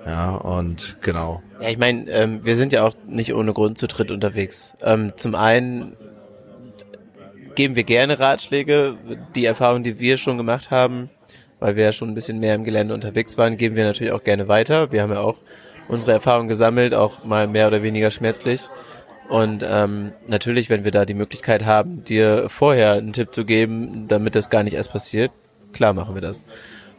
Ja, 0.06 0.30
und 0.30 0.96
genau. 1.02 1.42
Ja, 1.60 1.68
ich 1.68 1.78
meine, 1.78 2.10
ähm, 2.10 2.44
wir 2.44 2.56
sind 2.56 2.72
ja 2.72 2.82
auch 2.82 2.94
nicht 3.06 3.34
ohne 3.34 3.52
Grund 3.52 3.76
zu 3.76 3.86
dritt 3.86 4.10
unterwegs. 4.10 4.74
Ähm, 4.82 5.12
zum 5.16 5.34
einen 5.34 5.96
geben 7.54 7.76
wir 7.76 7.84
gerne 7.84 8.18
Ratschläge. 8.18 8.96
Die 9.34 9.44
Erfahrung, 9.44 9.82
die 9.82 10.00
wir 10.00 10.16
schon 10.16 10.36
gemacht 10.36 10.70
haben, 10.70 11.10
weil 11.60 11.76
wir 11.76 11.84
ja 11.84 11.92
schon 11.92 12.08
ein 12.08 12.14
bisschen 12.14 12.40
mehr 12.40 12.54
im 12.54 12.64
Gelände 12.64 12.94
unterwegs 12.94 13.38
waren, 13.38 13.56
geben 13.56 13.76
wir 13.76 13.84
natürlich 13.84 14.12
auch 14.12 14.24
gerne 14.24 14.48
weiter. 14.48 14.92
Wir 14.92 15.02
haben 15.02 15.12
ja 15.12 15.20
auch 15.20 15.38
unsere 15.88 16.12
Erfahrungen 16.12 16.48
gesammelt, 16.48 16.94
auch 16.94 17.24
mal 17.24 17.46
mehr 17.46 17.68
oder 17.68 17.82
weniger 17.82 18.10
schmerzlich. 18.10 18.68
Und 19.28 19.62
ähm, 19.66 20.12
natürlich, 20.26 20.68
wenn 20.68 20.84
wir 20.84 20.90
da 20.90 21.04
die 21.04 21.14
Möglichkeit 21.14 21.64
haben, 21.64 22.04
dir 22.04 22.48
vorher 22.48 22.92
einen 22.92 23.12
Tipp 23.12 23.32
zu 23.32 23.44
geben, 23.44 24.06
damit 24.08 24.34
das 24.34 24.50
gar 24.50 24.62
nicht 24.62 24.74
erst 24.74 24.92
passiert, 24.92 25.30
klar 25.72 25.94
machen 25.94 26.14
wir 26.14 26.20
das. 26.20 26.44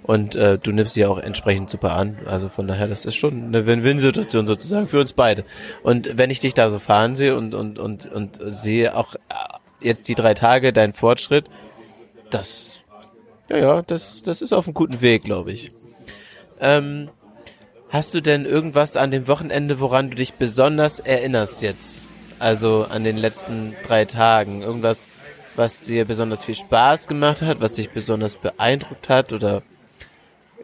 Und 0.04 0.36
äh, 0.36 0.58
du 0.58 0.72
nimmst 0.72 0.96
sie 0.96 1.06
auch 1.06 1.18
entsprechend 1.18 1.70
super 1.70 1.94
an. 1.94 2.18
Also 2.26 2.50
von 2.50 2.68
daher, 2.68 2.88
das 2.88 3.06
ist 3.06 3.16
schon 3.16 3.46
eine 3.46 3.66
Win-Win-Situation 3.66 4.48
sozusagen 4.48 4.88
für 4.88 5.00
uns 5.00 5.14
beide. 5.14 5.46
Und 5.82 6.18
wenn 6.18 6.30
ich 6.30 6.42
dich 6.42 6.54
da 6.54 6.70
so 6.70 6.80
fahren 6.80 7.16
sehe 7.16 7.38
und, 7.38 7.54
und, 7.54 7.80
und, 7.80 8.12
und 8.12 8.40
sehe 8.44 8.96
auch 8.96 9.16
jetzt 9.84 10.08
die 10.08 10.16
drei 10.16 10.34
Tage, 10.34 10.74
dein 10.74 10.94
Fortschritt, 10.94 11.50
das, 12.30 12.80
ja, 13.50 13.58
ja, 13.58 13.82
das, 13.82 14.24
das 14.24 14.42
ist 14.42 14.54
auf 14.54 14.66
einem 14.66 14.74
guten 14.74 15.02
Weg, 15.02 15.24
glaube 15.24 15.52
ich. 15.52 15.72
Ähm, 16.60 17.10
hast 17.90 18.16
du 18.16 18.22
denn 18.22 18.46
irgendwas 18.46 18.98
an 18.98 19.12
dem 19.12 19.28
Wochenende, 19.28 19.80
woran 19.80 20.10
du 20.10 20.16
dich 20.16 20.34
besonders 20.34 21.00
erinnerst 21.00 21.62
jetzt? 21.62 22.04
Also 22.40 22.88
an 22.90 23.04
den 23.04 23.18
letzten 23.18 23.76
drei 23.86 24.06
Tagen? 24.06 24.62
Irgendwas, 24.62 25.08
was 25.56 25.80
dir 25.82 26.06
besonders 26.06 26.44
viel 26.44 26.56
Spaß 26.56 27.08
gemacht 27.08 27.42
hat, 27.42 27.62
was 27.62 27.74
dich 27.74 27.92
besonders 27.92 28.36
beeindruckt 28.36 29.10
hat 29.10 29.34
oder 29.34 29.62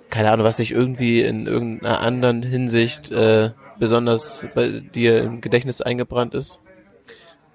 keine 0.09 0.31
Ahnung, 0.31 0.45
was 0.45 0.57
dich 0.57 0.71
irgendwie 0.71 1.21
in 1.21 1.45
irgendeiner 1.45 1.99
anderen 2.01 2.41
Hinsicht 2.41 3.11
äh, 3.11 3.51
besonders 3.77 4.47
bei 4.55 4.79
dir 4.79 5.21
im 5.21 5.41
Gedächtnis 5.41 5.81
eingebrannt 5.81 6.33
ist? 6.33 6.59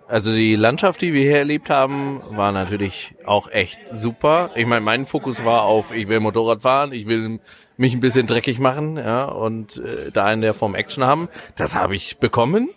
Also 0.06 0.32
die 0.32 0.54
Landschaft, 0.54 1.00
die 1.00 1.14
wir 1.14 1.22
hier 1.22 1.38
erlebt 1.38 1.70
haben, 1.70 2.20
war 2.30 2.52
natürlich 2.52 3.14
auch 3.24 3.50
echt 3.50 3.78
super. 3.90 4.50
Ich 4.54 4.66
meine, 4.66 4.82
mein 4.82 5.06
Fokus 5.06 5.44
war 5.44 5.62
auf, 5.62 5.92
ich 5.92 6.08
will 6.08 6.20
Motorrad 6.20 6.62
fahren, 6.62 6.92
ich 6.92 7.06
will 7.06 7.40
mich 7.76 7.94
ein 7.94 8.00
bisschen 8.00 8.26
dreckig 8.26 8.58
machen, 8.58 8.96
ja, 8.96 9.24
und 9.24 9.78
äh, 9.78 10.10
da 10.12 10.30
in 10.32 10.42
der 10.42 10.54
Form 10.54 10.74
Action 10.74 11.04
haben. 11.04 11.28
Das 11.56 11.74
habe 11.74 11.96
ich 11.96 12.18
bekommen. 12.18 12.68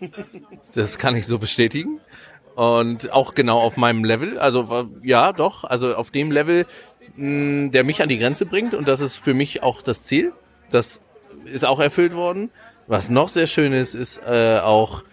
Das 0.74 0.98
kann 0.98 1.16
ich 1.16 1.28
so 1.28 1.38
bestätigen. 1.38 2.00
Und 2.56 3.12
auch 3.12 3.36
genau 3.36 3.60
auf 3.60 3.78
meinem 3.78 4.04
Level. 4.04 4.40
Also 4.40 4.90
ja, 5.04 5.32
doch. 5.34 5.64
Also 5.64 5.96
auf 5.96 6.10
dem 6.10 6.32
Level, 6.32 6.66
mh, 7.16 7.70
der 7.70 7.84
mich 7.84 8.02
an 8.02 8.10
die 8.10 8.18
Grenze 8.18 8.46
bringt. 8.46 8.74
Und 8.74 8.88
das 8.88 9.00
ist 9.00 9.18
für 9.18 9.34
mich 9.34 9.62
auch 9.62 9.82
das 9.82 10.04
Ziel. 10.04 10.34
Das 10.72 11.02
ist 11.46 11.66
auch 11.66 11.80
erfüllt 11.80 12.16
worden. 12.16 12.50
Was 12.88 13.10
noch 13.10 13.30
sehr 13.30 13.48
schön 13.48 13.74
ist, 13.74 13.94
ist 13.94 14.22
äh, 14.26 14.60
auch, 14.64 15.04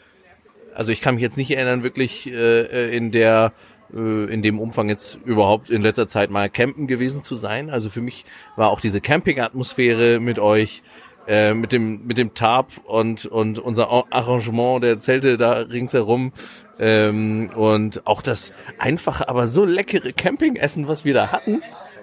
also 0.74 0.92
ich 0.92 1.00
kann 1.00 1.14
mich 1.14 1.22
jetzt 1.22 1.36
nicht 1.36 1.50
erinnern, 1.50 1.82
wirklich 1.82 2.30
äh, 2.30 2.96
in 2.96 3.10
der 3.10 3.52
äh, 3.94 4.32
in 4.32 4.42
dem 4.42 4.58
Umfang 4.58 4.88
jetzt 4.88 5.18
überhaupt 5.24 5.70
in 5.70 5.82
letzter 5.82 6.08
Zeit 6.08 6.30
mal 6.30 6.48
campen 6.48 6.86
gewesen 6.86 7.22
zu 7.22 7.36
sein. 7.36 7.70
Also 7.70 7.90
für 7.90 8.00
mich 8.00 8.24
war 8.56 8.70
auch 8.70 8.80
diese 8.80 9.00
Camping-Atmosphäre 9.00 10.20
mit 10.20 10.38
euch, 10.38 10.82
äh, 11.26 11.54
mit 11.54 11.72
dem 11.72 12.06
mit 12.06 12.18
dem 12.18 12.34
Tarp 12.34 12.68
und 12.84 13.26
und 13.26 13.58
unser 13.58 13.90
Arrangement 14.10 14.82
der 14.82 14.98
Zelte 14.98 15.36
da 15.36 15.52
ringsherum 15.52 16.32
ähm, 16.78 17.50
und 17.54 18.06
auch 18.06 18.22
das 18.22 18.52
einfache, 18.78 19.28
aber 19.28 19.46
so 19.46 19.64
leckere 19.64 20.12
Campingessen, 20.12 20.88
was 20.88 21.04
wir 21.04 21.14
da 21.14 21.28
hatten. 21.28 21.62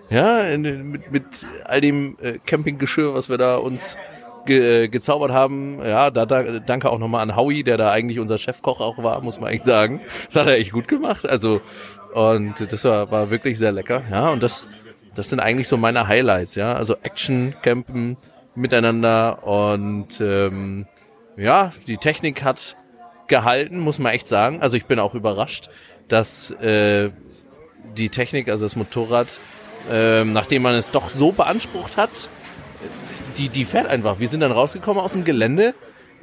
Ja, 0.10 0.42
in, 0.42 0.92
mit, 0.92 1.12
mit 1.12 1.48
all 1.64 1.80
dem 1.80 2.18
äh, 2.22 2.38
Campinggeschirr, 2.46 3.14
was 3.14 3.30
wir 3.30 3.38
da 3.38 3.56
uns 3.56 3.98
ge, 4.46 4.88
gezaubert 4.88 5.32
haben. 5.32 5.80
Ja, 5.84 6.10
da, 6.12 6.26
da 6.26 6.60
danke 6.60 6.90
auch 6.90 7.00
nochmal 7.00 7.22
an 7.22 7.36
Howie, 7.36 7.64
der 7.64 7.78
da 7.78 7.92
eigentlich 7.92 8.20
unser 8.20 8.38
Chefkoch 8.38 8.82
auch 8.82 9.02
war, 9.04 9.22
muss 9.22 9.40
man 9.40 9.50
eigentlich 9.50 9.66
sagen. 9.66 10.02
Das 10.28 10.36
hat 10.36 10.48
er 10.48 10.58
echt 10.58 10.72
gut 10.72 10.88
gemacht. 10.88 11.28
Also 11.28 11.62
und 12.14 12.72
das 12.72 12.84
war, 12.84 13.10
war 13.12 13.30
wirklich 13.30 13.58
sehr 13.58 13.72
lecker. 13.72 14.04
Ja, 14.12 14.30
und 14.30 14.44
das 14.44 14.68
das 15.16 15.30
sind 15.30 15.40
eigentlich 15.40 15.68
so 15.68 15.78
meine 15.78 16.08
Highlights. 16.08 16.56
Ja, 16.56 16.74
also 16.74 16.96
Action, 17.04 17.56
Campen 17.62 18.18
miteinander 18.56 19.46
und 19.46 20.20
ähm, 20.22 20.86
ja, 21.38 21.72
die 21.88 21.98
Technik 21.98 22.44
hat 22.44 22.76
gehalten, 23.28 23.80
muss 23.80 24.00
man 24.00 24.14
echt 24.14 24.28
sagen. 24.28 24.62
Also 24.62 24.78
ich 24.78 24.86
bin 24.86 25.00
auch 25.00 25.16
überrascht, 25.16 25.70
dass 26.08 26.52
äh, 26.52 27.10
die 27.96 28.10
Technik, 28.10 28.50
also 28.50 28.66
das 28.66 28.76
Motorrad, 28.76 29.40
äh, 29.92 30.24
nachdem 30.24 30.64
man 30.64 30.76
es 30.76 30.92
doch 30.92 31.10
so 31.10 31.32
beansprucht 31.32 31.98
hat, 31.98 32.30
die, 33.38 33.50
die 33.50 33.66
fährt 33.66 33.88
einfach. 33.88 34.20
Wir 34.20 34.28
sind 34.30 34.42
dann 34.42 34.52
rausgekommen 34.52 35.02
aus 35.02 35.14
dem 35.14 35.24
Gelände. 35.24 35.74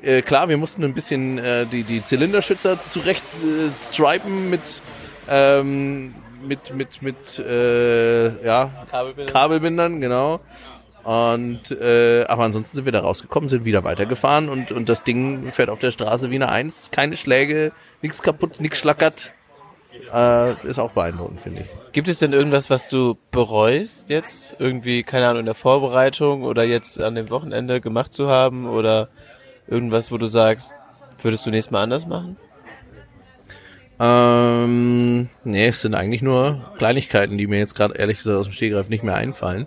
Äh, 0.03 0.23
klar, 0.23 0.49
wir 0.49 0.57
mussten 0.57 0.85
ein 0.85 0.95
bisschen 0.95 1.39
äh, 1.39 1.67
die, 1.67 1.83
die 1.83 2.05
Zylinderschützer 2.05 2.81
zurecht 2.81 3.23
äh, 3.43 3.71
stripen 3.71 4.49
mit, 4.49 4.83
ähm, 5.29 6.15
mit, 6.43 6.75
mit, 6.75 7.03
mit 7.03 7.39
äh, 7.39 8.45
ja, 8.45 8.71
Kabelbindern. 8.91 9.33
Kabelbindern, 9.33 10.01
genau. 10.01 10.41
Und 11.05 11.71
äh, 11.71 12.25
aber 12.25 12.45
ansonsten 12.45 12.77
sind 12.77 12.85
wir 12.85 12.93
da 12.93 13.01
rausgekommen, 13.01 13.49
sind 13.49 13.65
wieder 13.65 13.83
weitergefahren 13.83 14.49
und, 14.49 14.73
und 14.73 14.89
das 14.89 15.05
Ding 15.05 15.51
fährt 15.53 15.71
auf 15.71 15.79
der 15.79 15.91
Straße 15.91 16.31
wie 16.31 16.35
eine 16.35 16.51
Eins. 16.51 16.91
Keine 16.91 17.17
Schläge, 17.17 17.73
nichts 18.03 18.23
kaputt, 18.23 18.61
nichts 18.61 18.79
schlackert. 18.79 19.33
Äh, 20.13 20.67
ist 20.67 20.79
auch 20.79 20.93
beeindruckend, 20.93 21.41
finde 21.41 21.63
ich. 21.63 21.93
Gibt 21.93 22.09
es 22.09 22.19
denn 22.19 22.33
irgendwas, 22.33 22.71
was 22.71 22.89
du 22.89 23.17
bereust 23.31 24.09
jetzt? 24.11 24.57
Irgendwie, 24.59 25.03
keine 25.03 25.29
Ahnung, 25.29 25.41
in 25.41 25.47
der 25.47 25.55
Vorbereitung 25.55 26.43
oder 26.43 26.65
jetzt 26.65 27.01
an 27.01 27.15
dem 27.15 27.31
Wochenende 27.31 27.81
gemacht 27.81 28.13
zu 28.13 28.29
haben 28.29 28.67
oder 28.67 29.09
irgendwas, 29.67 30.11
wo 30.11 30.19
du 30.19 30.27
sagst, 30.27 30.73
würdest 31.23 31.47
du 31.47 31.51
nächstes 31.51 31.71
Mal 31.71 31.83
anders 31.83 32.07
machen? 32.07 32.37
Ähm, 34.01 35.29
nee, 35.45 35.67
es 35.67 35.83
sind 35.83 35.95
eigentlich 35.95 36.23
nur 36.23 36.73
Kleinigkeiten, 36.79 37.37
die 37.37 37.47
mir 37.47 37.59
jetzt 37.59 37.75
gerade 37.75 37.95
ehrlich 37.95 38.19
gesagt 38.19 38.39
aus 38.39 38.47
dem 38.47 38.53
Stehgreif 38.53 38.89
nicht 38.89 39.03
mehr 39.03 39.17
einfallen. 39.17 39.67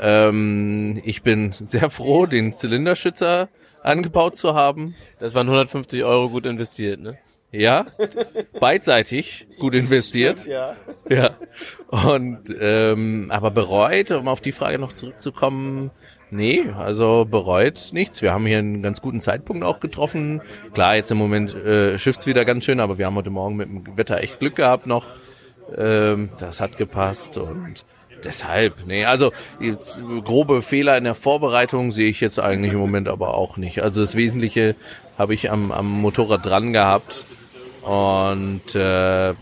Ähm, 0.00 1.00
ich 1.04 1.22
bin 1.22 1.52
sehr 1.52 1.90
froh, 1.90 2.26
den 2.26 2.54
Zylinderschützer 2.54 3.48
angebaut 3.82 4.36
zu 4.36 4.54
haben. 4.54 4.94
Das 5.18 5.34
waren 5.34 5.46
150 5.46 6.04
Euro 6.04 6.30
gut 6.30 6.46
investiert, 6.46 7.00
ne? 7.00 7.18
Ja, 7.52 7.86
beidseitig 8.60 9.48
gut 9.58 9.74
investiert. 9.74 10.46
ja. 10.46 10.76
Ja. 11.08 11.30
Und 11.90 12.54
ähm, 12.60 13.26
aber 13.30 13.50
bereut, 13.50 14.12
um 14.12 14.28
auf 14.28 14.40
die 14.40 14.52
Frage 14.52 14.78
noch 14.78 14.92
zurückzukommen, 14.92 15.90
nee, 16.30 16.62
also 16.78 17.26
bereut 17.28 17.90
nichts. 17.92 18.22
Wir 18.22 18.32
haben 18.32 18.46
hier 18.46 18.58
einen 18.58 18.82
ganz 18.82 19.00
guten 19.00 19.20
Zeitpunkt 19.20 19.64
auch 19.64 19.80
getroffen. 19.80 20.40
Klar, 20.74 20.94
jetzt 20.94 21.10
im 21.10 21.18
Moment 21.18 21.52
äh, 21.54 21.98
schifft's 21.98 22.26
wieder 22.26 22.44
ganz 22.44 22.64
schön, 22.64 22.78
aber 22.78 22.98
wir 22.98 23.06
haben 23.06 23.16
heute 23.16 23.30
Morgen 23.30 23.56
mit 23.56 23.68
dem 23.68 23.96
Wetter 23.96 24.18
echt 24.18 24.38
Glück 24.38 24.54
gehabt 24.54 24.86
noch. 24.86 25.06
Ähm, 25.76 26.30
das 26.38 26.60
hat 26.60 26.78
gepasst 26.78 27.36
und 27.36 27.84
deshalb, 28.24 28.86
nee, 28.86 29.04
also 29.04 29.32
jetzt 29.58 30.04
grobe 30.24 30.62
Fehler 30.62 30.96
in 30.96 31.04
der 31.04 31.14
Vorbereitung 31.14 31.90
sehe 31.90 32.10
ich 32.10 32.20
jetzt 32.20 32.38
eigentlich 32.38 32.72
im 32.72 32.78
Moment 32.78 33.08
aber 33.08 33.34
auch 33.34 33.56
nicht. 33.56 33.82
Also 33.82 34.00
das 34.00 34.14
Wesentliche 34.14 34.76
habe 35.18 35.34
ich 35.34 35.50
am, 35.50 35.72
am 35.72 35.90
Motorrad 36.00 36.46
dran 36.46 36.72
gehabt 36.72 37.24
und 37.82 38.74
äh, 38.74 39.34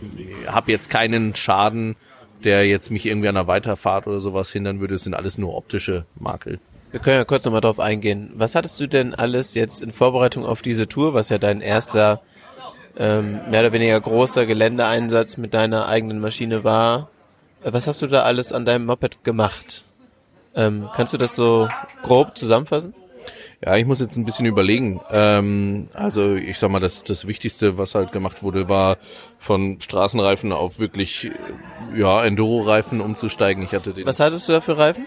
habe 0.46 0.72
jetzt 0.72 0.90
keinen 0.90 1.34
Schaden, 1.34 1.96
der 2.44 2.66
jetzt 2.66 2.90
mich 2.90 3.06
irgendwie 3.06 3.28
an 3.28 3.36
einer 3.36 3.46
Weiterfahrt 3.46 4.06
oder 4.06 4.20
sowas 4.20 4.50
hindern 4.50 4.80
würde. 4.80 4.94
Es 4.94 5.04
sind 5.04 5.14
alles 5.14 5.38
nur 5.38 5.56
optische 5.56 6.04
Makel. 6.18 6.60
Wir 6.90 7.00
können 7.00 7.16
ja 7.16 7.24
kurz 7.24 7.44
nochmal 7.44 7.60
drauf 7.60 7.80
eingehen. 7.80 8.30
Was 8.34 8.54
hattest 8.54 8.80
du 8.80 8.86
denn 8.86 9.14
alles 9.14 9.54
jetzt 9.54 9.82
in 9.82 9.90
Vorbereitung 9.90 10.46
auf 10.46 10.62
diese 10.62 10.88
Tour, 10.88 11.12
was 11.14 11.28
ja 11.28 11.38
dein 11.38 11.60
erster 11.60 12.22
ähm, 12.96 13.40
mehr 13.50 13.60
oder 13.60 13.72
weniger 13.72 14.00
großer 14.00 14.46
Geländeeinsatz 14.46 15.36
mit 15.36 15.52
deiner 15.52 15.86
eigenen 15.86 16.20
Maschine 16.20 16.64
war? 16.64 17.10
Äh, 17.62 17.72
Was 17.72 17.86
hast 17.86 18.00
du 18.02 18.06
da 18.06 18.22
alles 18.22 18.52
an 18.52 18.64
deinem 18.64 18.86
Moped 18.86 19.24
gemacht? 19.24 19.84
Ähm, 20.54 20.88
kannst 20.94 21.12
du 21.12 21.18
das 21.18 21.36
so 21.36 21.68
grob 22.02 22.36
zusammenfassen? 22.36 22.94
Ja, 23.64 23.76
ich 23.76 23.86
muss 23.86 23.98
jetzt 23.98 24.16
ein 24.16 24.24
bisschen 24.24 24.46
überlegen. 24.46 25.00
Ähm, 25.10 25.88
also 25.92 26.34
ich 26.34 26.58
sag 26.58 26.70
mal, 26.70 26.78
das, 26.78 27.02
das 27.02 27.26
Wichtigste, 27.26 27.76
was 27.76 27.94
halt 27.96 28.12
gemacht 28.12 28.42
wurde, 28.42 28.68
war 28.68 28.98
von 29.38 29.80
Straßenreifen 29.80 30.52
auf 30.52 30.78
wirklich 30.78 31.30
ja 31.96 32.24
Enduro-Reifen 32.24 33.00
umzusteigen. 33.00 33.64
Ich 33.64 33.72
hatte 33.72 33.94
den 33.94 34.06
Was 34.06 34.20
hattest 34.20 34.48
du 34.48 34.52
da 34.52 34.60
für 34.60 34.78
Reifen? 34.78 35.06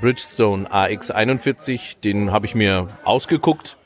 Bridgestone 0.00 0.68
AX41, 0.68 2.00
den 2.00 2.30
habe 2.30 2.46
ich 2.46 2.54
mir 2.54 2.88
ausgeguckt, 3.02 3.76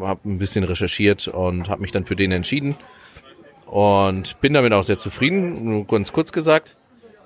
habe 0.00 0.28
ein 0.28 0.38
bisschen 0.38 0.64
recherchiert 0.64 1.28
und 1.28 1.68
habe 1.68 1.82
mich 1.82 1.92
dann 1.92 2.04
für 2.04 2.16
den 2.16 2.32
entschieden 2.32 2.76
und 3.66 4.40
bin 4.40 4.54
damit 4.54 4.72
auch 4.72 4.82
sehr 4.82 4.98
zufrieden. 4.98 5.64
Nur 5.64 5.86
ganz 5.86 6.12
kurz 6.12 6.32
gesagt, 6.32 6.76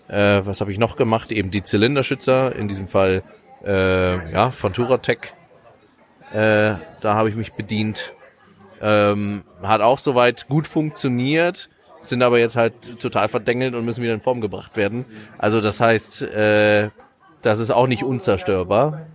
äh, 0.08 0.42
was 0.44 0.60
habe 0.60 0.72
ich 0.72 0.78
noch 0.78 0.96
gemacht? 0.96 1.32
Eben 1.32 1.50
die 1.50 1.62
Zylinderschützer, 1.62 2.54
in 2.54 2.68
diesem 2.68 2.86
Fall 2.86 3.22
äh, 3.64 4.30
ja 4.30 4.50
von 4.50 4.74
Turatec. 4.74 5.32
Äh, 6.36 6.76
da 7.00 7.14
habe 7.14 7.30
ich 7.30 7.34
mich 7.34 7.54
bedient. 7.54 8.12
Ähm, 8.82 9.42
hat 9.62 9.80
auch 9.80 9.98
soweit 9.98 10.48
gut 10.48 10.68
funktioniert, 10.68 11.70
sind 12.02 12.22
aber 12.22 12.38
jetzt 12.38 12.56
halt 12.56 13.00
total 13.00 13.28
verdengelt 13.28 13.74
und 13.74 13.86
müssen 13.86 14.02
wieder 14.02 14.12
in 14.12 14.20
Form 14.20 14.42
gebracht 14.42 14.76
werden. 14.76 15.06
Also 15.38 15.62
das 15.62 15.80
heißt, 15.80 16.20
äh, 16.22 16.90
das 17.40 17.58
ist 17.58 17.70
auch 17.70 17.86
nicht 17.86 18.02
unzerstörbar. 18.02 19.06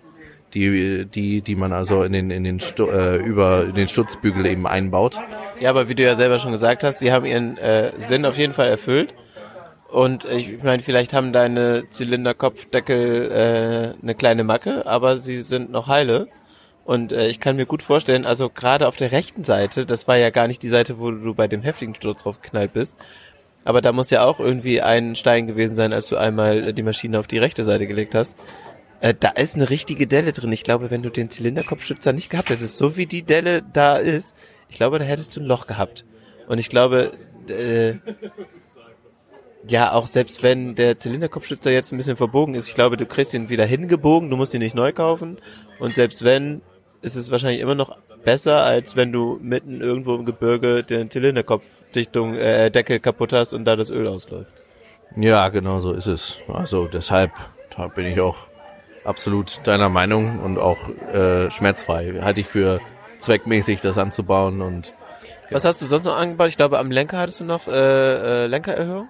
Die, 0.56 1.06
die, 1.06 1.42
die 1.42 1.56
man 1.56 1.72
also 1.72 2.04
in 2.04 2.12
den, 2.12 2.32
in 2.32 2.44
den, 2.44 2.60
Stu 2.60 2.88
äh, 2.88 3.18
über 3.18 3.66
den 3.66 3.88
Stutzbügel 3.88 4.46
eben 4.48 4.68
einbaut. 4.68 5.18
Ja, 5.62 5.70
aber 5.70 5.88
wie 5.88 5.96
du 5.96 6.04
ja 6.04 6.16
selber 6.16 6.40
schon 6.40 6.52
gesagt 6.52 6.84
hast, 6.84 7.00
die 7.00 7.14
haben 7.14 7.26
ihren 7.26 7.58
äh, 7.58 7.94
Sinn 8.00 8.26
auf 8.26 8.38
jeden 8.38 8.52
Fall 8.52 8.68
erfüllt. 8.68 9.14
Und 9.88 10.26
ich 10.26 10.62
meine, 10.62 10.82
vielleicht 10.82 11.14
haben 11.14 11.32
deine 11.32 11.84
Zylinderkopfdeckel 11.90 13.32
äh, 13.32 14.02
eine 14.02 14.16
kleine 14.16 14.44
Macke, 14.44 14.86
aber 14.86 15.18
sie 15.18 15.42
sind 15.42 15.72
noch 15.72 15.88
heile. 15.88 16.28
Und 16.84 17.12
äh, 17.12 17.28
ich 17.28 17.40
kann 17.40 17.56
mir 17.56 17.66
gut 17.66 17.84
vorstellen, 17.84 18.26
also 18.26 18.50
gerade 18.50 18.88
auf 18.88 18.96
der 18.96 19.12
rechten 19.12 19.44
Seite, 19.44 19.86
das 19.86 20.08
war 20.08 20.18
ja 20.18 20.30
gar 20.30 20.48
nicht 20.48 20.64
die 20.64 20.70
Seite, 20.70 21.00
wo 21.00 21.12
du 21.12 21.34
bei 21.34 21.48
dem 21.48 21.62
heftigen 21.62 21.96
Sturz 21.96 22.24
drauf 22.24 22.42
geknallt 22.42 22.74
bist, 22.74 22.96
aber 23.64 23.82
da 23.82 23.92
muss 23.92 24.10
ja 24.10 24.26
auch 24.26 24.40
irgendwie 24.40 24.82
ein 24.82 25.16
Stein 25.16 25.48
gewesen 25.48 25.76
sein, 25.76 25.94
als 25.94 26.08
du 26.08 26.18
einmal 26.18 26.70
äh, 26.70 26.74
die 26.74 26.84
Maschine 26.84 27.20
auf 27.20 27.28
die 27.28 27.38
rechte 27.38 27.64
Seite 27.64 27.86
gelegt 27.86 28.16
hast. 28.16 28.36
Äh, 29.00 29.14
da 29.20 29.30
ist 29.30 29.56
eine 29.56 29.70
richtige 29.70 30.08
Delle 30.08 30.32
drin. 30.32 30.52
Ich 30.52 30.64
glaube, 30.64 30.90
wenn 30.90 31.04
du 31.04 31.10
den 31.10 31.30
Zylinderkopfschützer 31.30 32.14
nicht 32.14 32.30
gehabt 32.30 32.50
hättest, 32.50 32.78
so 32.78 32.98
wie 32.98 33.06
die 33.06 33.24
Delle 33.24 33.62
da 33.62 33.98
ist, 33.98 34.36
ich 34.70 34.78
glaube, 34.78 35.00
da 35.00 35.06
hättest 35.06 35.36
du 35.36 35.42
ein 35.42 35.46
Loch 35.46 35.68
gehabt. 35.68 36.06
Und 36.48 36.58
ich 36.58 36.70
glaube, 36.70 37.12
äh, 37.48 37.96
ja, 39.68 39.92
auch 39.92 40.08
selbst 40.08 40.42
wenn 40.44 40.76
der 40.76 40.98
Zylinderkopfschützer 40.98 41.72
jetzt 41.72 41.92
ein 41.92 41.98
bisschen 41.98 42.18
verbogen 42.18 42.56
ist, 42.56 42.68
ich 42.68 42.74
glaube, 42.74 42.98
du 42.98 43.06
kriegst 43.06 43.34
ihn 43.34 43.50
wieder 43.50 43.66
hingebogen, 43.66 44.30
du 44.30 44.38
musst 44.38 44.54
ihn 44.54 44.62
nicht 44.62 44.76
neu 44.76 44.92
kaufen. 44.92 45.38
Und 45.80 45.94
selbst 45.94 46.24
wenn, 46.24 46.62
ist 47.02 47.16
es 47.16 47.32
wahrscheinlich 47.32 47.62
immer 47.62 47.76
noch 47.76 47.98
besser, 48.24 48.64
als 48.64 48.96
wenn 48.96 49.12
du 49.12 49.40
mitten 49.42 49.82
irgendwo 49.82 50.16
im 50.16 50.26
Gebirge 50.26 50.84
den 50.84 51.10
Zylinderkopfdichtung, 51.10 52.36
äh, 52.36 52.70
Deckel 52.70 53.00
kaputt 53.00 53.34
hast 53.34 53.54
und 53.54 53.66
da 53.66 53.76
das 53.76 53.90
Öl 53.90 54.08
ausläuft. 54.08 54.52
Ja, 55.16 55.50
genau 55.50 55.80
so 55.80 55.92
ist 55.94 56.08
es. 56.08 56.38
Also 56.48 56.88
deshalb 56.88 57.32
da 57.76 57.88
bin 57.88 58.06
ich 58.06 58.20
auch 58.20 58.36
absolut 59.04 59.62
deiner 59.66 59.90
Meinung 59.90 60.40
und 60.40 60.58
auch 60.58 60.90
äh, 61.14 61.50
schmerzfrei. 61.50 62.20
Halte 62.22 62.42
ich 62.42 62.48
für 62.48 62.80
zweckmäßig, 63.20 63.82
das 63.82 63.98
anzubauen 63.98 64.62
und 64.62 64.94
Was 65.50 65.66
hast 65.66 65.82
du 65.82 65.86
sonst 65.86 66.06
noch 66.06 66.18
angebaut? 66.18 66.50
Ich 66.50 66.58
glaube, 66.58 66.80
am 66.80 66.92
Lenker 66.92 67.18
hattest 67.20 67.40
du 67.40 67.44
noch 67.44 67.68
äh, 67.68 68.44
äh, 68.44 68.48
Lenkererhöhung. 68.48 69.10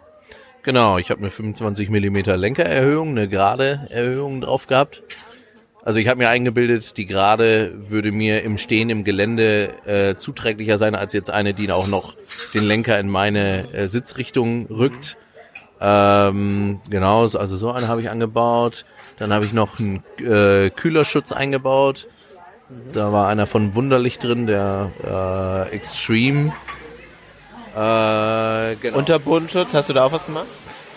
Genau, 0.63 0.99
ich 0.99 1.09
habe 1.09 1.21
eine 1.21 1.31
25 1.31 1.89
Millimeter 1.89 2.37
Lenkererhöhung, 2.37 3.09
eine 3.09 3.27
gerade 3.27 3.87
Erhöhung 3.89 4.41
drauf 4.41 4.67
gehabt. 4.67 5.03
Also 5.83 5.99
ich 5.99 6.07
habe 6.07 6.19
mir 6.19 6.29
eingebildet, 6.29 6.95
die 6.97 7.07
gerade 7.07 7.73
würde 7.89 8.11
mir 8.11 8.43
im 8.43 8.57
Stehen 8.59 8.89
im 8.91 9.03
Gelände 9.03 9.73
äh, 9.85 10.15
zuträglicher 10.15 10.77
sein 10.77 10.93
als 10.93 11.11
jetzt 11.13 11.31
eine, 11.31 11.53
die 11.55 11.71
auch 11.71 11.87
noch 11.87 12.15
den 12.53 12.63
Lenker 12.63 12.99
in 12.99 13.09
meine 13.09 13.71
äh, 13.73 13.87
Sitzrichtung 13.87 14.67
rückt. 14.67 15.17
Ähm, 15.79 16.81
genau, 16.89 17.25
so- 17.27 17.39
also 17.39 17.55
so 17.57 17.71
eine 17.71 17.87
habe 17.87 18.01
ich 18.01 18.09
angebaut. 18.11 18.85
Dann 19.17 19.33
habe 19.33 19.45
ich 19.45 19.53
noch 19.53 19.79
einen 19.79 20.03
äh, 20.19 20.69
Kühlerschutz 20.69 21.31
eingebaut. 21.31 22.07
Da 22.93 23.11
war 23.11 23.27
einer 23.27 23.47
von 23.47 23.73
Wunderlich 23.75 24.19
drin, 24.19 24.45
der 24.47 24.91
äh, 25.71 25.75
Extreme. 25.75 26.53
Äh, 27.75 28.75
genau. 28.75 28.97
Unterbodenschutz, 28.97 29.73
hast 29.73 29.89
du 29.89 29.93
da 29.93 30.05
auch 30.05 30.11
was 30.11 30.25
gemacht? 30.25 30.45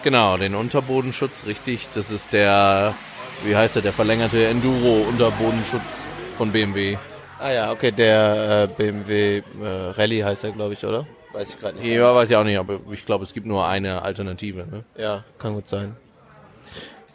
Genau, 0.02 0.36
den 0.36 0.54
Unterbodenschutz, 0.54 1.44
richtig. 1.46 1.88
Das 1.94 2.10
ist 2.10 2.32
der, 2.32 2.94
wie 3.42 3.56
heißt 3.56 3.76
der, 3.76 3.82
der 3.82 3.92
verlängerte 3.92 4.46
Enduro-Unterbodenschutz 4.46 6.06
von 6.36 6.52
BMW. 6.52 6.96
Ah 7.38 7.50
ja, 7.50 7.72
okay, 7.72 7.90
der 7.90 8.62
äh, 8.64 8.74
BMW 8.74 9.38
äh, 9.38 9.42
Rallye 9.62 10.24
heißt 10.24 10.44
er, 10.44 10.52
glaube 10.52 10.74
ich, 10.74 10.84
oder? 10.84 11.06
Weiß 11.32 11.50
ich 11.50 11.58
gerade 11.58 11.78
nicht. 11.78 11.86
Ja, 11.86 12.14
weiß 12.14 12.30
ich 12.30 12.36
auch 12.36 12.44
nicht, 12.44 12.58
aber 12.58 12.80
ich 12.92 13.04
glaube, 13.04 13.24
es 13.24 13.34
gibt 13.34 13.46
nur 13.46 13.66
eine 13.66 14.02
Alternative. 14.02 14.66
Ne? 14.70 14.84
Ja, 14.96 15.24
kann 15.38 15.54
gut 15.54 15.68
sein. 15.68 15.96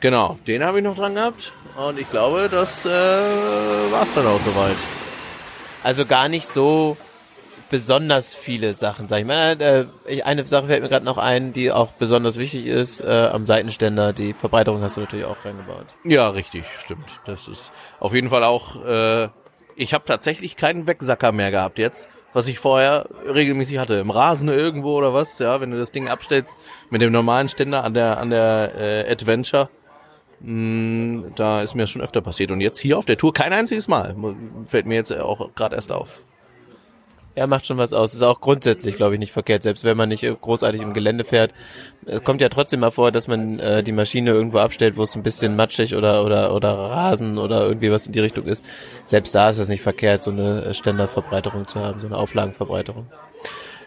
Genau, 0.01 0.37
den 0.45 0.63
habe 0.63 0.79
ich 0.79 0.83
noch 0.83 0.95
dran 0.95 1.15
gehabt. 1.15 1.51
Und 1.75 1.99
ich 1.99 2.09
glaube, 2.09 2.49
das 2.49 2.85
äh, 2.85 2.89
war's 2.89 4.13
dann 4.13 4.27
auch 4.27 4.39
soweit. 4.41 4.77
Also 5.83 6.05
gar 6.05 6.29
nicht 6.29 6.47
so 6.47 6.97
besonders 7.69 8.35
viele 8.35 8.73
Sachen, 8.73 9.07
sag 9.07 9.19
ich 9.19 9.25
mal. 9.25 9.59
Äh, 9.61 9.85
ich- 10.05 10.25
eine 10.25 10.45
Sache 10.45 10.67
fällt 10.67 10.81
mir 10.83 10.89
gerade 10.89 11.05
noch 11.05 11.17
ein, 11.17 11.53
die 11.53 11.71
auch 11.71 11.91
besonders 11.93 12.37
wichtig 12.37 12.65
ist, 12.65 13.01
äh, 13.01 13.29
am 13.31 13.45
Seitenständer, 13.47 14.13
die 14.13 14.33
Verbreiterung 14.33 14.81
hast 14.81 14.97
du 14.97 15.01
natürlich 15.01 15.25
auch 15.25 15.43
reingebaut. 15.45 15.85
Ja, 16.03 16.29
richtig, 16.29 16.65
stimmt. 16.83 17.21
Das 17.25 17.47
ist 17.47 17.71
auf 17.99 18.13
jeden 18.13 18.29
Fall 18.29 18.43
auch. 18.43 18.83
Äh, 18.85 19.29
ich 19.75 19.93
habe 19.93 20.03
tatsächlich 20.05 20.55
keinen 20.57 20.87
Wegsacker 20.87 21.31
mehr 21.31 21.51
gehabt 21.51 21.79
jetzt, 21.79 22.09
was 22.33 22.47
ich 22.47 22.59
vorher 22.59 23.07
regelmäßig 23.33 23.77
hatte. 23.77 23.95
Im 23.95 24.09
Rasen 24.11 24.49
irgendwo 24.49 24.97
oder 24.97 25.13
was, 25.13 25.39
ja, 25.39 25.61
wenn 25.61 25.71
du 25.71 25.77
das 25.77 25.91
Ding 25.91 26.09
abstellst 26.09 26.55
mit 26.89 27.01
dem 27.01 27.11
normalen 27.11 27.47
Ständer 27.49 27.83
an 27.83 27.93
der 27.93 28.17
an 28.19 28.29
der 28.29 28.71
äh, 28.77 29.11
Adventure. 29.11 29.69
mh, 30.41 31.31
Da 31.35 31.61
ist 31.61 31.75
mir 31.75 31.83
das 31.83 31.91
schon 31.91 32.01
öfter 32.01 32.21
passiert. 32.21 32.51
Und 32.51 32.61
jetzt 32.61 32.79
hier 32.79 32.97
auf 32.97 33.05
der 33.05 33.17
Tour 33.17 33.33
kein 33.33 33.53
einziges 33.53 33.87
Mal. 33.87 34.15
Fällt 34.65 34.85
mir 34.85 34.95
jetzt 34.95 35.13
auch 35.17 35.53
gerade 35.55 35.75
erst 35.75 35.91
auf. 35.91 36.21
Ja, 37.35 37.47
macht 37.47 37.65
schon 37.65 37.77
was 37.77 37.93
aus. 37.93 38.13
Ist 38.13 38.21
auch 38.23 38.41
grundsätzlich, 38.41 38.95
glaube 38.95 39.13
ich, 39.13 39.19
nicht 39.19 39.31
verkehrt, 39.31 39.63
selbst 39.63 39.83
wenn 39.83 39.95
man 39.95 40.09
nicht 40.09 40.23
äh, 40.23 40.35
großartig 40.39 40.81
im 40.81 40.93
Gelände 40.93 41.23
fährt. 41.23 41.53
Es 42.05 42.23
kommt 42.23 42.41
ja 42.41 42.49
trotzdem 42.49 42.79
mal 42.81 42.91
vor, 42.91 43.11
dass 43.11 43.27
man 43.27 43.59
äh, 43.59 43.83
die 43.83 43.91
Maschine 43.91 44.31
irgendwo 44.31 44.57
abstellt, 44.57 44.97
wo 44.97 45.03
es 45.03 45.15
ein 45.15 45.23
bisschen 45.23 45.55
matschig 45.55 45.95
oder 45.95 46.25
oder 46.25 46.53
oder 46.53 46.73
Rasen 46.73 47.37
oder 47.37 47.65
irgendwie 47.65 47.91
was 47.91 48.07
in 48.07 48.13
die 48.13 48.19
Richtung 48.19 48.45
ist. 48.45 48.65
Selbst 49.05 49.33
da 49.35 49.49
ist 49.49 49.59
es 49.59 49.69
nicht 49.69 49.81
verkehrt, 49.81 50.23
so 50.23 50.31
eine 50.31 50.65
äh, 50.65 50.73
Ständerverbreiterung 50.73 51.67
zu 51.67 51.79
haben, 51.79 51.99
so 51.99 52.07
eine 52.07 52.17
Auflagenverbreiterung. 52.17 53.07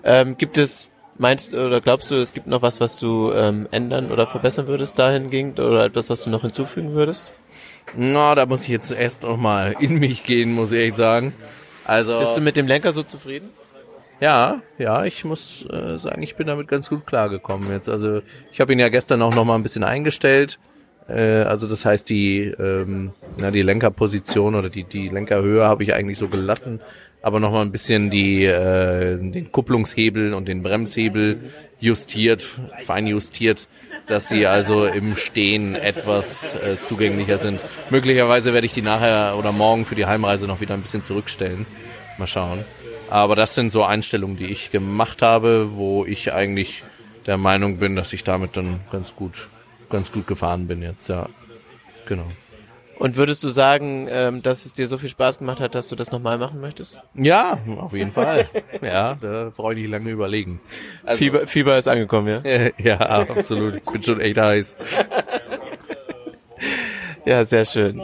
Ähm, 0.04 0.38
gibt 0.38 0.56
es, 0.56 0.90
meinst 1.18 1.52
oder 1.52 1.80
glaubst 1.80 2.10
du, 2.10 2.16
es 2.16 2.32
gibt 2.32 2.46
noch 2.46 2.62
was, 2.62 2.80
was 2.80 2.96
du 2.96 3.32
ähm, 3.32 3.68
ändern 3.70 4.10
oder 4.10 4.26
verbessern 4.26 4.66
würdest 4.66 4.98
dahingehend 4.98 5.60
oder 5.60 5.84
etwas, 5.84 6.08
was 6.10 6.22
du 6.24 6.30
noch 6.30 6.42
hinzufügen 6.42 6.94
würdest? 6.94 7.34
Na, 7.96 8.34
da 8.34 8.46
muss 8.46 8.62
ich 8.62 8.68
jetzt 8.68 8.90
erst 8.92 9.22
noch 9.22 9.36
mal 9.36 9.74
in 9.78 9.98
mich 9.98 10.24
gehen, 10.24 10.54
muss 10.54 10.72
ich 10.72 10.78
ehrlich 10.78 10.94
sagen. 10.94 11.34
Also 11.84 12.18
Bist 12.18 12.36
du 12.36 12.40
mit 12.40 12.56
dem 12.56 12.66
Lenker 12.66 12.92
so 12.92 13.02
zufrieden? 13.02 13.50
Ja, 14.20 14.62
ja, 14.78 15.04
ich 15.04 15.24
muss 15.24 15.66
äh, 15.68 15.98
sagen, 15.98 16.22
ich 16.22 16.36
bin 16.36 16.46
damit 16.46 16.68
ganz 16.68 16.88
gut 16.88 17.06
klargekommen 17.06 17.70
jetzt. 17.72 17.88
Also 17.88 18.22
ich 18.52 18.60
habe 18.60 18.72
ihn 18.72 18.78
ja 18.78 18.88
gestern 18.88 19.20
auch 19.20 19.34
noch 19.34 19.44
mal 19.44 19.56
ein 19.56 19.64
bisschen 19.64 19.82
eingestellt. 19.82 20.60
Äh, 21.08 21.42
also 21.42 21.66
das 21.66 21.84
heißt, 21.84 22.08
die, 22.08 22.42
ähm, 22.42 23.12
na, 23.38 23.50
die 23.50 23.62
Lenkerposition 23.62 24.54
oder 24.54 24.70
die, 24.70 24.84
die 24.84 25.08
Lenkerhöhe 25.08 25.64
habe 25.64 25.82
ich 25.82 25.92
eigentlich 25.92 26.18
so 26.18 26.28
gelassen, 26.28 26.80
aber 27.20 27.40
noch 27.40 27.50
mal 27.50 27.62
ein 27.62 27.72
bisschen 27.72 28.10
die, 28.10 28.44
äh, 28.44 29.16
den 29.16 29.50
Kupplungshebel 29.50 30.34
und 30.34 30.46
den 30.46 30.62
Bremshebel 30.62 31.50
justiert, 31.80 32.46
fein 32.84 33.08
justiert, 33.08 33.66
dass 34.06 34.28
sie 34.28 34.46
also 34.46 34.84
im 34.84 35.16
Stehen 35.16 35.74
etwas 35.74 36.54
äh, 36.54 36.76
zugänglicher 36.84 37.38
sind. 37.38 37.64
Möglicherweise 37.90 38.52
werde 38.52 38.66
ich 38.66 38.74
die 38.74 38.82
nachher 38.82 39.36
oder 39.38 39.52
morgen 39.52 39.84
für 39.84 39.94
die 39.94 40.06
Heimreise 40.06 40.46
noch 40.46 40.60
wieder 40.60 40.74
ein 40.74 40.82
bisschen 40.82 41.04
zurückstellen. 41.04 41.66
Mal 42.18 42.26
schauen. 42.26 42.64
Aber 43.10 43.36
das 43.36 43.54
sind 43.54 43.70
so 43.70 43.84
Einstellungen, 43.84 44.36
die 44.36 44.46
ich 44.46 44.70
gemacht 44.70 45.22
habe, 45.22 45.70
wo 45.74 46.04
ich 46.04 46.32
eigentlich 46.32 46.82
der 47.26 47.36
Meinung 47.36 47.78
bin, 47.78 47.94
dass 47.94 48.12
ich 48.12 48.24
damit 48.24 48.56
dann 48.56 48.80
ganz 48.90 49.14
gut, 49.14 49.48
ganz 49.90 50.12
gut 50.12 50.26
gefahren 50.26 50.66
bin 50.66 50.82
jetzt, 50.82 51.08
ja. 51.08 51.28
Genau. 52.06 52.26
Und 53.02 53.16
würdest 53.16 53.42
du 53.42 53.48
sagen, 53.48 54.06
ähm, 54.08 54.42
dass 54.42 54.64
es 54.64 54.74
dir 54.74 54.86
so 54.86 54.96
viel 54.96 55.08
Spaß 55.08 55.40
gemacht 55.40 55.58
hat, 55.58 55.74
dass 55.74 55.88
du 55.88 55.96
das 55.96 56.12
nochmal 56.12 56.38
machen 56.38 56.60
möchtest? 56.60 57.00
Ja, 57.14 57.58
auf 57.78 57.92
jeden 57.94 58.12
Fall. 58.12 58.48
Ja, 58.80 59.16
da 59.20 59.50
brauche 59.56 59.74
ich 59.74 59.80
nicht 59.80 59.90
lange 59.90 60.08
überlegen. 60.10 60.60
Fieber, 61.16 61.48
Fieber 61.48 61.76
ist 61.78 61.88
angekommen, 61.88 62.28
ja? 62.28 62.38
Äh, 62.48 62.72
Ja, 62.78 63.00
absolut. 63.00 63.78
Ich 63.78 63.82
bin 63.82 64.04
schon 64.04 64.20
echt 64.20 64.38
heiß. 64.38 64.76
Ja, 67.24 67.44
sehr 67.44 67.64
schön. 67.64 68.00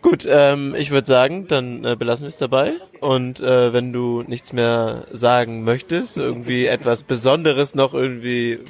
Gut, 0.00 0.26
ähm, 0.26 0.74
ich 0.74 0.90
würde 0.90 1.06
sagen, 1.06 1.46
dann 1.46 1.84
äh, 1.84 1.94
belassen 1.96 2.24
wir 2.24 2.28
es 2.28 2.38
dabei. 2.38 2.72
Und 3.00 3.40
äh, 3.40 3.74
wenn 3.74 3.92
du 3.92 4.22
nichts 4.26 4.54
mehr 4.54 5.04
sagen 5.12 5.64
möchtest, 5.64 6.16
irgendwie 6.16 6.64
etwas 6.64 7.02
Besonderes 7.02 7.74
noch 7.74 7.92
irgendwie 7.92 8.60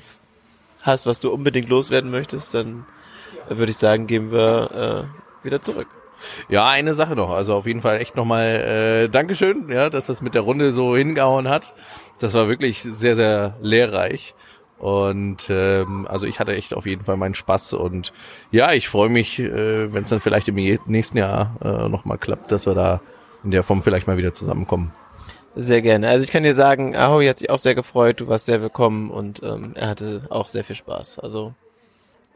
hast, 0.82 1.06
was 1.06 1.20
du 1.20 1.30
unbedingt 1.32 1.68
loswerden 1.68 2.10
möchtest, 2.10 2.54
dann 2.54 2.86
äh, 3.48 3.56
würde 3.56 3.70
ich 3.70 3.78
sagen, 3.78 4.08
gehen 4.08 4.32
wir 4.32 5.06
äh, 5.06 5.19
wieder 5.42 5.62
zurück. 5.62 5.88
Ja, 6.48 6.68
eine 6.68 6.94
Sache 6.94 7.16
noch. 7.16 7.30
Also 7.30 7.54
auf 7.54 7.66
jeden 7.66 7.82
Fall 7.82 7.98
echt 7.98 8.16
nochmal 8.16 8.46
äh, 8.46 9.08
Dankeschön, 9.08 9.68
ja, 9.70 9.90
dass 9.90 10.06
das 10.06 10.22
mit 10.22 10.34
der 10.34 10.42
Runde 10.42 10.72
so 10.72 10.96
hingehauen 10.96 11.48
hat. 11.48 11.74
Das 12.18 12.34
war 12.34 12.48
wirklich 12.48 12.82
sehr, 12.82 13.16
sehr 13.16 13.56
lehrreich. 13.62 14.34
Und 14.78 15.48
ähm, 15.50 16.06
also 16.08 16.26
ich 16.26 16.40
hatte 16.40 16.54
echt 16.54 16.72
auf 16.74 16.86
jeden 16.86 17.04
Fall 17.04 17.18
meinen 17.18 17.34
Spaß 17.34 17.74
und 17.74 18.14
ja, 18.50 18.72
ich 18.72 18.88
freue 18.88 19.10
mich, 19.10 19.38
äh, 19.38 19.92
wenn 19.92 20.04
es 20.04 20.08
dann 20.08 20.20
vielleicht 20.20 20.48
im 20.48 20.54
nächsten 20.54 21.18
Jahr 21.18 21.54
äh, 21.62 21.88
nochmal 21.88 22.16
klappt, 22.16 22.50
dass 22.50 22.64
wir 22.64 22.74
da 22.74 23.02
in 23.44 23.50
der 23.50 23.62
Form 23.62 23.82
vielleicht 23.82 24.06
mal 24.06 24.16
wieder 24.16 24.32
zusammenkommen. 24.32 24.94
Sehr 25.54 25.82
gerne. 25.82 26.08
Also 26.08 26.24
ich 26.24 26.30
kann 26.30 26.44
dir 26.44 26.54
sagen, 26.54 26.96
Ahoy 26.96 27.26
hat 27.26 27.40
sich 27.40 27.50
auch 27.50 27.58
sehr 27.58 27.74
gefreut, 27.74 28.20
du 28.20 28.28
warst 28.28 28.46
sehr 28.46 28.62
willkommen 28.62 29.10
und 29.10 29.42
ähm, 29.42 29.72
er 29.74 29.88
hatte 29.88 30.22
auch 30.30 30.48
sehr 30.48 30.64
viel 30.64 30.76
Spaß. 30.76 31.18
Also 31.18 31.52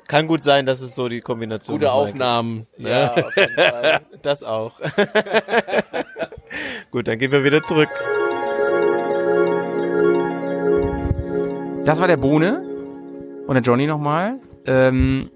kann 0.07 0.27
gut 0.27 0.43
sein, 0.43 0.67
dass 0.67 0.81
es 0.81 0.95
so 0.95 1.09
die 1.09 1.21
Kombination 1.21 1.79
Gute 1.79 1.93
Aufnahmen. 1.93 2.67
gibt. 2.77 2.89
Ja, 2.89 3.13
auf 3.13 3.37
jeden 3.37 3.55
Fall. 3.55 4.01
Das 4.23 4.43
auch. 4.43 4.81
gut, 6.91 7.09
dann 7.09 7.19
gehen 7.19 7.31
wir 7.31 7.45
wieder 7.45 7.63
zurück. 7.63 7.91
Das 11.85 12.01
war 12.01 12.07
der 12.07 12.17
Bohne 12.17 12.63
und 13.47 13.55
der 13.55 13.63
Johnny 13.63 13.87
nochmal. 13.87 14.41
Ähm, 14.65 15.31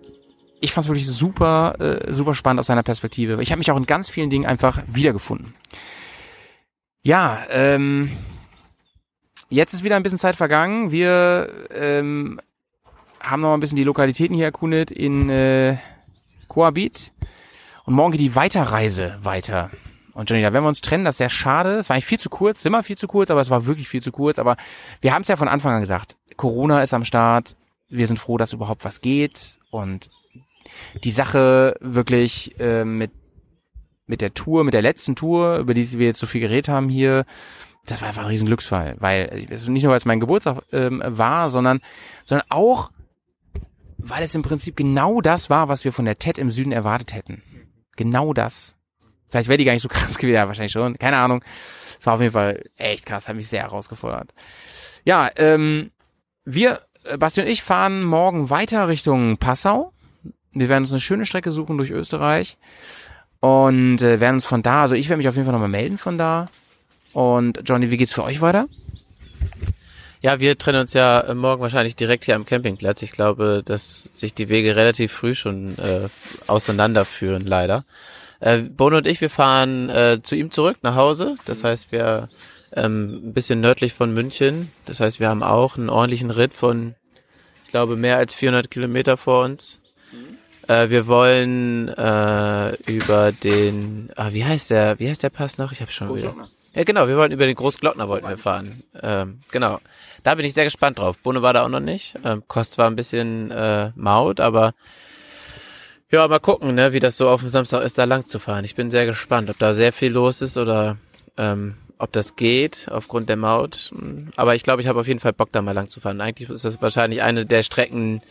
ich 0.60 0.72
fand 0.72 0.86
es 0.86 0.88
wirklich 0.88 1.06
super, 1.06 1.74
äh, 1.78 2.12
super 2.12 2.34
spannend 2.34 2.60
aus 2.60 2.66
seiner 2.66 2.82
Perspektive. 2.82 3.42
Ich 3.42 3.50
habe 3.50 3.58
mich 3.58 3.70
auch 3.70 3.76
in 3.76 3.84
ganz 3.84 4.08
vielen 4.08 4.30
Dingen 4.30 4.46
einfach 4.46 4.82
wiedergefunden. 4.86 5.54
Ja, 7.02 7.40
ähm, 7.50 8.10
jetzt 9.50 9.74
ist 9.74 9.84
wieder 9.84 9.96
ein 9.96 10.02
bisschen 10.02 10.18
Zeit 10.18 10.36
vergangen. 10.36 10.90
Wir 10.90 11.50
ähm, 11.74 12.40
haben 13.30 13.42
noch 13.42 13.54
ein 13.54 13.60
bisschen 13.60 13.76
die 13.76 13.84
Lokalitäten 13.84 14.34
hier 14.34 14.46
erkundet 14.46 14.90
in 14.90 15.28
äh, 15.30 15.76
Coabit. 16.48 17.12
Und 17.84 17.94
morgen 17.94 18.12
geht 18.12 18.20
die 18.20 18.34
Weiterreise 18.34 19.18
weiter. 19.22 19.70
Und 20.14 20.28
Johnny, 20.28 20.42
da 20.42 20.52
werden 20.52 20.64
wir 20.64 20.68
uns 20.68 20.80
trennen, 20.80 21.04
das 21.04 21.14
ist 21.14 21.18
sehr 21.18 21.30
schade. 21.30 21.76
Es 21.76 21.88
war 21.88 21.94
eigentlich 21.94 22.06
viel 22.06 22.18
zu 22.18 22.28
kurz, 22.28 22.64
wir 22.64 22.82
viel 22.82 22.98
zu 22.98 23.06
kurz, 23.06 23.30
aber 23.30 23.40
es 23.40 23.50
war 23.50 23.66
wirklich 23.66 23.88
viel 23.88 24.02
zu 24.02 24.10
kurz. 24.10 24.38
Aber 24.38 24.56
wir 25.00 25.14
haben 25.14 25.22
es 25.22 25.28
ja 25.28 25.36
von 25.36 25.48
Anfang 25.48 25.74
an 25.74 25.80
gesagt. 25.80 26.16
Corona 26.36 26.82
ist 26.82 26.92
am 26.92 27.04
Start. 27.04 27.56
Wir 27.88 28.06
sind 28.06 28.18
froh, 28.18 28.36
dass 28.36 28.52
überhaupt 28.52 28.84
was 28.84 29.00
geht. 29.00 29.58
Und 29.70 30.10
die 31.04 31.12
Sache 31.12 31.76
wirklich 31.80 32.58
äh, 32.58 32.84
mit, 32.84 33.12
mit 34.06 34.20
der 34.20 34.34
Tour, 34.34 34.64
mit 34.64 34.74
der 34.74 34.82
letzten 34.82 35.16
Tour, 35.16 35.58
über 35.58 35.74
die 35.74 35.98
wir 35.98 36.06
jetzt 36.06 36.18
so 36.18 36.26
viel 36.26 36.40
geredet 36.40 36.68
haben 36.68 36.88
hier, 36.88 37.24
das 37.86 38.02
war 38.02 38.08
einfach 38.08 38.22
ein 38.22 38.28
riesen 38.28 38.46
Glücksfall. 38.46 38.96
Weil, 38.98 39.46
es 39.50 39.66
nicht 39.66 39.82
nur, 39.82 39.90
weil 39.90 39.98
es 39.98 40.04
mein 40.04 40.20
Geburtstag 40.20 40.62
ähm, 40.72 41.02
war, 41.04 41.48
sondern, 41.48 41.80
sondern 42.24 42.46
auch, 42.50 42.90
weil 43.98 44.22
es 44.22 44.34
im 44.34 44.42
Prinzip 44.42 44.76
genau 44.76 45.20
das 45.20 45.50
war, 45.50 45.68
was 45.68 45.84
wir 45.84 45.92
von 45.92 46.04
der 46.04 46.18
TED 46.18 46.38
im 46.38 46.50
Süden 46.50 46.72
erwartet 46.72 47.14
hätten. 47.14 47.42
Genau 47.96 48.32
das. 48.32 48.76
Vielleicht 49.28 49.48
wäre 49.48 49.58
die 49.58 49.64
gar 49.64 49.72
nicht 49.72 49.82
so 49.82 49.88
krass 49.90 50.16
gewesen, 50.16 50.34
ja, 50.34 50.46
wahrscheinlich 50.46 50.72
schon, 50.72 50.98
keine 50.98 51.18
Ahnung. 51.18 51.44
Es 51.98 52.06
war 52.06 52.14
auf 52.14 52.20
jeden 52.20 52.32
Fall 52.32 52.62
echt 52.76 53.06
krass, 53.06 53.28
hat 53.28 53.36
mich 53.36 53.48
sehr 53.48 53.62
herausgefordert. 53.62 54.32
Ja, 55.04 55.28
ähm, 55.36 55.90
wir, 56.44 56.80
äh, 57.04 57.18
Basti 57.18 57.40
und 57.40 57.48
ich, 57.48 57.62
fahren 57.62 58.02
morgen 58.02 58.50
weiter 58.50 58.88
Richtung 58.88 59.36
Passau. 59.38 59.92
Wir 60.52 60.68
werden 60.68 60.84
uns 60.84 60.92
eine 60.92 61.00
schöne 61.00 61.26
Strecke 61.26 61.52
suchen 61.52 61.76
durch 61.76 61.90
Österreich 61.90 62.56
und 63.40 64.00
äh, 64.02 64.20
werden 64.20 64.36
uns 64.36 64.46
von 64.46 64.62
da, 64.62 64.82
also 64.82 64.94
ich 64.94 65.08
werde 65.08 65.18
mich 65.18 65.28
auf 65.28 65.34
jeden 65.34 65.44
Fall 65.44 65.52
nochmal 65.52 65.68
melden 65.68 65.98
von 65.98 66.16
da. 66.16 66.48
Und 67.12 67.62
Johnny, 67.64 67.90
wie 67.90 67.96
geht's 67.96 68.12
für 68.12 68.24
euch 68.24 68.40
weiter? 68.40 68.68
Ja, 70.20 70.40
wir 70.40 70.58
trennen 70.58 70.80
uns 70.80 70.94
ja 70.94 71.20
äh, 71.20 71.34
morgen 71.34 71.62
wahrscheinlich 71.62 71.96
direkt 71.96 72.24
hier 72.24 72.34
am 72.34 72.44
Campingplatz. 72.44 73.02
Ich 73.02 73.12
glaube, 73.12 73.62
dass 73.64 74.10
sich 74.12 74.34
die 74.34 74.48
Wege 74.48 74.74
relativ 74.74 75.12
früh 75.12 75.34
schon 75.34 75.78
äh, 75.78 76.08
auseinanderführen, 76.46 77.46
leider. 77.46 77.84
Äh, 78.40 78.62
Bono 78.62 78.98
und 78.98 79.06
ich, 79.06 79.20
wir 79.20 79.30
fahren 79.30 79.88
äh, 79.90 80.20
zu 80.22 80.34
ihm 80.34 80.50
zurück 80.50 80.78
nach 80.82 80.96
Hause. 80.96 81.36
Das 81.44 81.64
heißt, 81.64 81.92
wir 81.92 82.28
ähm, 82.74 83.28
ein 83.28 83.32
bisschen 83.32 83.60
nördlich 83.60 83.94
von 83.94 84.12
München. 84.12 84.72
Das 84.86 85.00
heißt, 85.00 85.20
wir 85.20 85.28
haben 85.28 85.42
auch 85.42 85.76
einen 85.76 85.88
ordentlichen 85.88 86.30
Ritt 86.30 86.52
von, 86.52 86.94
ich 87.64 87.70
glaube, 87.70 87.96
mehr 87.96 88.16
als 88.16 88.34
400 88.34 88.70
Kilometer 88.70 89.16
vor 89.16 89.44
uns. 89.44 89.80
Äh, 90.68 90.90
wir 90.90 91.06
wollen 91.06 91.88
äh, 91.88 92.74
über 92.86 93.32
den, 93.32 94.10
ah, 94.16 94.32
wie 94.32 94.44
heißt 94.44 94.70
der, 94.70 94.98
wie 94.98 95.08
heißt 95.08 95.22
der 95.22 95.30
Pass 95.30 95.58
noch? 95.58 95.72
Ich 95.72 95.80
habe 95.80 95.90
schon 95.90 96.14
wieder. 96.14 96.34
Ja, 96.74 96.84
genau, 96.84 97.08
wir 97.08 97.16
wollten 97.16 97.32
über 97.32 97.46
den 97.46 97.56
Großglockner 97.56 98.08
wollten 98.08 98.28
wir 98.28 98.38
fahren. 98.38 98.82
Ähm, 99.02 99.40
genau. 99.50 99.80
Da 100.22 100.34
bin 100.34 100.44
ich 100.44 100.54
sehr 100.54 100.64
gespannt 100.64 100.98
drauf. 100.98 101.18
Bohne 101.18 101.42
war 101.42 101.52
da 101.52 101.64
auch 101.64 101.68
noch 101.68 101.80
nicht. 101.80 102.16
Ähm, 102.24 102.42
Kost 102.48 102.78
war 102.78 102.90
ein 102.90 102.96
bisschen 102.96 103.50
äh, 103.50 103.90
Maut, 103.94 104.40
aber 104.40 104.74
ja, 106.10 106.26
mal 106.26 106.38
gucken, 106.38 106.74
ne, 106.74 106.92
wie 106.92 107.00
das 107.00 107.16
so 107.16 107.28
auf 107.28 107.40
dem 107.40 107.48
Samstag 107.50 107.82
ist, 107.82 107.98
da 107.98 108.04
lang 108.04 108.24
zu 108.24 108.38
fahren. 108.38 108.64
Ich 108.64 108.74
bin 108.74 108.90
sehr 108.90 109.06
gespannt, 109.06 109.50
ob 109.50 109.58
da 109.58 109.74
sehr 109.74 109.92
viel 109.92 110.12
los 110.12 110.40
ist 110.40 110.56
oder 110.56 110.96
ähm, 111.36 111.76
ob 111.98 112.12
das 112.12 112.36
geht 112.36 112.88
aufgrund 112.90 113.28
der 113.28 113.36
Maut. 113.36 113.92
Aber 114.36 114.54
ich 114.54 114.62
glaube, 114.62 114.80
ich 114.80 114.88
habe 114.88 115.00
auf 115.00 115.08
jeden 115.08 115.20
Fall 115.20 115.32
Bock, 115.32 115.52
da 115.52 115.60
mal 115.60 115.72
lang 115.72 115.90
zu 115.90 116.00
fahren. 116.00 116.20
Eigentlich 116.20 116.48
ist 116.48 116.64
das 116.64 116.80
wahrscheinlich 116.80 117.22
eine 117.22 117.44
der 117.44 117.62
Strecken, 117.62 118.22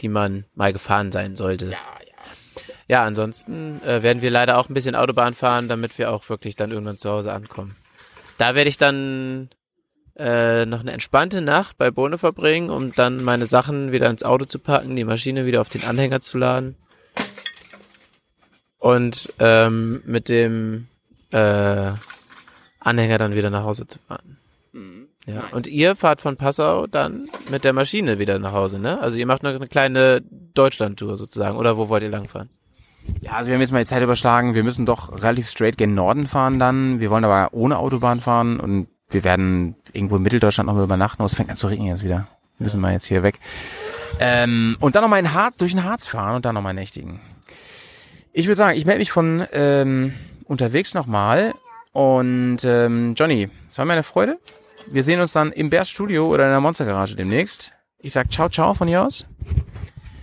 die 0.00 0.08
man 0.08 0.44
mal 0.54 0.72
gefahren 0.72 1.12
sein 1.12 1.36
sollte. 1.36 1.66
Ja, 1.66 1.72
ja. 1.72 2.12
Ja, 2.88 3.04
ansonsten 3.04 3.82
äh, 3.82 4.02
werden 4.02 4.22
wir 4.22 4.30
leider 4.30 4.58
auch 4.58 4.68
ein 4.68 4.74
bisschen 4.74 4.94
Autobahn 4.94 5.34
fahren, 5.34 5.68
damit 5.68 5.98
wir 5.98 6.12
auch 6.12 6.28
wirklich 6.28 6.56
dann 6.56 6.70
irgendwann 6.70 6.98
zu 6.98 7.10
Hause 7.10 7.32
ankommen. 7.32 7.76
Da 8.38 8.54
werde 8.54 8.68
ich 8.68 8.78
dann 8.78 9.50
äh, 10.16 10.66
noch 10.66 10.80
eine 10.80 10.92
entspannte 10.92 11.40
Nacht 11.40 11.76
bei 11.78 11.90
Bohne 11.90 12.18
verbringen, 12.18 12.70
um 12.70 12.92
dann 12.92 13.22
meine 13.22 13.46
Sachen 13.46 13.92
wieder 13.92 14.08
ins 14.08 14.22
Auto 14.22 14.44
zu 14.46 14.58
packen, 14.58 14.96
die 14.96 15.04
Maschine 15.04 15.46
wieder 15.46 15.60
auf 15.60 15.68
den 15.68 15.84
Anhänger 15.84 16.20
zu 16.20 16.38
laden 16.38 16.76
und 18.78 19.32
ähm, 19.38 20.02
mit 20.06 20.28
dem 20.28 20.88
äh, 21.32 21.92
Anhänger 22.80 23.18
dann 23.18 23.34
wieder 23.34 23.50
nach 23.50 23.64
Hause 23.64 23.86
zu 23.86 23.98
fahren. 23.98 24.38
Ja, 25.26 25.42
und 25.50 25.66
ihr 25.66 25.96
fahrt 25.96 26.20
von 26.20 26.36
Passau 26.36 26.86
dann 26.86 27.28
mit 27.50 27.64
der 27.64 27.72
Maschine 27.72 28.20
wieder 28.20 28.38
nach 28.38 28.52
Hause, 28.52 28.78
ne? 28.78 29.00
Also 29.00 29.16
ihr 29.16 29.26
macht 29.26 29.42
noch 29.42 29.50
eine 29.50 29.66
kleine 29.66 30.22
Deutschland-Tour 30.54 31.16
sozusagen, 31.16 31.56
oder 31.56 31.76
wo 31.76 31.88
wollt 31.88 32.04
ihr 32.04 32.10
langfahren? 32.10 32.48
Ja, 33.20 33.32
also 33.32 33.48
wir 33.48 33.54
haben 33.54 33.60
jetzt 33.60 33.72
mal 33.72 33.80
die 33.80 33.86
Zeit 33.86 34.02
überschlagen. 34.02 34.54
Wir 34.54 34.62
müssen 34.62 34.86
doch 34.86 35.12
relativ 35.22 35.48
straight 35.48 35.78
gen 35.78 35.94
Norden 35.94 36.26
fahren 36.26 36.58
dann. 36.58 37.00
Wir 37.00 37.10
wollen 37.10 37.24
aber 37.24 37.52
ohne 37.54 37.78
Autobahn 37.78 38.20
fahren 38.20 38.60
und 38.60 38.88
wir 39.10 39.24
werden 39.24 39.76
irgendwo 39.92 40.16
in 40.16 40.22
Mitteldeutschland 40.22 40.66
noch 40.66 40.74
mal 40.74 40.84
übernachten. 40.84 41.22
Oh, 41.22 41.26
es 41.26 41.34
fängt 41.34 41.50
an 41.50 41.56
zu 41.56 41.66
regnen 41.66 41.88
jetzt 41.88 42.04
wieder. 42.04 42.28
Müssen 42.58 42.80
wir 42.80 42.92
jetzt 42.92 43.06
hier 43.06 43.22
weg. 43.22 43.38
Ähm, 44.18 44.76
und 44.80 44.94
dann 44.94 45.02
nochmal 45.02 45.20
in 45.20 45.32
Harz, 45.34 45.56
durch 45.58 45.72
den 45.72 45.84
Harz 45.84 46.06
fahren 46.06 46.36
und 46.36 46.44
dann 46.44 46.54
nochmal 46.54 46.74
nächtigen. 46.74 47.20
Ich 48.32 48.46
würde 48.46 48.56
sagen, 48.56 48.78
ich 48.78 48.86
melde 48.86 49.00
mich 49.00 49.12
von 49.12 49.46
ähm, 49.52 50.14
unterwegs 50.44 50.94
nochmal. 50.94 51.54
Und 51.92 52.58
ähm, 52.64 53.14
Johnny, 53.16 53.48
es 53.68 53.78
war 53.78 53.84
mir 53.84 53.94
eine 53.94 54.02
Freude. 54.02 54.38
Wir 54.90 55.02
sehen 55.02 55.20
uns 55.20 55.32
dann 55.32 55.52
im 55.52 55.70
Bears 55.70 55.88
Studio 55.88 56.28
oder 56.28 56.44
in 56.44 56.50
der 56.50 56.60
Monstergarage 56.60 57.16
demnächst. 57.16 57.72
Ich 57.98 58.12
sag 58.12 58.30
ciao, 58.32 58.48
ciao 58.48 58.74
von 58.74 58.88
hier 58.88 59.02
aus. 59.02 59.26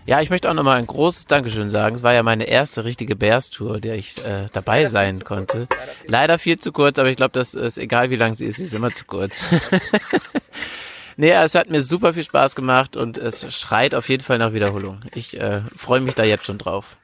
Ja, 0.05 0.19
ich 0.19 0.29
möchte 0.29 0.49
auch 0.49 0.53
nochmal 0.53 0.77
ein 0.79 0.87
großes 0.87 1.27
Dankeschön 1.27 1.69
sagen. 1.69 1.95
Es 1.95 2.03
war 2.03 2.13
ja 2.13 2.23
meine 2.23 2.43
erste 2.45 2.83
richtige 2.83 3.15
Bears-Tour, 3.15 3.79
der 3.79 3.95
ich 3.95 4.17
äh, 4.25 4.47
dabei 4.51 4.85
sein 4.87 5.23
konnte. 5.23 5.67
Leider 6.07 6.37
viel 6.39 6.59
zu 6.59 6.73
kurz, 6.73 6.99
aber 6.99 7.09
ich 7.09 7.15
glaube, 7.15 7.31
das 7.31 7.53
ist 7.53 7.77
egal, 7.77 8.09
wie 8.09 8.17
lang 8.17 8.33
sie 8.33 8.45
ist, 8.45 8.57
sie 8.57 8.65
ist 8.65 8.73
immer 8.73 8.93
zu 8.93 9.05
kurz. 9.05 9.41
nee, 11.17 11.31
es 11.31 11.55
hat 11.55 11.69
mir 11.69 11.81
super 11.81 12.13
viel 12.13 12.23
Spaß 12.23 12.55
gemacht 12.55 12.97
und 12.97 13.17
es 13.17 13.53
schreit 13.55 13.95
auf 13.95 14.09
jeden 14.09 14.23
Fall 14.23 14.39
nach 14.39 14.51
Wiederholung. 14.51 15.01
Ich 15.15 15.39
äh, 15.39 15.61
freue 15.77 16.01
mich 16.01 16.15
da 16.15 16.23
jetzt 16.25 16.45
schon 16.45 16.57
drauf. 16.57 16.97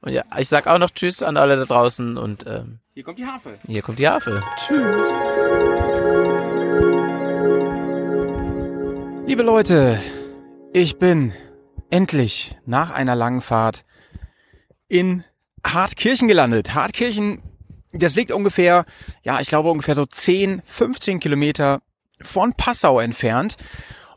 Und 0.00 0.12
ja, 0.12 0.22
ich 0.38 0.48
sag 0.48 0.68
auch 0.68 0.78
noch 0.78 0.90
Tschüss 0.90 1.24
an 1.24 1.36
alle 1.36 1.56
da 1.56 1.64
draußen 1.64 2.16
und 2.16 2.46
ähm, 2.46 2.78
Hier 2.94 3.02
kommt 3.02 3.18
die 3.18 3.26
Harfe. 3.26 3.58
hier 3.66 3.82
kommt 3.82 3.98
die 3.98 4.08
Harfe. 4.08 4.42
Tschüss. 4.56 4.96
Liebe 9.26 9.42
Leute, 9.42 10.00
ich 10.72 10.96
bin 10.98 11.32
endlich 11.90 12.56
nach 12.66 12.90
einer 12.90 13.14
langen 13.14 13.40
Fahrt 13.40 13.84
in 14.88 15.24
Hartkirchen 15.64 16.28
gelandet. 16.28 16.74
Hartkirchen, 16.74 17.42
das 17.92 18.16
liegt 18.16 18.32
ungefähr, 18.32 18.84
ja, 19.22 19.40
ich 19.40 19.48
glaube 19.48 19.70
ungefähr 19.70 19.94
so 19.94 20.06
10, 20.06 20.62
15 20.64 21.20
Kilometer 21.20 21.82
von 22.22 22.54
Passau 22.54 23.00
entfernt. 23.00 23.56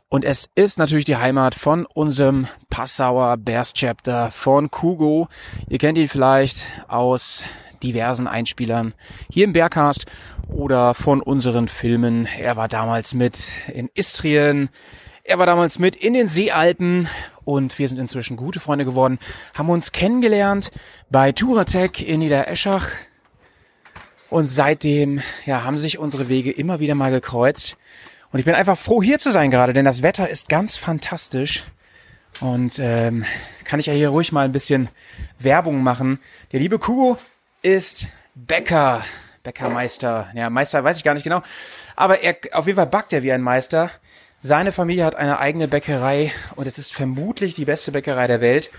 Und 0.08 0.24
es 0.24 0.48
ist 0.54 0.78
natürlich 0.78 1.06
die 1.06 1.16
Heimat 1.16 1.54
von 1.54 1.86
unserem 1.86 2.46
Passauer 2.70 3.36
Bears 3.36 3.74
Chapter 3.74 4.30
von 4.30 4.70
Kugo. 4.70 5.28
Ihr 5.68 5.78
kennt 5.78 5.98
ihn 5.98 6.08
vielleicht 6.08 6.64
aus 6.86 7.44
diversen 7.82 8.26
Einspielern 8.26 8.94
hier 9.28 9.44
im 9.44 9.52
Bergcast 9.52 10.06
oder 10.48 10.94
von 10.94 11.20
unseren 11.20 11.68
Filmen. 11.68 12.26
Er 12.38 12.56
war 12.56 12.68
damals 12.68 13.14
mit 13.14 13.48
in 13.72 13.90
Istrien, 13.94 14.70
er 15.24 15.38
war 15.38 15.46
damals 15.46 15.78
mit 15.78 15.96
in 15.96 16.12
den 16.12 16.28
Seealpen 16.28 17.08
und 17.44 17.78
wir 17.78 17.88
sind 17.88 17.98
inzwischen 17.98 18.36
gute 18.36 18.60
Freunde 18.60 18.84
geworden, 18.84 19.18
haben 19.54 19.70
uns 19.70 19.92
kennengelernt 19.92 20.70
bei 21.10 21.32
Touratec 21.32 22.00
in 22.00 22.20
Niedereschach 22.20 22.88
und 24.30 24.46
seitdem 24.46 25.20
ja, 25.46 25.64
haben 25.64 25.78
sich 25.78 25.98
unsere 25.98 26.28
Wege 26.28 26.50
immer 26.50 26.80
wieder 26.80 26.94
mal 26.94 27.10
gekreuzt. 27.10 27.76
Und 28.32 28.40
ich 28.40 28.44
bin 28.44 28.54
einfach 28.54 28.76
froh, 28.76 29.00
hier 29.00 29.20
zu 29.20 29.30
sein 29.30 29.50
gerade, 29.50 29.72
denn 29.72 29.84
das 29.84 30.02
Wetter 30.02 30.28
ist 30.28 30.48
ganz 30.48 30.76
fantastisch. 30.76 31.62
Und 32.40 32.80
ähm, 32.80 33.24
kann 33.64 33.78
ich 33.78 33.86
ja 33.86 33.92
hier 33.92 34.08
ruhig 34.08 34.32
mal 34.32 34.44
ein 34.44 34.52
bisschen 34.52 34.88
Werbung 35.38 35.84
machen. 35.84 36.18
Der 36.50 36.58
liebe 36.58 36.80
Kugo 36.80 37.16
ist 37.62 38.08
Bäcker, 38.34 39.04
Bäckermeister. 39.44 40.28
Ja, 40.34 40.50
Meister 40.50 40.82
weiß 40.82 40.96
ich 40.96 41.04
gar 41.04 41.14
nicht 41.14 41.22
genau. 41.22 41.42
Aber 41.94 42.20
er 42.22 42.36
auf 42.52 42.66
jeden 42.66 42.76
Fall 42.76 42.88
backt 42.88 43.12
er 43.12 43.22
wie 43.22 43.30
ein 43.30 43.40
Meister. 43.40 43.90
Seine 44.46 44.72
Familie 44.72 45.06
hat 45.06 45.14
eine 45.14 45.38
eigene 45.38 45.68
Bäckerei 45.68 46.30
und 46.54 46.66
es 46.66 46.76
ist 46.76 46.92
vermutlich 46.92 47.54
die 47.54 47.64
beste 47.64 47.92
Bäckerei 47.92 48.26
der 48.26 48.42
Welt. 48.42 48.70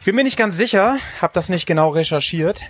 Ich 0.00 0.04
bin 0.04 0.14
mir 0.14 0.22
nicht 0.22 0.36
ganz 0.36 0.54
sicher, 0.54 0.98
habe 1.22 1.32
das 1.32 1.48
nicht 1.48 1.64
genau 1.64 1.88
recherchiert, 1.88 2.64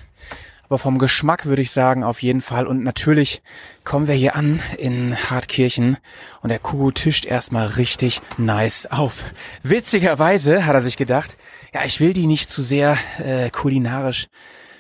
aber 0.69 0.79
vom 0.79 0.99
Geschmack 0.99 1.47
würde 1.47 1.63
ich 1.63 1.73
sagen 1.73 2.05
auf 2.05 2.23
jeden 2.23 2.41
Fall. 2.41 2.69
Und 2.69 2.85
natürlich 2.85 3.43
kommen 3.83 4.07
wir 4.07 4.15
hier 4.15 4.37
an 4.37 4.63
in 4.77 5.17
Hartkirchen 5.17 5.97
und 6.41 6.51
der 6.51 6.61
Kugu 6.61 6.93
tischt 6.93 7.25
erstmal 7.27 7.67
richtig 7.67 8.21
nice 8.37 8.87
auf. 8.87 9.25
Witzigerweise 9.65 10.65
hat 10.65 10.77
er 10.77 10.83
sich 10.83 10.97
gedacht, 10.97 11.37
ja, 11.75 11.85
ich 11.87 11.99
will 11.99 12.13
die 12.13 12.29
nicht 12.29 12.51
zu 12.51 12.63
sehr 12.63 12.97
äh, 13.19 13.51
kulinarisch 13.51 14.29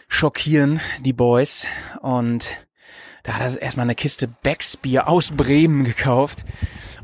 schockieren, 0.06 0.80
die 1.00 1.12
Boys. 1.12 1.66
Und 2.02 2.50
da 3.24 3.32
hat 3.32 3.42
er 3.42 3.60
erstmal 3.60 3.82
eine 3.82 3.96
Kiste 3.96 4.28
Becksbier 4.28 5.08
aus 5.08 5.32
Bremen 5.32 5.82
gekauft 5.82 6.44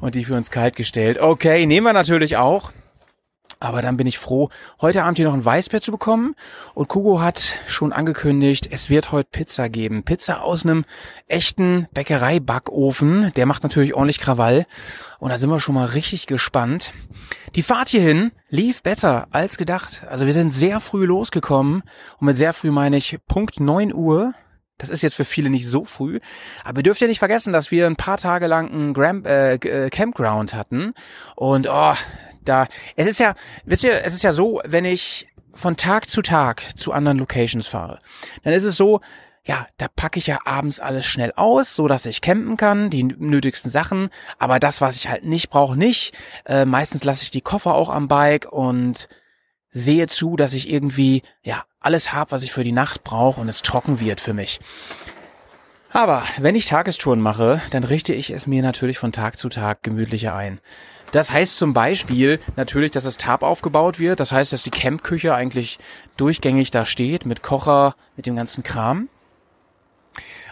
und 0.04 0.14
die 0.14 0.24
für 0.26 0.36
uns 0.36 0.50
kalt 0.50 0.76
gestellt. 0.76 1.18
Okay, 1.18 1.64
nehmen 1.64 1.86
wir 1.86 1.94
natürlich 1.94 2.36
auch. 2.36 2.72
Aber 3.58 3.80
dann 3.80 3.96
bin 3.96 4.06
ich 4.06 4.18
froh, 4.18 4.50
heute 4.82 5.02
Abend 5.02 5.16
hier 5.16 5.26
noch 5.26 5.32
ein 5.32 5.44
Weißbier 5.44 5.80
zu 5.80 5.92
bekommen. 5.92 6.34
Und 6.74 6.88
Kugo 6.88 7.22
hat 7.22 7.56
schon 7.66 7.90
angekündigt, 7.90 8.68
es 8.70 8.90
wird 8.90 9.12
heute 9.12 9.30
Pizza 9.32 9.70
geben. 9.70 10.02
Pizza 10.02 10.42
aus 10.42 10.66
einem 10.66 10.84
echten 11.26 11.88
Bäckereibackofen. 11.94 13.32
Der 13.34 13.46
macht 13.46 13.62
natürlich 13.62 13.94
ordentlich 13.94 14.18
Krawall. 14.18 14.66
Und 15.20 15.30
da 15.30 15.38
sind 15.38 15.48
wir 15.48 15.58
schon 15.58 15.74
mal 15.74 15.86
richtig 15.86 16.26
gespannt. 16.26 16.92
Die 17.54 17.62
Fahrt 17.62 17.88
hierhin 17.88 18.32
lief 18.50 18.82
besser 18.82 19.28
als 19.30 19.56
gedacht. 19.56 20.02
Also 20.10 20.26
wir 20.26 20.34
sind 20.34 20.52
sehr 20.52 20.80
früh 20.80 21.06
losgekommen. 21.06 21.82
Und 22.18 22.26
mit 22.26 22.36
sehr 22.36 22.52
früh 22.52 22.70
meine 22.70 22.98
ich 22.98 23.16
Punkt 23.26 23.58
9 23.58 23.94
Uhr. 23.94 24.34
Das 24.78 24.90
ist 24.90 25.02
jetzt 25.02 25.14
für 25.14 25.24
viele 25.24 25.50
nicht 25.50 25.66
so 25.66 25.84
früh. 25.84 26.20
Aber 26.64 26.80
ihr 26.80 26.82
dürft 26.82 27.00
ja 27.00 27.06
nicht 27.06 27.20
vergessen, 27.20 27.52
dass 27.52 27.70
wir 27.70 27.86
ein 27.86 27.96
paar 27.96 28.18
Tage 28.18 28.46
lang 28.46 28.70
ein 28.72 28.94
Gram 28.94 29.24
äh, 29.24 29.54
äh, 29.54 29.90
Campground 29.90 30.54
hatten. 30.54 30.94
Und 31.36 31.68
oh, 31.70 31.94
da, 32.44 32.66
es 32.96 33.06
ist 33.06 33.20
ja, 33.20 33.34
wisst 33.64 33.84
ihr, 33.84 34.04
es 34.04 34.14
ist 34.14 34.22
ja 34.22 34.32
so, 34.32 34.60
wenn 34.64 34.84
ich 34.84 35.28
von 35.52 35.76
Tag 35.76 36.08
zu 36.08 36.22
Tag 36.22 36.62
zu 36.76 36.92
anderen 36.92 37.18
Locations 37.18 37.66
fahre, 37.66 38.00
dann 38.42 38.52
ist 38.52 38.64
es 38.64 38.76
so, 38.76 39.00
ja, 39.44 39.66
da 39.76 39.88
packe 39.88 40.18
ich 40.18 40.26
ja 40.26 40.40
abends 40.44 40.80
alles 40.80 41.04
schnell 41.04 41.32
aus, 41.36 41.76
so 41.76 41.86
dass 41.86 42.06
ich 42.06 42.22
campen 42.22 42.56
kann, 42.56 42.90
die 42.90 43.04
nötigsten 43.04 43.70
Sachen, 43.70 44.08
aber 44.38 44.58
das, 44.58 44.80
was 44.80 44.96
ich 44.96 45.08
halt 45.08 45.24
nicht 45.24 45.50
brauche, 45.50 45.76
nicht. 45.76 46.16
Äh, 46.46 46.64
meistens 46.64 47.04
lasse 47.04 47.22
ich 47.22 47.30
die 47.30 47.42
Koffer 47.42 47.74
auch 47.74 47.90
am 47.90 48.08
Bike 48.08 48.50
und 48.50 49.08
sehe 49.74 50.06
zu, 50.06 50.36
dass 50.36 50.54
ich 50.54 50.70
irgendwie, 50.70 51.22
ja, 51.42 51.64
alles 51.80 52.12
habe, 52.12 52.30
was 52.30 52.42
ich 52.42 52.52
für 52.52 52.64
die 52.64 52.72
Nacht 52.72 53.04
brauche 53.04 53.40
und 53.40 53.48
es 53.48 53.60
trocken 53.60 54.00
wird 54.00 54.20
für 54.20 54.32
mich. 54.32 54.60
Aber 55.90 56.22
wenn 56.38 56.54
ich 56.54 56.66
Tagestouren 56.66 57.20
mache, 57.20 57.60
dann 57.70 57.84
richte 57.84 58.14
ich 58.14 58.30
es 58.30 58.46
mir 58.46 58.62
natürlich 58.62 58.98
von 58.98 59.12
Tag 59.12 59.36
zu 59.36 59.48
Tag 59.48 59.82
gemütlicher 59.82 60.34
ein. 60.34 60.60
Das 61.12 61.30
heißt 61.30 61.56
zum 61.56 61.74
Beispiel 61.74 62.40
natürlich, 62.56 62.90
dass 62.90 63.04
das 63.04 63.18
Tarp 63.18 63.42
aufgebaut 63.42 64.00
wird. 64.00 64.18
Das 64.18 64.32
heißt, 64.32 64.52
dass 64.52 64.64
die 64.64 64.70
Campküche 64.70 65.34
eigentlich 65.34 65.78
durchgängig 66.16 66.72
da 66.72 66.86
steht 66.86 67.26
mit 67.26 67.42
Kocher, 67.42 67.94
mit 68.16 68.26
dem 68.26 68.34
ganzen 68.34 68.64
Kram. 68.64 69.08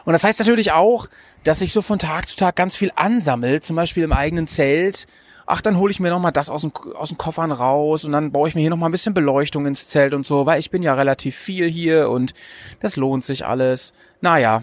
Und 0.05 0.13
das 0.13 0.23
heißt 0.23 0.39
natürlich 0.39 0.73
auch, 0.73 1.09
dass 1.45 1.61
sich 1.61 1.73
so 1.73 1.83
von 1.83 1.99
Tag 1.99 2.29
zu 2.29 2.37
Tag 2.37 2.55
ganz 2.55 2.77
viel 2.77 2.93
ansammelt, 2.95 3.65
zum 3.65 3.77
Beispiel 3.77 4.05
im 4.05 4.13
eigenen 4.13 4.47
Zelt. 4.47 5.07
Ach, 5.47 5.61
dann 5.61 5.77
hole 5.79 5.91
ich 5.91 6.01
mir 6.01 6.11
nochmal 6.11 6.33
das 6.33 6.51
aus 6.51 6.63
den, 6.63 6.73
aus 6.95 7.09
den 7.09 7.19
Koffern 7.19 7.53
raus 7.53 8.05
und 8.05 8.13
dann 8.13 8.33
baue 8.33 8.49
ich 8.49 8.55
mir 8.55 8.61
hier 8.61 8.71
nochmal 8.71 8.89
ein 8.89 8.93
bisschen 8.93 9.15
Beleuchtung 9.15 9.67
ins 9.67 9.89
Zelt 9.89 10.15
und 10.15 10.27
so, 10.27 10.47
weil 10.47 10.61
ich 10.61 10.71
bin 10.71 10.83
ja 10.83 10.95
relativ 10.95 11.37
viel 11.37 11.69
hier 11.69 12.11
und 12.11 12.35
das 12.81 12.97
lohnt 12.97 13.25
sich 13.25 13.45
alles. 13.45 13.93
Naja, 14.21 14.63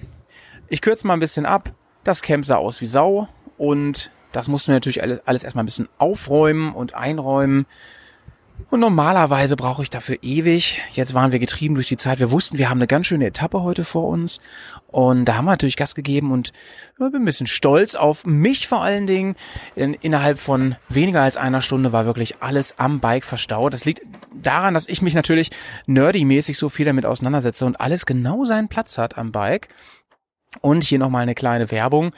ich 0.68 0.82
kürze 0.82 1.06
mal 1.06 1.14
ein 1.14 1.20
bisschen 1.20 1.46
ab. 1.46 1.72
Das 2.04 2.22
Camp 2.22 2.46
sah 2.46 2.56
aus 2.56 2.82
wie 2.82 2.88
Sau 2.88 3.28
und 3.58 4.12
das 4.32 4.48
mussten 4.48 4.70
wir 4.70 4.76
natürlich 4.76 5.02
alles, 5.02 5.22
alles 5.26 5.44
erstmal 5.44 5.64
ein 5.64 5.68
bisschen 5.68 5.90
aufräumen 5.98 6.74
und 6.74 6.94
einräumen. 6.94 7.66
Und 8.70 8.82
normalerweise 8.82 9.56
brauche 9.56 9.82
ich 9.82 9.90
dafür 9.90 10.18
ewig. 10.22 10.80
Jetzt 10.94 11.14
waren 11.14 11.32
wir 11.32 11.40
getrieben 11.40 11.76
durch 11.76 11.88
die 11.88 11.98
Zeit. 11.98 12.20
Wir 12.20 12.30
wussten, 12.30 12.58
wir 12.58 12.70
haben 12.70 12.78
eine 12.78 12.88
ganz 12.88 13.08
schöne 13.08 13.26
Etappe 13.26 13.64
heute 13.64 13.84
vor 13.84 14.08
uns. 14.08 14.40
Und 14.88 15.26
da 15.26 15.36
haben 15.36 15.46
wir 15.46 15.52
natürlich 15.52 15.78
Gas 15.78 15.96
gegeben 15.96 16.32
und 16.32 16.54
bin 16.98 17.16
ein 17.16 17.26
bisschen 17.26 17.48
stolz 17.48 17.96
auf 17.96 18.26
mich 18.26 18.68
vor 18.68 18.82
allen 18.82 19.08
Dingen. 19.08 19.36
In, 19.76 19.96
innerhalb 19.96 20.40
von 20.40 20.76
weniger 20.88 21.22
als 21.22 21.38
einer 21.38 21.62
Stunde 21.62 21.94
war 21.94 22.06
wirklich 22.06 22.42
alles 22.42 22.78
am 22.78 23.00
Bike 23.00 23.24
verstaut. 23.24 23.74
Das 23.74 23.86
liegt 23.86 24.02
daran, 24.34 24.74
dass 24.74 24.88
ich 24.88 25.02
mich 25.02 25.16
natürlich 25.16 25.50
nerdy-mäßig 25.88 26.58
so 26.58 26.70
viel 26.70 26.86
damit 26.86 27.06
auseinandersetze 27.06 27.66
und 27.66 27.82
alles 27.82 28.06
genau 28.06 28.46
seinen 28.46 28.68
Platz 28.68 28.98
hat 28.98 29.18
am 29.18 29.32
Bike. 29.32 29.70
Und 30.62 30.84
hier 30.84 30.98
nochmal 30.98 31.22
eine 31.22 31.36
kleine 31.36 31.70
Werbung. 31.70 32.12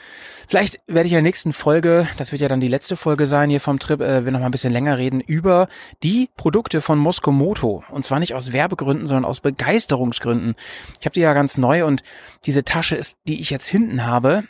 Vielleicht 0.48 0.80
werde 0.86 1.06
ich 1.06 1.12
in 1.12 1.16
der 1.16 1.22
nächsten 1.22 1.52
Folge, 1.52 2.08
das 2.16 2.32
wird 2.32 2.40
ja 2.40 2.48
dann 2.48 2.60
die 2.60 2.68
letzte 2.68 2.96
Folge 2.96 3.26
sein 3.26 3.50
hier 3.50 3.60
vom 3.60 3.78
Trip, 3.78 4.00
äh, 4.00 4.24
wir 4.24 4.32
noch 4.32 4.40
mal 4.40 4.46
ein 4.46 4.52
bisschen 4.52 4.72
länger 4.72 4.96
reden 4.96 5.20
über 5.20 5.68
die 6.02 6.30
Produkte 6.36 6.80
von 6.80 6.98
Moskomoto. 6.98 7.84
Und 7.90 8.06
zwar 8.06 8.20
nicht 8.20 8.34
aus 8.34 8.52
Werbegründen, 8.52 9.06
sondern 9.06 9.26
aus 9.26 9.40
Begeisterungsgründen. 9.40 10.54
Ich 10.98 11.04
habe 11.04 11.12
die 11.12 11.20
ja 11.20 11.34
ganz 11.34 11.58
neu 11.58 11.84
und 11.84 12.02
diese 12.46 12.64
Tasche 12.64 12.96
ist, 12.96 13.18
die 13.28 13.38
ich 13.40 13.50
jetzt 13.50 13.68
hinten 13.68 14.06
habe, 14.06 14.44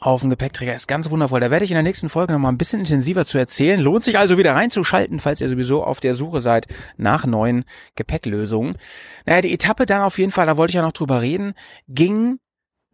auf 0.00 0.20
dem 0.20 0.30
Gepäckträger 0.30 0.74
ist 0.74 0.88
ganz 0.88 1.10
wundervoll. 1.10 1.40
Da 1.40 1.50
werde 1.50 1.64
ich 1.64 1.70
in 1.70 1.76
der 1.76 1.82
nächsten 1.82 2.08
Folge 2.08 2.32
noch 2.32 2.38
mal 2.38 2.48
ein 2.48 2.58
bisschen 2.58 2.80
intensiver 2.80 3.24
zu 3.24 3.38
erzählen. 3.38 3.80
Lohnt 3.80 4.04
sich 4.04 4.18
also 4.18 4.38
wieder 4.38 4.54
reinzuschalten, 4.54 5.20
falls 5.20 5.40
ihr 5.40 5.48
sowieso 5.48 5.84
auf 5.84 6.00
der 6.00 6.14
Suche 6.14 6.40
seid 6.40 6.66
nach 6.96 7.26
neuen 7.26 7.64
Gepäcklösungen. 7.94 8.76
Naja, 9.24 9.40
die 9.42 9.52
Etappe 9.52 9.86
dann 9.86 10.02
auf 10.02 10.18
jeden 10.18 10.32
Fall, 10.32 10.46
da 10.46 10.56
wollte 10.56 10.72
ich 10.72 10.76
ja 10.76 10.82
noch 10.82 10.92
drüber 10.92 11.22
reden, 11.22 11.54
ging 11.88 12.38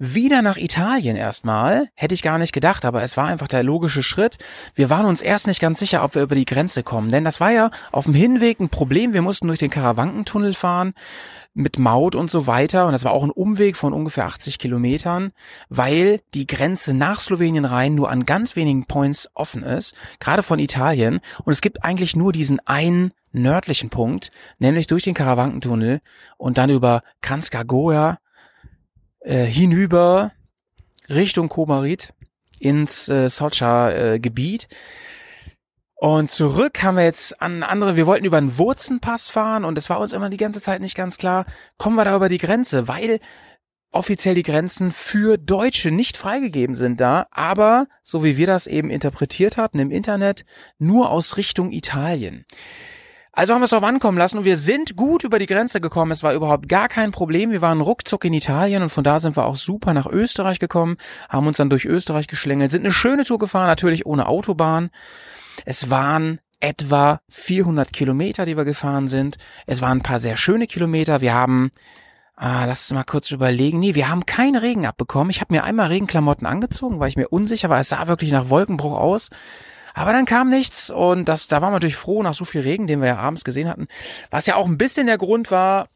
wieder 0.04 0.42
nach 0.42 0.56
Italien 0.56 1.14
erstmal. 1.14 1.88
Hätte 1.94 2.14
ich 2.14 2.22
gar 2.22 2.36
nicht 2.38 2.52
gedacht, 2.52 2.84
aber 2.84 3.04
es 3.04 3.16
war 3.16 3.26
einfach 3.28 3.46
der 3.46 3.62
logische 3.62 4.02
Schritt. 4.02 4.36
Wir 4.74 4.90
waren 4.90 5.06
uns 5.06 5.22
erst 5.22 5.46
nicht 5.46 5.60
ganz 5.60 5.78
sicher, 5.78 6.02
ob 6.02 6.16
wir 6.16 6.22
über 6.22 6.34
die 6.34 6.44
Grenze 6.44 6.82
kommen, 6.82 7.12
denn 7.12 7.22
das 7.22 7.38
war 7.38 7.52
ja 7.52 7.70
auf 7.92 8.04
dem 8.06 8.14
Hinweg 8.14 8.58
ein 8.58 8.68
Problem. 8.68 9.12
Wir 9.12 9.22
mussten 9.22 9.46
durch 9.46 9.60
den 9.60 9.70
Karawankentunnel 9.70 10.54
fahren 10.54 10.94
mit 11.54 11.78
Maut 11.78 12.16
und 12.16 12.32
so 12.32 12.48
weiter. 12.48 12.86
Und 12.86 12.92
das 12.92 13.04
war 13.04 13.12
auch 13.12 13.22
ein 13.22 13.30
Umweg 13.30 13.76
von 13.76 13.92
ungefähr 13.92 14.26
80 14.26 14.58
Kilometern, 14.58 15.30
weil 15.68 16.20
die 16.34 16.48
Grenze 16.48 16.94
nach 16.94 17.20
Slowenien 17.20 17.64
rein 17.64 17.94
nur 17.94 18.10
an 18.10 18.26
ganz 18.26 18.56
wenigen 18.56 18.86
Points 18.86 19.30
offen 19.34 19.62
ist, 19.62 19.94
gerade 20.18 20.42
von 20.42 20.58
Italien. 20.58 21.20
Und 21.44 21.52
es 21.52 21.60
gibt 21.60 21.84
eigentlich 21.84 22.16
nur 22.16 22.32
diesen 22.32 22.58
einen 22.66 23.12
nördlichen 23.30 23.88
Punkt, 23.88 24.32
nämlich 24.58 24.88
durch 24.88 25.04
den 25.04 25.14
Karawankentunnel 25.14 26.00
und 26.38 26.58
dann 26.58 26.70
über 26.70 27.02
Kranjska 27.20 27.62
äh, 29.24 29.44
hinüber 29.44 30.32
Richtung 31.08 31.48
Komarit 31.48 32.14
ins 32.58 33.08
äh, 33.08 33.28
Socha-Gebiet. 33.28 34.68
Äh, 34.70 34.74
und 35.96 36.32
zurück 36.32 36.82
haben 36.82 36.96
wir 36.96 37.04
jetzt 37.04 37.40
an 37.40 37.62
andere, 37.62 37.94
wir 37.94 38.06
wollten 38.06 38.24
über 38.24 38.38
einen 38.38 38.58
Wurzenpass 38.58 39.28
fahren 39.28 39.64
und 39.64 39.78
es 39.78 39.88
war 39.88 40.00
uns 40.00 40.12
immer 40.12 40.30
die 40.30 40.36
ganze 40.36 40.60
Zeit 40.60 40.80
nicht 40.80 40.96
ganz 40.96 41.16
klar, 41.16 41.46
kommen 41.78 41.94
wir 41.94 42.04
da 42.04 42.16
über 42.16 42.28
die 42.28 42.38
Grenze, 42.38 42.88
weil 42.88 43.20
offiziell 43.92 44.34
die 44.34 44.42
Grenzen 44.42 44.90
für 44.90 45.38
Deutsche 45.38 45.92
nicht 45.92 46.16
freigegeben 46.16 46.74
sind 46.74 47.00
da, 47.00 47.28
aber 47.30 47.86
so 48.02 48.24
wie 48.24 48.36
wir 48.36 48.48
das 48.48 48.66
eben 48.66 48.90
interpretiert 48.90 49.56
hatten 49.56 49.78
im 49.78 49.92
Internet, 49.92 50.44
nur 50.78 51.10
aus 51.10 51.36
Richtung 51.36 51.70
Italien. 51.70 52.46
Also 53.34 53.54
haben 53.54 53.62
wir 53.62 53.64
es 53.64 53.70
drauf 53.70 53.82
ankommen 53.82 54.18
lassen 54.18 54.36
und 54.36 54.44
wir 54.44 54.58
sind 54.58 54.94
gut 54.94 55.24
über 55.24 55.38
die 55.38 55.46
Grenze 55.46 55.80
gekommen. 55.80 56.12
Es 56.12 56.22
war 56.22 56.34
überhaupt 56.34 56.68
gar 56.68 56.88
kein 56.88 57.12
Problem. 57.12 57.50
Wir 57.50 57.62
waren 57.62 57.80
ruckzuck 57.80 58.26
in 58.26 58.34
Italien 58.34 58.82
und 58.82 58.90
von 58.90 59.04
da 59.04 59.20
sind 59.20 59.36
wir 59.36 59.46
auch 59.46 59.56
super 59.56 59.94
nach 59.94 60.06
Österreich 60.06 60.58
gekommen, 60.58 60.98
haben 61.30 61.46
uns 61.46 61.56
dann 61.56 61.70
durch 61.70 61.86
Österreich 61.86 62.26
geschlängelt, 62.26 62.70
sind 62.70 62.84
eine 62.84 62.92
schöne 62.92 63.24
Tour 63.24 63.38
gefahren, 63.38 63.68
natürlich 63.68 64.04
ohne 64.04 64.26
Autobahn. 64.26 64.90
Es 65.64 65.88
waren 65.88 66.40
etwa 66.60 67.20
400 67.30 67.92
Kilometer, 67.92 68.44
die 68.44 68.56
wir 68.56 68.64
gefahren 68.64 69.08
sind. 69.08 69.38
Es 69.66 69.80
waren 69.80 69.98
ein 69.98 70.02
paar 70.02 70.18
sehr 70.18 70.36
schöne 70.36 70.66
Kilometer. 70.66 71.20
Wir 71.22 71.32
haben 71.34 71.72
Ah, 72.34 72.64
lass 72.64 72.90
uns 72.90 72.96
mal 72.96 73.04
kurz 73.04 73.30
überlegen. 73.30 73.78
Nee, 73.78 73.94
wir 73.94 74.08
haben 74.08 74.26
keinen 74.26 74.56
Regen 74.56 74.86
abbekommen. 74.86 75.30
Ich 75.30 75.40
habe 75.40 75.54
mir 75.54 75.64
einmal 75.64 75.88
Regenklamotten 75.88 76.46
angezogen, 76.46 76.98
weil 76.98 77.08
ich 77.08 77.16
mir 77.16 77.28
unsicher 77.28 77.68
war. 77.68 77.78
Es 77.78 77.90
sah 77.90 78.08
wirklich 78.08 78.32
nach 78.32 78.48
Wolkenbruch 78.48 78.98
aus. 78.98 79.28
Aber 79.94 80.12
dann 80.12 80.24
kam 80.24 80.50
nichts 80.50 80.90
und 80.90 81.26
das, 81.26 81.48
da 81.48 81.60
waren 81.60 81.70
wir 81.70 81.76
natürlich 81.76 81.96
froh 81.96 82.22
nach 82.22 82.34
so 82.34 82.44
viel 82.44 82.62
Regen, 82.62 82.86
den 82.86 83.00
wir 83.00 83.08
ja 83.08 83.16
abends 83.18 83.44
gesehen 83.44 83.68
hatten. 83.68 83.88
Was 84.30 84.46
ja 84.46 84.56
auch 84.56 84.66
ein 84.66 84.78
bisschen 84.78 85.06
der 85.06 85.18
Grund 85.18 85.50
war, 85.50 85.88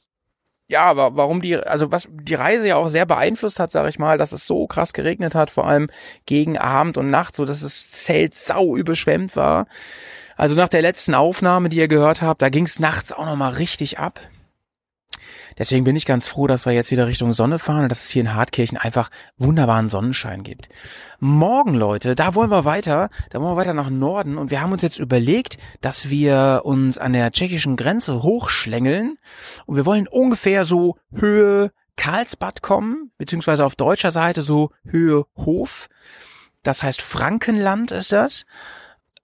ja, 0.68 0.97
warum 0.97 1.42
die, 1.42 1.57
also 1.57 1.92
was 1.92 2.09
die 2.11 2.34
Reise 2.34 2.66
ja 2.66 2.76
auch 2.76 2.88
sehr 2.88 3.07
beeinflusst 3.07 3.61
hat, 3.61 3.70
sage 3.70 3.88
ich 3.88 4.01
mal, 4.01 4.18
dass 4.18 4.32
es 4.32 4.47
so 4.47 4.66
krass 4.66 4.92
geregnet 4.92 5.34
hat, 5.34 5.51
vor 5.51 5.66
allem 5.66 5.88
gegen 6.26 6.59
Abend 6.59 6.99
und 6.99 7.09
Nacht, 7.09 7.36
so 7.36 7.44
dass 7.44 7.61
das 7.61 7.90
Zelt 7.90 8.34
sau 8.34 8.76
überschwemmt 8.76 9.36
war. 9.36 9.66
Also 10.36 10.55
nach 10.57 10.68
der 10.68 10.82
letzten 10.82 11.14
Aufnahme, 11.14 11.68
die 11.68 11.76
ihr 11.76 11.88
gehört 11.88 12.20
habt, 12.20 12.42
da 12.42 12.49
ging 12.49 12.66
es 12.66 12.80
nachts 12.80 13.12
auch 13.12 13.26
nochmal 13.26 13.53
richtig 13.53 13.99
ab. 14.01 14.20
Deswegen 15.59 15.84
bin 15.84 15.96
ich 15.96 16.04
ganz 16.04 16.28
froh, 16.28 16.46
dass 16.46 16.66
wir 16.66 16.72
jetzt 16.72 16.90
wieder 16.90 17.07
Richtung 17.07 17.32
Sonne 17.32 17.59
fahren 17.59 17.84
und 17.84 17.88
dass 17.88 18.04
es 18.04 18.11
hier 18.11 18.22
in 18.22 18.34
Hartkirchen 18.34 18.76
einfach 18.76 19.11
wunderbaren 19.38 19.88
Sonnenschein 19.88 20.42
gibt. 20.42 20.68
Morgen, 21.18 21.74
Leute, 21.74 22.14
da 22.14 22.34
wollen 22.34 22.50
wir 22.50 22.64
weiter, 22.64 23.09
da 23.30 23.40
wollen 23.40 23.52
wir 23.52 23.57
weiter 23.57 23.74
nach 23.74 23.90
Norden 23.90 24.36
und 24.36 24.50
wir 24.50 24.61
haben 24.61 24.72
uns 24.72 24.82
jetzt 24.82 24.98
überlegt, 24.98 25.57
dass 25.80 26.11
wir 26.11 26.62
uns 26.64 26.98
an 26.98 27.14
der 27.14 27.32
tschechischen 27.32 27.76
Grenze 27.76 28.22
hochschlängeln 28.22 29.18
und 29.64 29.76
wir 29.76 29.86
wollen 29.86 30.09
ungefähr 30.09 30.64
so 30.64 30.96
Höhe 31.12 31.72
Karlsbad 31.96 32.61
kommen, 32.61 33.11
beziehungsweise 33.16 33.64
auf 33.64 33.76
deutscher 33.76 34.11
Seite 34.11 34.42
so 34.42 34.70
Höhe 34.84 35.24
Hof. 35.36 35.88
Das 36.62 36.82
heißt 36.82 37.00
Frankenland 37.00 37.90
ist 37.90 38.12
das. 38.12 38.44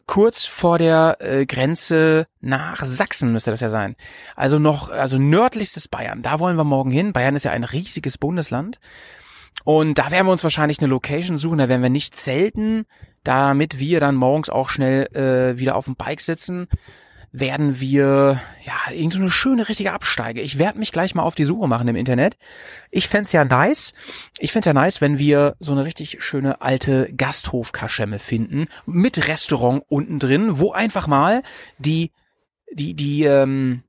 Kurz 0.07 0.44
vor 0.44 0.78
der 0.78 1.16
äh, 1.20 1.46
Grenze 1.46 2.26
nach 2.40 2.84
Sachsen 2.84 3.32
müsste 3.32 3.50
das 3.50 3.61
ja 3.61 3.68
sein. 3.68 3.96
Also 4.36 4.59
noch, 4.59 4.90
also 4.90 5.18
nördlichstes 5.18 5.88
Bayern. 5.88 6.22
Da 6.22 6.40
wollen 6.40 6.57
wir 6.57 6.64
morgen 6.64 6.90
hin. 6.90 7.12
Bayern 7.12 7.36
ist 7.36 7.44
ja 7.44 7.53
ein 7.53 7.64
riesiges 7.64 8.18
Bundesland. 8.18 8.80
Und 9.64 9.98
da 9.98 10.11
werden 10.11 10.26
wir 10.26 10.32
uns 10.32 10.42
wahrscheinlich 10.42 10.78
eine 10.80 10.88
Location 10.88 11.38
suchen. 11.38 11.59
Da 11.59 11.68
werden 11.68 11.82
wir 11.82 11.90
nicht 11.90 12.16
zelten, 12.16 12.86
damit 13.24 13.78
wir 13.78 14.00
dann 14.00 14.16
morgens 14.16 14.50
auch 14.50 14.70
schnell 14.70 15.07
äh, 15.14 15.59
wieder 15.59 15.76
auf 15.76 15.84
dem 15.84 15.96
Bike 15.96 16.20
sitzen 16.20 16.68
werden 17.33 17.80
wir 17.80 18.43
ja 18.62 18.93
irgend 18.93 19.14
so 19.14 19.18
eine 19.18 19.30
schöne 19.30 19.68
richtige 19.68 19.93
Absteige. 19.93 20.43
Ich 20.43 20.59
werde 20.59 20.78
mich 20.78 20.93
gleich 20.93 21.14
mal 21.14 21.22
auf 21.22 21.35
die 21.35 21.47
Suche 21.47 21.66
machen 21.66 21.89
im 21.89 21.97
Internet. 21.97 22.37
Ich 22.91 23.09
fänd's 23.09 23.33
ja 23.33 23.45
nice. 23.45 23.95
Ich 24.39 24.53
fänd's 24.53 24.66
ja 24.66 24.74
nice, 24.74 25.01
wenn 25.01 25.18
wir 25.18 25.57
so 25.59 25.72
eine 25.72 25.85
richtig 25.87 26.22
schöne 26.22 26.61
alte 26.61 27.11
Gasthofkaschemme 27.16 28.18
finden 28.18 28.66
mit 28.85 29.28
Restaurant 29.28 29.83
unten 29.89 30.18
drin, 30.18 30.59
wo 30.59 30.72
einfach 30.72 31.07
mal 31.07 31.43
die 31.78 32.12
die 32.70 32.95
die 32.95 33.24
ähm, 33.24 33.83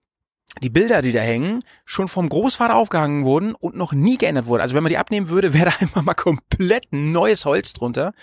die 0.62 0.70
Bilder, 0.70 1.02
die 1.02 1.12
da 1.12 1.22
hängen, 1.22 1.62
schon 1.84 2.08
vom 2.08 2.30
Großvater 2.30 2.76
aufgehangen 2.76 3.26
wurden 3.26 3.56
und 3.56 3.76
noch 3.76 3.91
nie 3.91 4.18
geändert 4.18 4.46
wurden. 4.46 4.62
Also 4.62 4.76
wenn 4.76 4.84
man 4.84 4.91
die 4.91 4.98
abnehmen 4.98 5.30
würde, 5.30 5.54
wäre 5.54 5.66
da 5.66 5.76
einfach 5.80 6.02
mal 6.02 6.14
komplett 6.14 6.88
neues 6.91 7.46
Holz 7.46 7.74
drunter. 7.74 8.14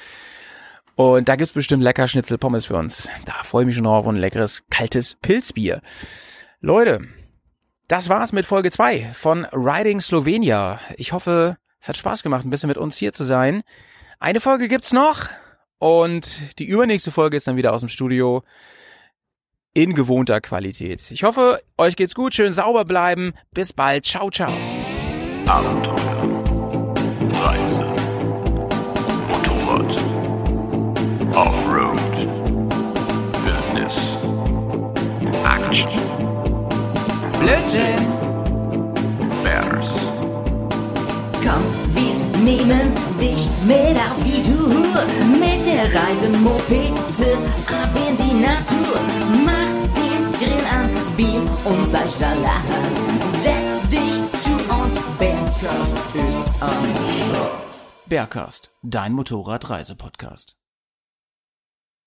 Und 1.00 1.30
da 1.30 1.36
gibt's 1.36 1.54
bestimmt 1.54 1.82
lecker 1.82 2.06
Schnitzel 2.08 2.36
Pommes 2.36 2.66
für 2.66 2.76
uns. 2.76 3.08
Da 3.24 3.32
freue 3.42 3.62
ich 3.62 3.66
mich 3.68 3.74
schon 3.74 3.84
drauf 3.84 4.06
ein 4.06 4.16
leckeres 4.16 4.64
kaltes 4.70 5.14
Pilzbier. 5.14 5.80
Leute, 6.60 7.00
das 7.88 8.10
war's 8.10 8.34
mit 8.34 8.44
Folge 8.44 8.70
2 8.70 9.08
von 9.14 9.46
Riding 9.46 10.00
Slovenia. 10.00 10.78
Ich 10.98 11.14
hoffe, 11.14 11.56
es 11.80 11.88
hat 11.88 11.96
Spaß 11.96 12.22
gemacht, 12.22 12.44
ein 12.44 12.50
bisschen 12.50 12.68
mit 12.68 12.76
uns 12.76 12.98
hier 12.98 13.14
zu 13.14 13.24
sein. 13.24 13.62
Eine 14.18 14.40
Folge 14.40 14.68
gibt's 14.68 14.92
noch 14.92 15.30
und 15.78 16.58
die 16.58 16.66
übernächste 16.66 17.10
Folge 17.10 17.38
ist 17.38 17.46
dann 17.46 17.56
wieder 17.56 17.72
aus 17.72 17.80
dem 17.80 17.88
Studio 17.88 18.42
in 19.72 19.94
gewohnter 19.94 20.42
Qualität. 20.42 21.10
Ich 21.10 21.22
hoffe, 21.24 21.62
euch 21.78 21.96
geht's 21.96 22.14
gut, 22.14 22.34
schön 22.34 22.52
sauber 22.52 22.84
bleiben. 22.84 23.32
Bis 23.52 23.72
bald. 23.72 24.04
Ciao, 24.04 24.30
ciao. 24.30 24.52
Abenteuer, 25.46 26.44
Reise, 27.32 27.84
Motorrad, 29.30 30.09
Offroad, 31.40 31.98
Wildnis, 33.44 33.96
Action, 35.42 35.90
Blödsinn! 37.40 38.04
Bears, 39.42 39.88
Komm, 41.42 41.64
wir 41.94 42.16
nehmen 42.44 42.92
dich 43.18 43.48
mit 43.64 43.96
auf 43.96 44.18
die 44.22 44.42
Tour. 44.42 45.02
Mit 45.40 45.64
der 45.64 45.86
Reisemopete 45.94 47.38
ab 47.68 47.90
in 47.94 48.16
die 48.18 48.34
Natur. 48.34 49.00
Mach 49.46 49.72
den 49.96 50.22
Grill 50.38 50.66
an, 50.70 50.90
Bier 51.16 51.40
und 51.64 51.88
Fleischsalat. 51.88 52.66
Setz 53.40 53.88
dich 53.88 54.42
zu 54.42 54.52
uns, 54.74 54.94
Bergkast 55.18 55.96
ist 56.12 56.62
am 56.62 56.84
Start. 57.30 57.60
Bergcast, 58.04 58.72
dein 58.82 59.14
Motorradreisepodcast. 59.14 60.59